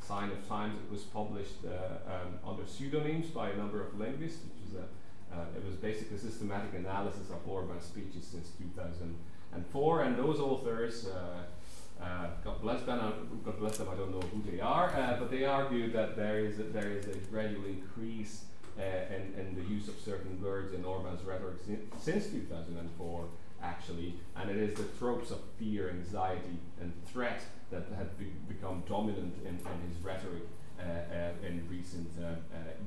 Sign 0.04 0.30
of 0.30 0.48
Times 0.48 0.74
it 0.84 0.90
was 0.90 1.02
published 1.02 1.64
uh, 1.66 2.12
um, 2.12 2.50
under 2.50 2.66
pseudonyms 2.66 3.26
by 3.26 3.50
a 3.50 3.56
number 3.56 3.82
of 3.86 3.98
linguists, 3.98 4.40
which 4.44 4.68
is 4.68 4.74
a 4.74 4.84
uh, 5.32 5.44
it 5.56 5.64
was 5.64 5.76
basically 5.76 6.16
a 6.16 6.20
systematic 6.20 6.74
analysis 6.74 7.30
of 7.30 7.46
Orban's 7.46 7.84
speeches 7.84 8.24
since 8.24 8.50
2004, 8.58 10.02
and 10.02 10.16
those 10.16 10.40
authors, 10.40 11.06
uh, 11.06 12.02
uh, 12.02 12.26
God 12.44 12.62
bless 12.62 12.82
them, 12.82 12.98
God 13.44 13.58
bless 13.58 13.76
them, 13.78 13.88
I 13.92 13.96
don't 13.96 14.10
know 14.10 14.20
who 14.20 14.50
they 14.50 14.60
are, 14.60 14.90
uh, 14.90 15.16
but 15.18 15.30
they 15.30 15.44
argued 15.44 15.92
that 15.92 16.16
there 16.16 16.38
is 16.38 16.58
a, 16.58 16.64
there 16.64 16.92
is 16.92 17.06
a 17.06 17.18
gradual 17.30 17.66
increase 17.66 18.44
uh, 18.78 18.82
in, 18.82 19.34
in 19.38 19.54
the 19.54 19.62
use 19.68 19.88
of 19.88 19.98
certain 19.98 20.40
words 20.42 20.72
in 20.72 20.84
Orban's 20.84 21.22
rhetoric 21.24 21.56
since 21.98 22.26
2004, 22.28 23.24
actually, 23.62 24.14
and 24.36 24.50
it 24.50 24.56
is 24.56 24.76
the 24.76 24.84
tropes 24.98 25.30
of 25.30 25.40
fear, 25.58 25.90
anxiety, 25.90 26.58
and 26.80 26.92
threat 27.06 27.42
that 27.70 27.84
have 27.96 28.16
be 28.18 28.32
become 28.48 28.82
dominant 28.88 29.34
in, 29.44 29.50
in 29.50 29.88
his 29.88 30.02
rhetoric 30.02 30.44
uh, 30.80 31.46
in 31.46 31.66
recent 31.68 32.08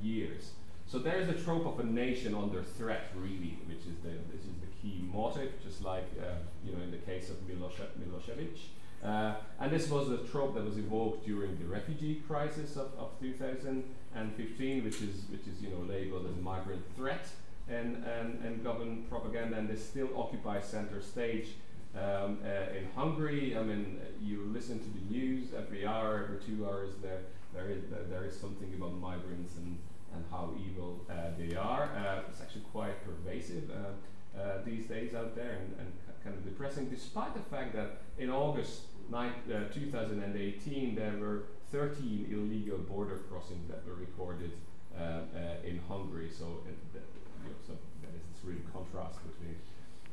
years. 0.02 0.52
So 0.92 1.00
there's 1.00 1.30
a 1.30 1.34
trope 1.34 1.66
of 1.66 1.80
a 1.80 1.86
nation 1.86 2.36
under 2.36 2.62
threat, 2.62 3.12
really, 3.16 3.58
which 3.66 3.86
is 3.88 3.96
the 4.04 4.10
this 4.30 4.42
is 4.42 4.56
the 4.60 4.68
key 4.82 5.08
motive, 5.14 5.54
just 5.64 5.82
like 5.86 6.04
uh, 6.20 6.34
you 6.66 6.74
know 6.74 6.84
in 6.84 6.92
the 6.92 6.98
case 6.98 7.30
of 7.30 7.38
Milosevic. 7.48 8.58
Uh, 9.02 9.36
and 9.62 9.72
this 9.72 9.90
was 9.90 10.10
a 10.10 10.18
trope 10.18 10.54
that 10.54 10.66
was 10.66 10.78
evoked 10.78 11.26
during 11.26 11.58
the 11.58 11.66
refugee 11.66 12.22
crisis 12.28 12.76
of, 12.76 12.92
of 13.00 13.18
2015, 13.22 14.84
which 14.84 15.02
is 15.02 15.24
which 15.32 15.48
is 15.48 15.62
you 15.62 15.70
know 15.70 15.80
labeled 15.88 16.26
as 16.26 16.44
migrant 16.44 16.84
threat 16.98 17.26
and, 17.70 18.04
and, 18.04 18.44
and 18.44 18.62
government 18.62 19.10
propaganda, 19.10 19.58
and 19.58 19.70
this 19.70 19.88
still 19.88 20.10
occupies 20.18 20.66
center 20.66 21.02
stage 21.02 21.56
um, 21.96 22.38
uh, 22.44 22.78
in 22.78 22.86
Hungary. 22.98 23.56
I 23.58 23.64
mean, 23.64 24.02
you 24.22 24.44
listen 24.54 24.80
to 24.80 24.90
the 24.90 25.18
news 25.18 25.54
every 25.58 25.88
hour, 25.88 26.26
every 26.26 26.40
two 26.46 26.66
hours. 26.66 26.96
There 27.02 27.22
there 27.54 27.70
is 27.70 27.84
there 28.10 28.26
is 28.26 28.38
something 28.38 28.74
about 28.74 28.94
migrants 29.00 29.56
and 29.56 29.78
and 30.14 30.24
how 30.30 30.54
evil 30.60 31.06
uh, 31.10 31.14
they 31.38 31.56
are. 31.56 31.90
Uh, 31.96 32.30
it's 32.30 32.42
actually 32.42 32.66
quite 32.72 33.04
pervasive 33.06 33.70
uh, 33.72 34.42
these 34.66 34.86
days 34.86 35.14
out 35.14 35.36
there 35.36 35.58
and, 35.62 35.76
and, 35.80 35.92
kind 36.24 36.38
of 36.38 36.46
depressing, 36.46 36.86
despite 36.86 37.34
the 37.34 37.42
fact 37.50 37.74
that 37.74 37.98
in 38.20 38.30
August 38.30 38.82
2018 39.10 40.94
there 40.94 41.18
were 41.20 41.46
13 41.72 42.28
illegal 42.30 42.78
border 42.78 43.18
crossings 43.28 43.68
that 43.68 43.84
were 43.88 43.96
recorded 43.96 44.52
in 45.66 45.82
Hungary. 45.90 46.30
So, 46.30 46.62
it, 46.70 46.78
you 46.94 47.50
know, 47.50 47.56
so 47.66 47.74
that 47.74 48.14
is 48.14 48.22
this 48.30 48.46
really 48.46 48.62
contrast 48.72 49.18
between 49.26 49.58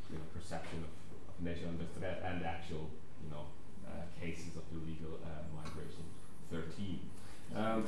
you 0.09 0.17
know, 0.17 0.25
perception 0.33 0.81
of, 0.81 0.89
of 1.29 1.45
nation 1.45 1.69
under 1.69 1.85
threat 1.99 2.25
and 2.25 2.43
actual 2.47 2.89
you 3.21 3.31
know, 3.31 3.45
uh, 3.87 4.09
cases 4.19 4.57
of 4.57 4.65
illegal 4.73 5.21
uh, 5.25 5.45
migration. 5.53 6.05
13. 6.51 7.01
Um, 7.55 7.87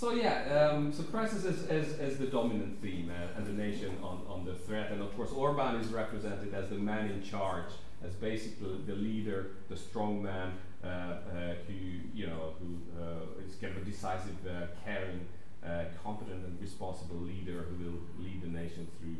so 0.00 0.12
yeah, 0.14 0.70
um, 0.72 0.90
so 0.94 1.02
crisis 1.02 1.44
is, 1.44 1.64
is, 1.64 1.98
is, 1.98 2.16
the 2.16 2.24
dominant 2.24 2.80
theme 2.80 3.12
uh, 3.12 3.36
and 3.36 3.46
the 3.46 3.52
nation 3.52 3.94
on, 4.02 4.22
on 4.30 4.46
the 4.46 4.54
threat. 4.54 4.90
And 4.90 5.02
of 5.02 5.14
course, 5.14 5.30
Orban 5.30 5.76
is 5.76 5.88
represented 5.88 6.54
as 6.54 6.70
the 6.70 6.76
man 6.76 7.10
in 7.10 7.22
charge, 7.22 7.70
as 8.02 8.14
basically 8.14 8.78
the 8.86 8.94
leader, 8.94 9.50
the 9.68 9.76
strong 9.76 10.22
man 10.22 10.52
uh, 10.82 10.86
uh, 10.86 11.20
who, 11.66 11.74
you 12.14 12.28
know, 12.28 12.54
who 12.58 12.78
uh, 12.98 13.44
is 13.46 13.56
kind 13.56 13.76
of 13.76 13.82
a 13.82 13.84
decisive, 13.84 14.38
uh, 14.48 14.68
caring, 14.86 15.20
uh, 15.62 15.84
competent 16.02 16.46
and 16.46 16.58
responsible 16.62 17.16
leader 17.16 17.66
who 17.68 17.84
will 17.84 18.00
lead 18.24 18.40
the 18.40 18.48
nation 18.48 18.88
through, 18.98 19.10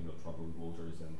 you 0.00 0.04
know, 0.04 0.14
troubled 0.24 0.52
waters 0.58 0.98
and, 0.98 1.16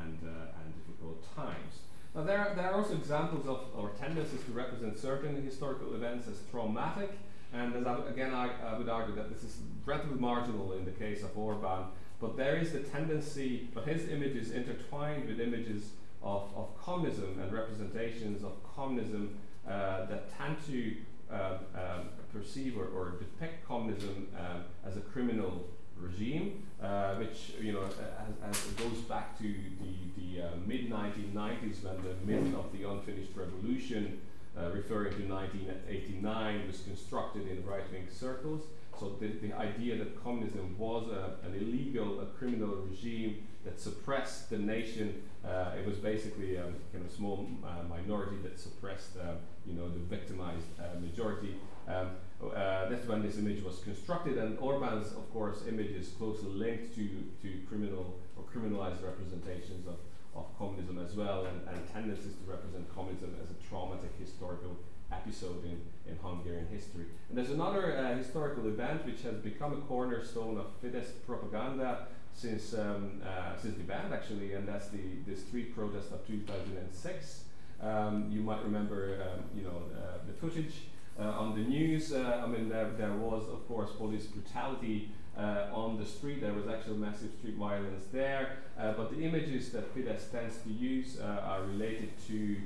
and, 0.00 0.18
and 0.22 0.74
difficult 0.80 1.22
times. 1.36 1.80
Now 2.14 2.22
there 2.22 2.38
are, 2.38 2.54
there 2.54 2.70
are 2.70 2.80
also 2.80 2.94
examples 2.94 3.46
of, 3.46 3.66
or 3.76 3.90
tendencies 4.00 4.42
to 4.44 4.52
represent 4.52 4.98
certain 4.98 5.44
historical 5.44 5.94
events 5.94 6.26
as 6.26 6.38
traumatic, 6.50 7.10
and 7.52 7.74
as 7.74 7.86
I, 7.86 7.98
again, 8.08 8.32
I, 8.32 8.50
I, 8.64 8.78
would 8.78 8.88
argue 8.88 9.14
that 9.16 9.32
this 9.32 9.42
is 9.42 9.58
relatively 9.84 10.18
marginal 10.18 10.72
in 10.72 10.84
the 10.84 10.92
case 10.92 11.22
of 11.22 11.36
Orban. 11.36 11.86
but 12.20 12.36
there 12.36 12.56
is 12.56 12.72
the 12.72 12.80
tendency, 12.80 13.68
but 13.74 13.84
his 13.84 14.08
image 14.08 14.36
is 14.36 14.52
intertwined 14.52 15.26
with 15.26 15.40
images 15.40 15.90
of, 16.22 16.48
of 16.54 16.68
communism 16.80 17.38
and 17.40 17.52
representations 17.52 18.44
of 18.44 18.52
communism 18.76 19.38
uh, 19.68 20.06
that 20.06 20.36
tend 20.36 20.56
to 20.66 20.96
uh, 21.32 21.58
um, 21.74 22.08
perceive 22.32 22.76
or, 22.76 22.86
or, 22.86 23.10
depict 23.18 23.66
communism 23.66 24.26
um, 24.36 24.62
as 24.84 24.96
a 24.96 25.00
criminal 25.00 25.68
regime, 25.96 26.62
uh, 26.82 27.14
which 27.14 27.52
you 27.60 27.72
know 27.72 27.84
as, 27.84 28.56
as 28.56 28.62
goes 28.72 28.98
back 29.02 29.38
to 29.38 29.44
the, 29.44 30.20
the 30.20 30.42
uh, 30.42 30.50
mid 30.66 30.90
1990s 30.90 31.84
when 31.84 31.96
the 32.02 32.14
myth 32.26 32.54
of 32.56 32.72
the 32.72 32.88
unfinished 32.88 33.30
revolution, 33.36 34.20
uh, 34.60 34.70
referring 34.70 35.14
to 35.14 35.22
1989, 35.22 36.66
was 36.66 36.80
constructed 36.80 37.48
in 37.48 37.64
right-wing 37.64 38.08
circles. 38.10 38.64
So 38.98 39.16
the, 39.18 39.28
the 39.28 39.54
idea 39.54 39.96
that 39.96 40.22
communism 40.22 40.76
was 40.78 41.08
a, 41.08 41.46
an 41.46 41.54
illegal, 41.54 42.20
a 42.20 42.26
criminal 42.26 42.76
regime 42.76 43.46
that 43.64 43.80
suppressed 43.80 44.50
the 44.50 44.58
nation. 44.58 45.22
Uh, 45.44 45.72
it 45.78 45.86
was 45.86 45.96
basically 45.96 46.56
a 46.56 46.64
kind 46.92 47.04
of 47.04 47.10
small 47.10 47.48
uh, 47.64 47.82
minority 47.88 48.36
that 48.42 48.58
suppressed, 48.60 49.16
uh, 49.16 49.32
you 49.66 49.74
know, 49.74 49.88
the 49.88 49.98
victimized 50.00 50.66
uh, 50.78 50.98
majority. 51.00 51.54
Um, 51.88 52.10
uh, 52.42 52.88
that's 52.88 53.06
when 53.06 53.22
this 53.22 53.36
image 53.38 53.62
was 53.62 53.80
constructed, 53.80 54.38
and 54.38 54.58
Orban's, 54.58 55.08
of 55.12 55.30
course, 55.32 55.62
image 55.68 55.90
is 55.90 56.08
closely 56.08 56.50
linked 56.50 56.94
to, 56.94 57.08
to 57.42 57.58
criminal 57.68 58.18
or 58.36 58.44
criminalized 58.44 59.02
representations 59.04 59.86
of, 59.86 59.96
of 60.34 60.46
communism 60.58 60.98
as 60.98 61.14
well, 61.14 61.46
and, 61.46 61.60
and 61.68 61.92
tendencies 61.92 62.34
to 62.34 62.50
represent 62.50 62.92
communism 62.94 63.34
as 63.42 63.50
a 63.50 63.68
traumatic 63.68 64.12
historical 64.18 64.76
episode 65.12 65.64
in, 65.64 65.80
in 66.06 66.16
Hungarian 66.22 66.66
history. 66.68 67.06
And 67.28 67.36
there's 67.36 67.50
another 67.50 67.96
uh, 67.96 68.16
historical 68.16 68.66
event 68.68 69.04
which 69.04 69.22
has 69.22 69.34
become 69.36 69.72
a 69.72 69.80
cornerstone 69.86 70.58
of 70.58 70.80
Fidesz 70.80 71.10
propaganda 71.26 72.06
since 72.32 72.74
um, 72.74 73.20
uh, 73.26 73.56
since 73.56 73.76
the 73.76 73.82
ban 73.82 74.12
actually, 74.12 74.54
and 74.54 74.66
that's 74.66 74.88
the, 74.88 75.18
the 75.26 75.36
street 75.36 75.74
protest 75.74 76.12
of 76.12 76.26
2006. 76.26 77.44
Um, 77.82 78.28
you 78.30 78.40
might 78.40 78.62
remember, 78.62 79.22
um, 79.22 79.44
you 79.56 79.64
know, 79.64 79.82
uh, 79.96 80.18
the 80.26 80.32
footage 80.34 80.82
on 81.24 81.54
the 81.54 81.68
news. 81.68 82.12
Uh, 82.12 82.42
I 82.44 82.46
mean, 82.46 82.68
there, 82.68 82.90
there 82.96 83.12
was, 83.12 83.44
of 83.48 83.66
course, 83.68 83.90
police 83.96 84.26
brutality 84.26 85.10
uh, 85.36 85.66
on 85.72 85.98
the 85.98 86.06
street. 86.06 86.40
There 86.40 86.52
was 86.52 86.66
actual 86.66 86.96
massive 86.96 87.30
street 87.38 87.54
violence 87.54 88.04
there. 88.12 88.58
Uh, 88.78 88.92
but 88.92 89.10
the 89.10 89.22
images 89.22 89.70
that 89.70 89.94
Fidesz 89.94 90.30
tends 90.30 90.58
to 90.58 90.70
use 90.70 91.18
are 91.20 91.62
related 91.62 92.10
to 92.28 92.56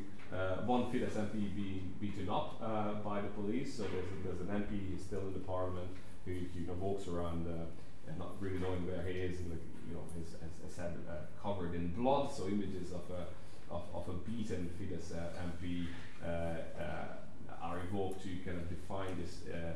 one 0.67 0.85
Fidesz 0.93 1.15
MP 1.15 1.55
being 1.55 1.93
beaten 2.01 2.29
up 2.29 2.61
by 3.05 3.21
the 3.21 3.29
police. 3.29 3.75
So 3.75 3.85
there's, 3.85 4.07
there's 4.25 4.41
an 4.41 4.49
MP 4.49 5.01
still 5.01 5.21
in 5.21 5.33
the 5.33 5.41
parliament 5.41 5.89
who 6.25 6.33
you 6.33 6.67
know 6.67 6.73
walks 6.75 7.07
around 7.09 7.47
and 8.07 8.19
not 8.19 8.33
really 8.41 8.59
knowing 8.59 8.87
where 8.87 9.03
he 9.07 9.19
is, 9.19 9.41
and 9.41 9.51
the, 9.51 9.57
you 9.89 9.95
know, 9.95 10.03
his, 10.17 10.35
uh, 10.79 11.13
covered 11.43 11.75
in 11.75 11.89
blood. 11.89 12.31
So 12.31 12.47
images 12.49 12.93
of 12.93 13.03
a 13.11 13.27
of, 13.71 13.83
of 13.95 14.09
a 14.09 14.13
beaten 14.29 14.71
Fidesz 14.79 15.13
uh, 15.13 15.29
MP 15.43 15.87
uh, 16.25 16.29
uh, 16.81 16.85
are 17.65 17.81
evoked 17.89 18.23
to 18.23 18.31
kind 18.45 18.59
of 18.61 18.69
define 18.69 19.17
this 19.21 19.49
uh, 19.49 19.73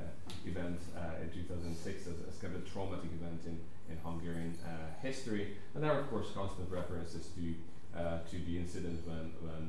event 0.47 0.78
in 1.22 1.28
2006 1.30 2.07
as, 2.07 2.12
as, 2.28 2.36
kind 2.41 2.55
of 2.55 2.62
a 2.62 2.68
traumatic 2.68 3.11
event 3.20 3.41
in 3.47 3.57
in 3.91 3.97
Hungarian 4.05 4.55
history. 5.01 5.57
And 5.74 5.82
there 5.82 5.93
are 5.93 6.01
of 6.01 6.11
course 6.11 6.28
constant 6.34 6.70
references 6.70 7.28
to 7.36 7.55
to 8.30 8.36
the 8.47 8.59
incident 8.59 9.01
when 9.09 9.32
when 9.47 9.62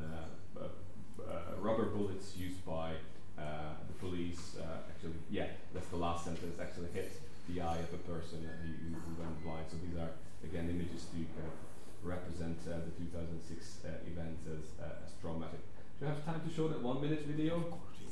rubber 1.60 1.86
bullets 1.86 2.36
used 2.36 2.64
by 2.66 2.94
the 3.38 3.96
police 4.00 4.58
actually 4.92 5.20
yeah 5.30 5.48
that's 5.74 5.88
the 5.88 6.02
last 6.08 6.26
sentence 6.26 6.60
actually 6.60 6.92
hit 6.94 7.12
the 7.50 7.62
eye 7.62 7.78
of 7.78 7.94
a 7.94 8.02
person 8.06 8.46
who, 8.62 8.94
who 8.94 9.12
went 9.22 9.44
blind. 9.44 9.66
So 9.70 9.78
these 9.82 9.98
are, 9.98 10.14
again, 10.44 10.70
images 10.70 11.10
to 11.10 11.18
kind 11.34 11.50
of 11.50 11.58
represent 12.04 12.58
uh, 12.70 12.86
the 12.86 12.94
2006 13.10 13.84
uh, 13.84 13.90
event 14.06 14.38
as, 14.46 14.78
uh, 14.78 15.06
as 15.06 15.12
traumatic. 15.22 15.60
Do 16.00 16.06
you 16.06 16.14
have 16.14 16.24
time 16.26 16.42
to 16.46 16.52
show 16.54 16.68
that 16.70 16.82
one 16.82 17.02
minute 17.02 17.26
video? 17.26 17.60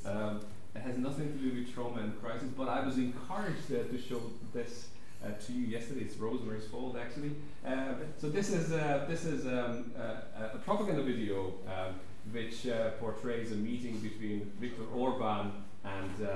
Um, 0.07 0.41
it 0.75 0.81
has 0.81 0.97
nothing 0.97 1.31
to 1.33 1.37
do 1.37 1.55
with 1.55 1.73
trauma 1.73 2.01
and 2.01 2.21
crisis, 2.21 2.49
but 2.55 2.69
I 2.69 2.85
was 2.85 2.97
encouraged 2.97 3.71
uh, 3.71 3.83
to 3.91 3.99
show 3.99 4.21
this 4.53 4.89
uh, 5.23 5.31
to 5.45 5.53
you 5.53 5.65
yesterday. 5.65 6.01
It's 6.01 6.15
Rosemary's 6.17 6.67
Fault, 6.67 6.95
actually. 6.97 7.31
Uh, 7.65 7.95
so 8.19 8.29
this 8.29 8.49
is 8.49 8.71
uh, 8.71 9.05
this 9.07 9.25
is 9.25 9.45
um, 9.45 9.91
uh, 9.97 10.55
a 10.55 10.57
propaganda 10.59 11.01
video 11.01 11.53
um, 11.67 11.95
which 12.31 12.67
uh, 12.67 12.91
portrays 12.99 13.51
a 13.51 13.55
meeting 13.55 13.97
between 13.99 14.51
Viktor 14.59 14.83
Orban 14.93 15.51
and 15.83 16.27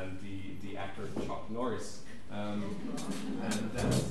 and 0.00 0.18
the 0.20 0.66
the 0.66 0.76
actor 0.76 1.08
Chuck 1.26 1.50
Norris. 1.50 2.02
Um, 2.32 2.76
and 3.42 3.70
that's, 3.72 4.04